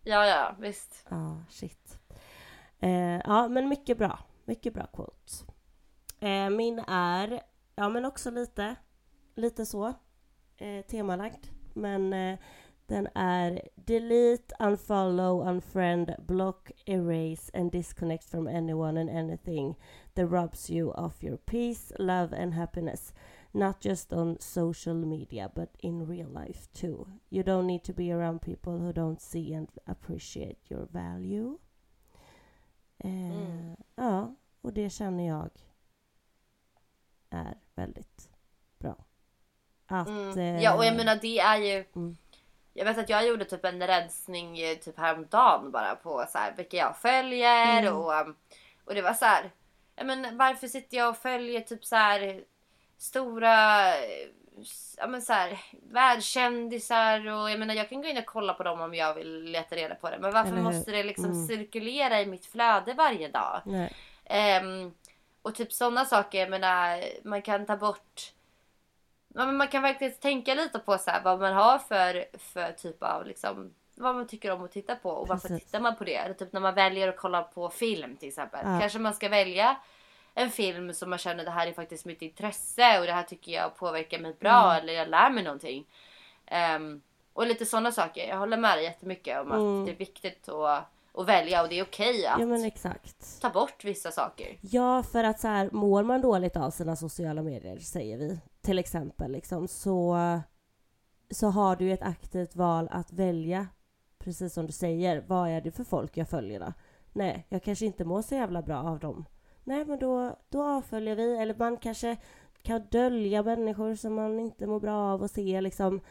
ja, 0.03 0.25
ja, 0.25 0.55
visst. 0.59 1.05
Ja, 1.09 1.37
shit. 1.49 1.99
Eh, 2.79 3.17
ja, 3.17 3.47
men 3.47 3.69
mycket 3.69 3.97
bra. 3.97 4.19
Mycket 4.45 4.73
bra 4.73 4.85
quotes. 4.93 5.43
Eh, 6.19 6.49
min 6.49 6.79
är, 6.79 7.41
ja 7.75 7.89
men 7.89 8.05
också 8.05 8.31
lite, 8.31 8.75
lite 9.35 9.65
så, 9.65 9.87
eh, 10.57 10.85
temalagd. 10.89 11.45
Men 11.73 12.13
eh, 12.13 12.39
den 12.87 13.07
är 13.15 13.61
delete, 13.75 14.55
unfollow, 14.59 15.47
unfriend, 15.49 16.15
block, 16.27 16.71
erase 16.85 17.51
and 17.53 17.71
disconnect 17.71 18.23
from 18.29 18.47
anyone 18.47 19.01
and 19.01 19.09
anything 19.09 19.75
that 20.13 20.29
robs 20.31 20.69
you 20.69 20.91
of 20.91 21.23
your 21.23 21.37
peace, 21.37 21.91
love 21.99 22.33
and 22.43 22.53
happiness. 22.53 23.13
Not 23.51 23.81
just 23.81 24.13
on 24.13 24.37
social 24.39 24.93
media 25.05 25.51
but 25.55 25.69
in 25.79 26.05
real 26.07 26.29
life 26.29 26.67
too. 26.73 27.07
You 27.29 27.43
don't 27.43 27.67
need 27.67 27.83
to 27.83 27.93
be 27.93 28.11
around 28.11 28.41
people 28.41 28.73
who 28.77 28.91
don't 28.93 29.21
see 29.21 29.53
and 29.53 29.67
appreciate 29.85 30.59
your 30.69 30.85
value. 30.91 31.57
Eh, 32.97 33.09
Mm. 33.09 33.75
Ja, 33.95 34.35
och 34.61 34.73
det 34.73 34.89
känner 34.89 35.27
jag 35.27 35.49
är 37.29 37.57
väldigt 37.75 38.29
bra. 38.79 39.05
Att... 39.85 40.07
Mm. 40.07 40.37
eh, 40.39 40.63
Ja, 40.63 40.75
och 40.77 40.85
jag 40.85 40.95
menar 40.95 41.15
det 41.21 41.39
är 41.39 41.57
ju. 41.57 41.85
Mm. 41.95 42.17
Jag 42.77 42.85
vet 42.85 42.97
att 42.97 43.09
jag 43.09 43.27
gjorde 43.27 43.45
typ 43.45 43.65
en 43.65 43.87
rensning 43.87 44.59
eh, 44.59 44.77
typ 44.77 44.97
häromdagen 44.99 45.71
bara 45.71 45.95
på 45.95 46.25
så 46.31 46.37
här, 46.37 46.53
vilka 46.57 46.77
jag 46.77 46.97
följer 46.97 47.93
och, 47.93 48.13
um, 48.13 48.35
och 48.85 48.95
det 48.95 49.01
var 49.01 49.13
så 49.13 49.25
här. 49.25 49.51
Ja, 49.95 50.03
men 50.03 50.37
varför 50.37 50.67
sitter 50.67 50.97
jag 50.97 51.09
och 51.09 51.17
följer 51.17 51.61
typ 51.61 51.85
så 51.85 51.95
här 51.95 52.43
stora 52.97 53.87
eh, 53.95 54.27
ja, 54.97 55.07
men 55.07 55.21
så 55.21 55.33
här, 55.33 55.59
världskändisar 55.91 57.27
och 57.27 57.51
jag 57.51 57.59
menar 57.59 57.73
jag 57.73 57.89
kan 57.89 58.01
gå 58.01 58.07
in 58.07 58.17
och 58.17 58.25
kolla 58.25 58.53
på 58.53 58.63
dem 58.63 58.81
om 58.81 58.93
jag 58.93 59.13
vill 59.13 59.43
leta 59.43 59.75
reda 59.75 59.95
på 59.95 60.09
det. 60.09 60.17
Men 60.19 60.33
varför 60.33 60.51
måste 60.63 60.91
det 60.91 61.03
liksom 61.03 61.25
Mm. 61.25 61.47
cirkulera 61.47 62.21
i 62.21 62.25
mitt 62.25 62.45
flöde 62.45 62.93
varje 62.93 63.27
dag? 63.27 63.61
Ehm, 64.25 64.93
och 65.41 65.55
typ 65.55 65.73
sådana 65.73 66.05
saker, 66.05 66.39
jag 66.39 66.49
menar 66.49 67.03
man 67.23 67.41
kan 67.41 67.65
ta 67.65 67.77
bort 67.77 68.33
Ja, 69.37 69.45
men 69.45 69.57
man 69.57 69.67
kan 69.67 69.81
verkligen 69.81 70.13
tänka 70.13 70.53
lite 70.55 70.79
på 70.79 70.97
så 70.97 71.11
här, 71.11 71.21
vad 71.23 71.39
man 71.39 71.53
har 71.53 71.79
för, 71.79 72.25
för 72.37 72.71
typ 72.71 73.03
av 73.03 73.25
liksom, 73.25 73.73
vad 73.95 74.15
man 74.15 74.27
tycker 74.27 74.51
om 74.51 74.63
att 74.63 74.71
titta 74.71 74.95
på 74.95 75.09
och 75.09 75.27
varför 75.27 75.47
Precis. 75.47 75.65
tittar 75.65 75.79
man 75.79 75.95
på 75.95 76.03
det? 76.03 76.15
Eller 76.15 76.33
typ 76.33 76.53
när 76.53 76.59
man 76.61 76.73
väljer 76.75 77.07
att 77.07 77.17
kolla 77.17 77.41
på 77.43 77.69
film 77.69 78.15
till 78.17 78.27
exempel. 78.27 78.59
Ja. 78.63 78.79
Kanske 78.79 78.99
man 78.99 79.13
ska 79.13 79.29
välja 79.29 79.77
en 80.33 80.49
film 80.49 80.93
som 80.93 81.09
man 81.09 81.19
känner 81.19 81.43
det 81.45 81.51
här 81.51 81.67
är 81.67 81.73
faktiskt 81.73 82.05
mitt 82.05 82.21
intresse 82.21 82.99
och 82.99 83.05
det 83.05 83.11
här 83.11 83.23
tycker 83.23 83.51
jag 83.51 83.75
påverkar 83.75 84.19
mig 84.19 84.33
bra 84.39 84.63
Mm. 84.71 84.83
eller 84.83 84.93
jag 84.93 85.09
lär 85.09 85.29
mig 85.29 85.43
någonting. 85.43 85.85
Ehm, 86.45 87.01
och 87.33 87.47
lite 87.47 87.65
sådana 87.65 87.91
saker. 87.91 88.27
Jag 88.27 88.37
håller 88.37 88.57
med 88.57 88.77
dig 88.77 88.83
jättemycket 88.83 89.41
om 89.41 89.51
att 89.51 89.85
det 89.85 89.91
är 89.91 89.95
viktigt 89.95 90.49
att, 90.49 90.83
att 91.13 91.25
välja 91.27 91.61
och 91.63 91.69
det 91.69 91.79
är 91.79 91.83
okej 91.83 92.25
att 92.25 92.39
Mm. 92.39 92.71
Ja 92.83 92.91
ta 93.41 93.49
bort 93.49 93.83
vissa 93.83 94.11
saker. 94.11 94.57
Ja, 94.61 95.03
för 95.03 95.23
att 95.23 95.39
så 95.39 95.47
här, 95.47 95.69
mår 95.71 96.03
man 96.03 96.21
dåligt 96.21 96.57
av 96.57 96.71
sina 96.71 96.95
sociala 96.95 97.41
medier, 97.41 97.77
säger 97.79 98.17
vi, 98.17 98.39
till 98.67 98.79
exempel, 98.79 99.31
liksom, 99.31 99.67
så, 99.67 100.17
så 101.31 101.47
har 101.47 101.75
du 101.75 101.91
ett 101.91 102.01
aktivt 102.01 102.55
val 102.55 102.87
att 102.91 103.13
välja, 103.13 103.67
precis 104.17 104.53
som 104.53 104.65
du 104.65 104.71
säger, 104.71 105.23
vad 105.27 105.49
är 105.49 105.61
det 105.61 105.71
för 105.71 105.83
folk 105.83 106.17
jag 106.17 106.29
följer 106.29 106.59
då? 106.59 106.73
Nej, 107.13 107.45
jag 107.49 107.63
kanske 107.63 107.85
inte 107.85 108.05
mår 108.05 108.21
så 108.21 108.35
jävla 108.35 108.61
bra 108.61 108.77
av 108.77 108.99
dem. 108.99 109.25
Nej, 109.63 109.85
men 109.85 109.99
då, 109.99 110.37
då 110.49 110.63
avföljer 110.63 111.15
vi, 111.15 111.37
eller 111.37 111.55
man 111.55 111.77
kanske 111.77 112.17
kan 112.61 112.81
dölja 112.91 113.43
människor 113.43 113.95
som 113.95 114.13
man 114.13 114.39
inte 114.39 114.67
mår 114.67 114.79
bra 114.79 115.13
av 115.13 115.23
att 115.23 115.31
se, 115.31 115.61
liksom. 115.61 116.01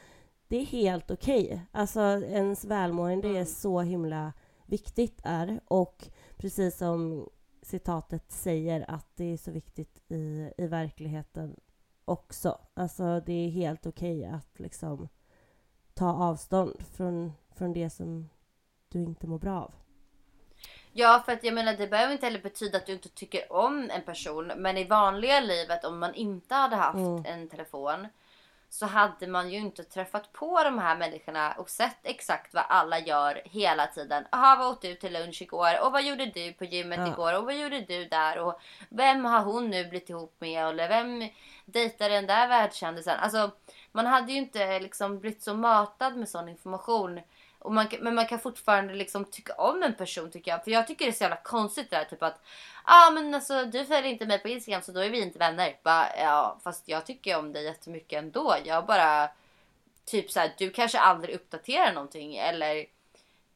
Det 0.49 0.57
är 0.57 0.67
helt 0.67 1.11
okej. 1.11 1.61
Alltså, 1.73 2.01
ens 2.01 2.65
välmående 2.65 3.29
är 3.29 3.45
så 3.45 3.81
himla 3.81 4.33
viktigt 4.67 5.21
är 5.25 5.61
och 5.69 6.09
precis 6.37 6.77
som 6.77 7.29
citatet 7.63 8.33
säger 8.33 8.91
att 8.91 9.17
det 9.17 9.33
är 9.33 9.37
så 9.37 9.51
viktigt 9.51 10.03
i, 10.09 10.51
i 10.59 10.67
verkligheten 10.67 11.57
också. 12.07 12.59
Alltså 12.75 13.21
det 13.21 13.33
är 13.33 13.51
helt 13.51 13.87
okej 13.87 14.25
att 14.25 14.61
liksom 14.61 15.09
ta 15.95 16.13
avstånd 16.13 16.85
från, 16.97 17.33
från 17.57 17.73
det 17.73 17.91
som 17.91 18.29
du 18.89 18.99
inte 18.99 19.27
mår 19.27 19.39
bra 19.39 19.61
av. 19.61 19.75
Ja, 20.93 21.23
för 21.27 21.33
att 21.33 21.45
jag 21.45 21.55
menar 21.55 21.77
det 21.77 21.87
behöver 21.87 22.13
inte 22.13 22.27
heller 22.27 22.43
betyda 22.43 22.79
att 22.79 22.87
du 22.87 22.93
inte 22.93 23.09
tycker 23.09 23.53
om 23.53 23.91
en 23.91 24.03
person. 24.03 24.53
Men 24.57 24.77
i 24.77 24.85
vanliga 24.85 25.41
livet 25.41 25.85
om 25.85 25.99
man 25.99 26.15
inte 26.15 26.55
hade 26.55 26.77
haft 26.77 26.97
Mm. 26.97 27.25
en 27.27 27.49
telefon 27.49 28.07
så 28.77 28.87
hade 28.87 29.27
man 29.27 29.51
ju 29.51 29.59
inte 29.59 29.85
träffat 29.85 30.33
på 30.33 30.65
de 30.65 30.79
här 30.79 30.97
människorna 30.97 31.53
och 31.53 31.71
sett 31.71 31.97
exakt 32.03 32.55
vad 32.55 32.65
alla 32.69 32.99
gör 32.99 33.43
hela 33.45 33.87
tiden. 33.87 34.25
Jaha, 34.33 34.57
vad 34.57 34.67
åt 34.69 34.83
du 34.83 34.95
till 34.95 35.13
lunch 35.13 35.43
igår? 35.43 35.81
Och 35.87 35.93
vad 35.93 36.03
gjorde 36.05 36.27
du 36.27 36.53
på 36.53 36.65
gymmet 36.65 36.99
Ja. 36.99 37.07
igår? 37.13 37.33
Och 37.39 37.45
vad 37.45 37.55
gjorde 37.57 37.81
du 37.81 38.05
där? 38.05 38.39
Och 38.39 38.61
vem 38.89 39.25
har 39.25 39.41
hon 39.41 39.71
nu 39.71 39.85
blivit 39.85 40.11
ihop 40.11 40.35
med? 40.39 40.67
Eller 40.69 40.89
vem 40.89 41.29
dejtar 41.65 42.09
den 42.09 42.27
där 42.27 42.49
världskändisen? 42.49 43.19
Alltså, 43.21 43.51
man 43.93 44.07
hade 44.07 44.33
ju 44.33 44.39
inte 44.39 44.81
liksom 44.81 45.19
blivit 45.19 45.43
så 45.43 45.55
matad 45.55 46.17
med 46.17 46.29
sån 46.29 46.49
information. 46.49 47.21
Och 47.67 47.73
man, 47.73 47.89
men 48.01 48.15
man 48.15 48.27
kan 48.27 48.39
fortfarande 48.39 48.95
liksom 48.95 49.25
tycka 49.25 49.55
om 49.55 49.83
en 49.83 49.95
person 49.95 50.31
tycker 50.31 50.51
jag. 50.51 50.65
För 50.65 50.71
jag 50.71 50.87
tycker 50.87 51.05
det 51.05 51.11
är 51.11 51.13
så 51.13 51.25
jävla 51.25 51.37
konstigt 51.37 51.91
det 51.91 51.97
där 51.97 52.05
typ 52.05 52.23
att 52.23 52.41
Ja 52.87 53.09
ah, 53.09 53.11
men 53.11 53.35
alltså 53.35 53.65
du 53.65 53.85
följer 53.85 54.13
inte 54.13 54.27
mig 54.27 54.39
på 54.39 54.49
Instagram 54.49 54.83
så 54.83 54.93
då 54.93 55.01
är 55.01 55.11
vi 55.11 55.21
inte 55.21 55.39
vänner. 55.39 55.77
Bara, 55.83 56.17
ja 56.17 56.59
fast 56.65 56.89
jag 56.89 57.07
tycker 57.07 57.39
om 57.39 57.53
dig 57.53 57.65
jättemycket 57.65 58.19
ändå. 58.19 58.57
Jag 58.65 58.87
bara 58.87 59.31
typ 60.05 60.31
så 60.31 60.41
här, 60.41 60.55
du 60.59 60.71
kanske 60.71 60.99
aldrig 60.99 61.35
uppdaterar 61.35 61.93
någonting 61.93 62.37
eller 62.37 62.87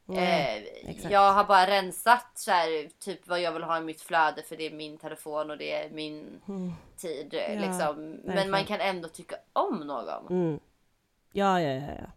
Nej, 0.05 0.85
eh, 0.85 1.11
jag 1.11 1.33
har 1.33 1.43
bara 1.43 1.67
rensat 1.67 2.31
så 2.35 2.51
här, 2.51 2.89
typ 2.99 3.27
vad 3.27 3.41
jag 3.41 3.51
vill 3.51 3.63
ha 3.63 3.77
i 3.77 3.81
mitt 3.81 4.01
flöde 4.01 4.43
för 4.43 4.57
det 4.57 4.65
är 4.65 4.71
min 4.71 4.97
telefon 4.97 5.51
och 5.51 5.57
det 5.57 5.71
är 5.71 5.89
min 5.89 6.41
tid. 6.97 7.33
Mm. 7.33 7.55
Ja, 7.55 7.67
liksom. 7.67 8.19
Men 8.23 8.51
man 8.51 8.65
kan 8.65 8.79
ändå 8.79 9.07
tycka 9.07 9.35
om 9.53 9.79
någon. 9.79 10.27
Mm. 10.27 10.59
Ja, 11.31 11.61
ja, 11.61 11.73
ja, 11.73 11.93
ja. 11.99 12.11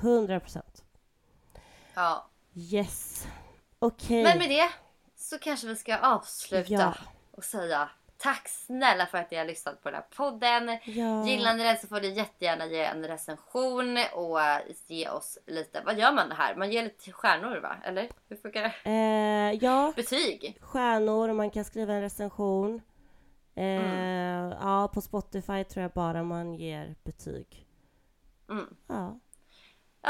100 0.00 0.40
procent. 0.40 0.84
Ja. 1.98 2.26
Yes. 2.54 3.26
Okej. 3.78 4.22
Men 4.24 4.38
med 4.38 4.48
det 4.48 4.68
så 5.16 5.38
kanske 5.38 5.66
vi 5.66 5.76
ska 5.76 5.98
avsluta 5.98 6.72
Ja. 6.72 6.94
och 7.30 7.44
säga 7.44 7.90
tack 8.18 8.48
snälla 8.48 9.06
för 9.06 9.18
att 9.18 9.30
ni 9.30 9.36
har 9.36 9.44
lyssnat 9.44 9.82
på 9.82 9.90
den 9.90 9.94
här 9.94 10.06
podden. 10.16 10.78
Ja. 10.84 11.26
Gillar 11.26 11.54
ni 11.54 11.64
den 11.64 11.76
så 11.76 11.86
får 11.86 12.00
ni 12.00 12.08
jättegärna 12.08 12.66
ge 12.66 12.84
en 12.84 13.04
recension 13.06 13.98
och 14.14 14.40
eh, 14.42 14.60
ge 14.86 15.08
oss 15.08 15.38
lite, 15.46 15.82
vad 15.86 15.98
gör 15.98 16.12
man 16.12 16.32
här? 16.32 16.54
Man 16.54 16.70
ger 16.72 16.82
lite 16.82 17.12
stjärnor 17.12 17.56
va? 17.56 17.76
Eller 17.84 18.08
hur 18.28 18.36
funkar 18.36 18.62
det? 18.62 18.90
Eh, 18.90 19.64
ja, 19.64 19.92
Betyg? 19.96 20.58
stjärnor, 20.60 21.32
man 21.32 21.50
kan 21.50 21.64
skriva 21.64 21.92
en 21.94 22.00
recension. 22.00 22.74
Eh, 23.54 23.64
Mm. 23.64 24.50
Ja, 24.60 24.88
på 24.94 25.00
Spotify 25.00 25.64
tror 25.64 25.82
jag 25.82 25.90
bara 25.90 26.22
man 26.22 26.54
ger 26.54 26.94
betyg. 27.04 27.66
Mm. 28.50 28.76
Ja. 28.86 29.18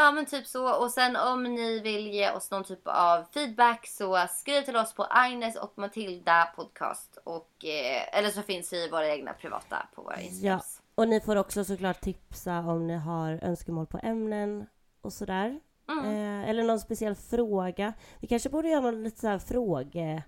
Ja 0.01 0.13
men 0.13 0.27
typ 0.27 0.47
så 0.47 0.83
och 0.85 0.91
sen 0.91 1.17
om 1.17 1.43
ni 1.43 1.81
vill 1.81 2.07
ge 2.07 2.31
oss 2.31 2.51
någon 2.51 2.65
typ 2.65 2.81
av 2.85 3.25
feedback 3.35 3.87
så 3.87 4.27
skriv 4.31 4.63
till 4.63 4.77
oss 4.77 4.95
på 4.95 5.05
Agnes 5.05 5.57
och 5.57 5.73
Matilda 5.79 6.53
podcast 6.57 7.19
och 7.25 7.65
eh, 7.65 8.19
eller 8.19 8.31
så 8.31 8.43
finns 8.43 8.73
vi 8.73 8.85
i 8.85 8.91
våra 8.91 9.09
egna 9.09 9.33
privata 9.33 9.87
på 9.95 10.03
våra 10.03 10.17
ja. 10.17 10.23
Instagrams. 10.23 10.83
Och 10.95 11.09
ni 11.09 11.21
får 11.21 11.37
också 11.37 11.65
såklart 11.65 12.01
tipsa 12.01 12.59
om 12.59 12.87
ni 12.87 12.97
har 12.97 13.39
önskemål 13.43 13.87
på 13.87 14.01
ämnen 14.03 14.67
och 15.01 15.13
sådär. 15.13 15.61
Mm. 15.89 16.05
Eh, 16.05 16.51
eller 16.51 16.65
någon 16.65 16.81
speciell 16.81 17.15
fråga. 17.15 17.93
Vi 18.21 18.27
kanske 18.27 18.49
borde 18.49 18.69
göra 18.69 18.81
någon 18.81 19.03
lite 19.03 19.21
så 19.21 19.29
här 19.29 19.39
fråge... 19.39 20.23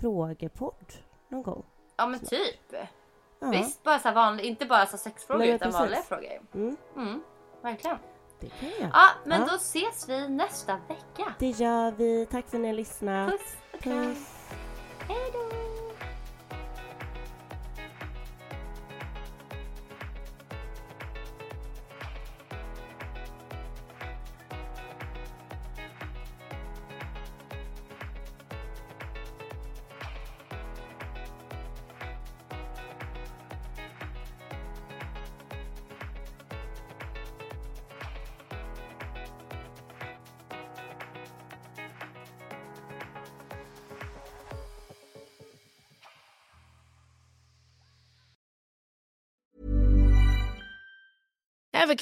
Frågepodd 0.00 0.92
någon 1.28 1.42
gång. 1.42 1.64
Ja 1.96 2.06
men 2.06 2.20
typ. 2.20 2.72
Ja, 3.40 3.50
Visst, 3.50 3.82
bara 3.82 3.98
så 3.98 4.12
vanlig, 4.12 4.44
inte 4.44 4.66
bara 4.66 4.86
så 4.86 4.98
sexfrågor 4.98 5.38
Nej, 5.38 5.48
utan 5.50 5.66
precis. 5.66 5.80
vanliga 5.80 6.02
frågor. 6.02 6.40
Mm, 6.54 6.76
Mm, 6.96 7.22
verkligen. 7.62 7.98
Det 8.44 8.50
kan 8.60 8.68
jag. 8.80 8.90
Ja, 8.92 9.06
men 9.24 9.40
Ja. 9.40 9.46
då 9.50 9.54
ses 9.56 10.08
vi 10.08 10.28
nästa 10.28 10.72
vecka. 10.88 11.34
Det 11.38 11.46
gör 11.50 11.90
vi. 11.90 12.26
Tack 12.30 12.50
för 12.50 12.56
att 12.56 12.60
ni 12.62 12.68
har 12.68 12.74
lyssnat. 12.74 13.30
Puss 13.30 13.56
och 13.74 13.80
kram. 13.80 14.16
Hej 15.08 15.30
då! 15.32 15.63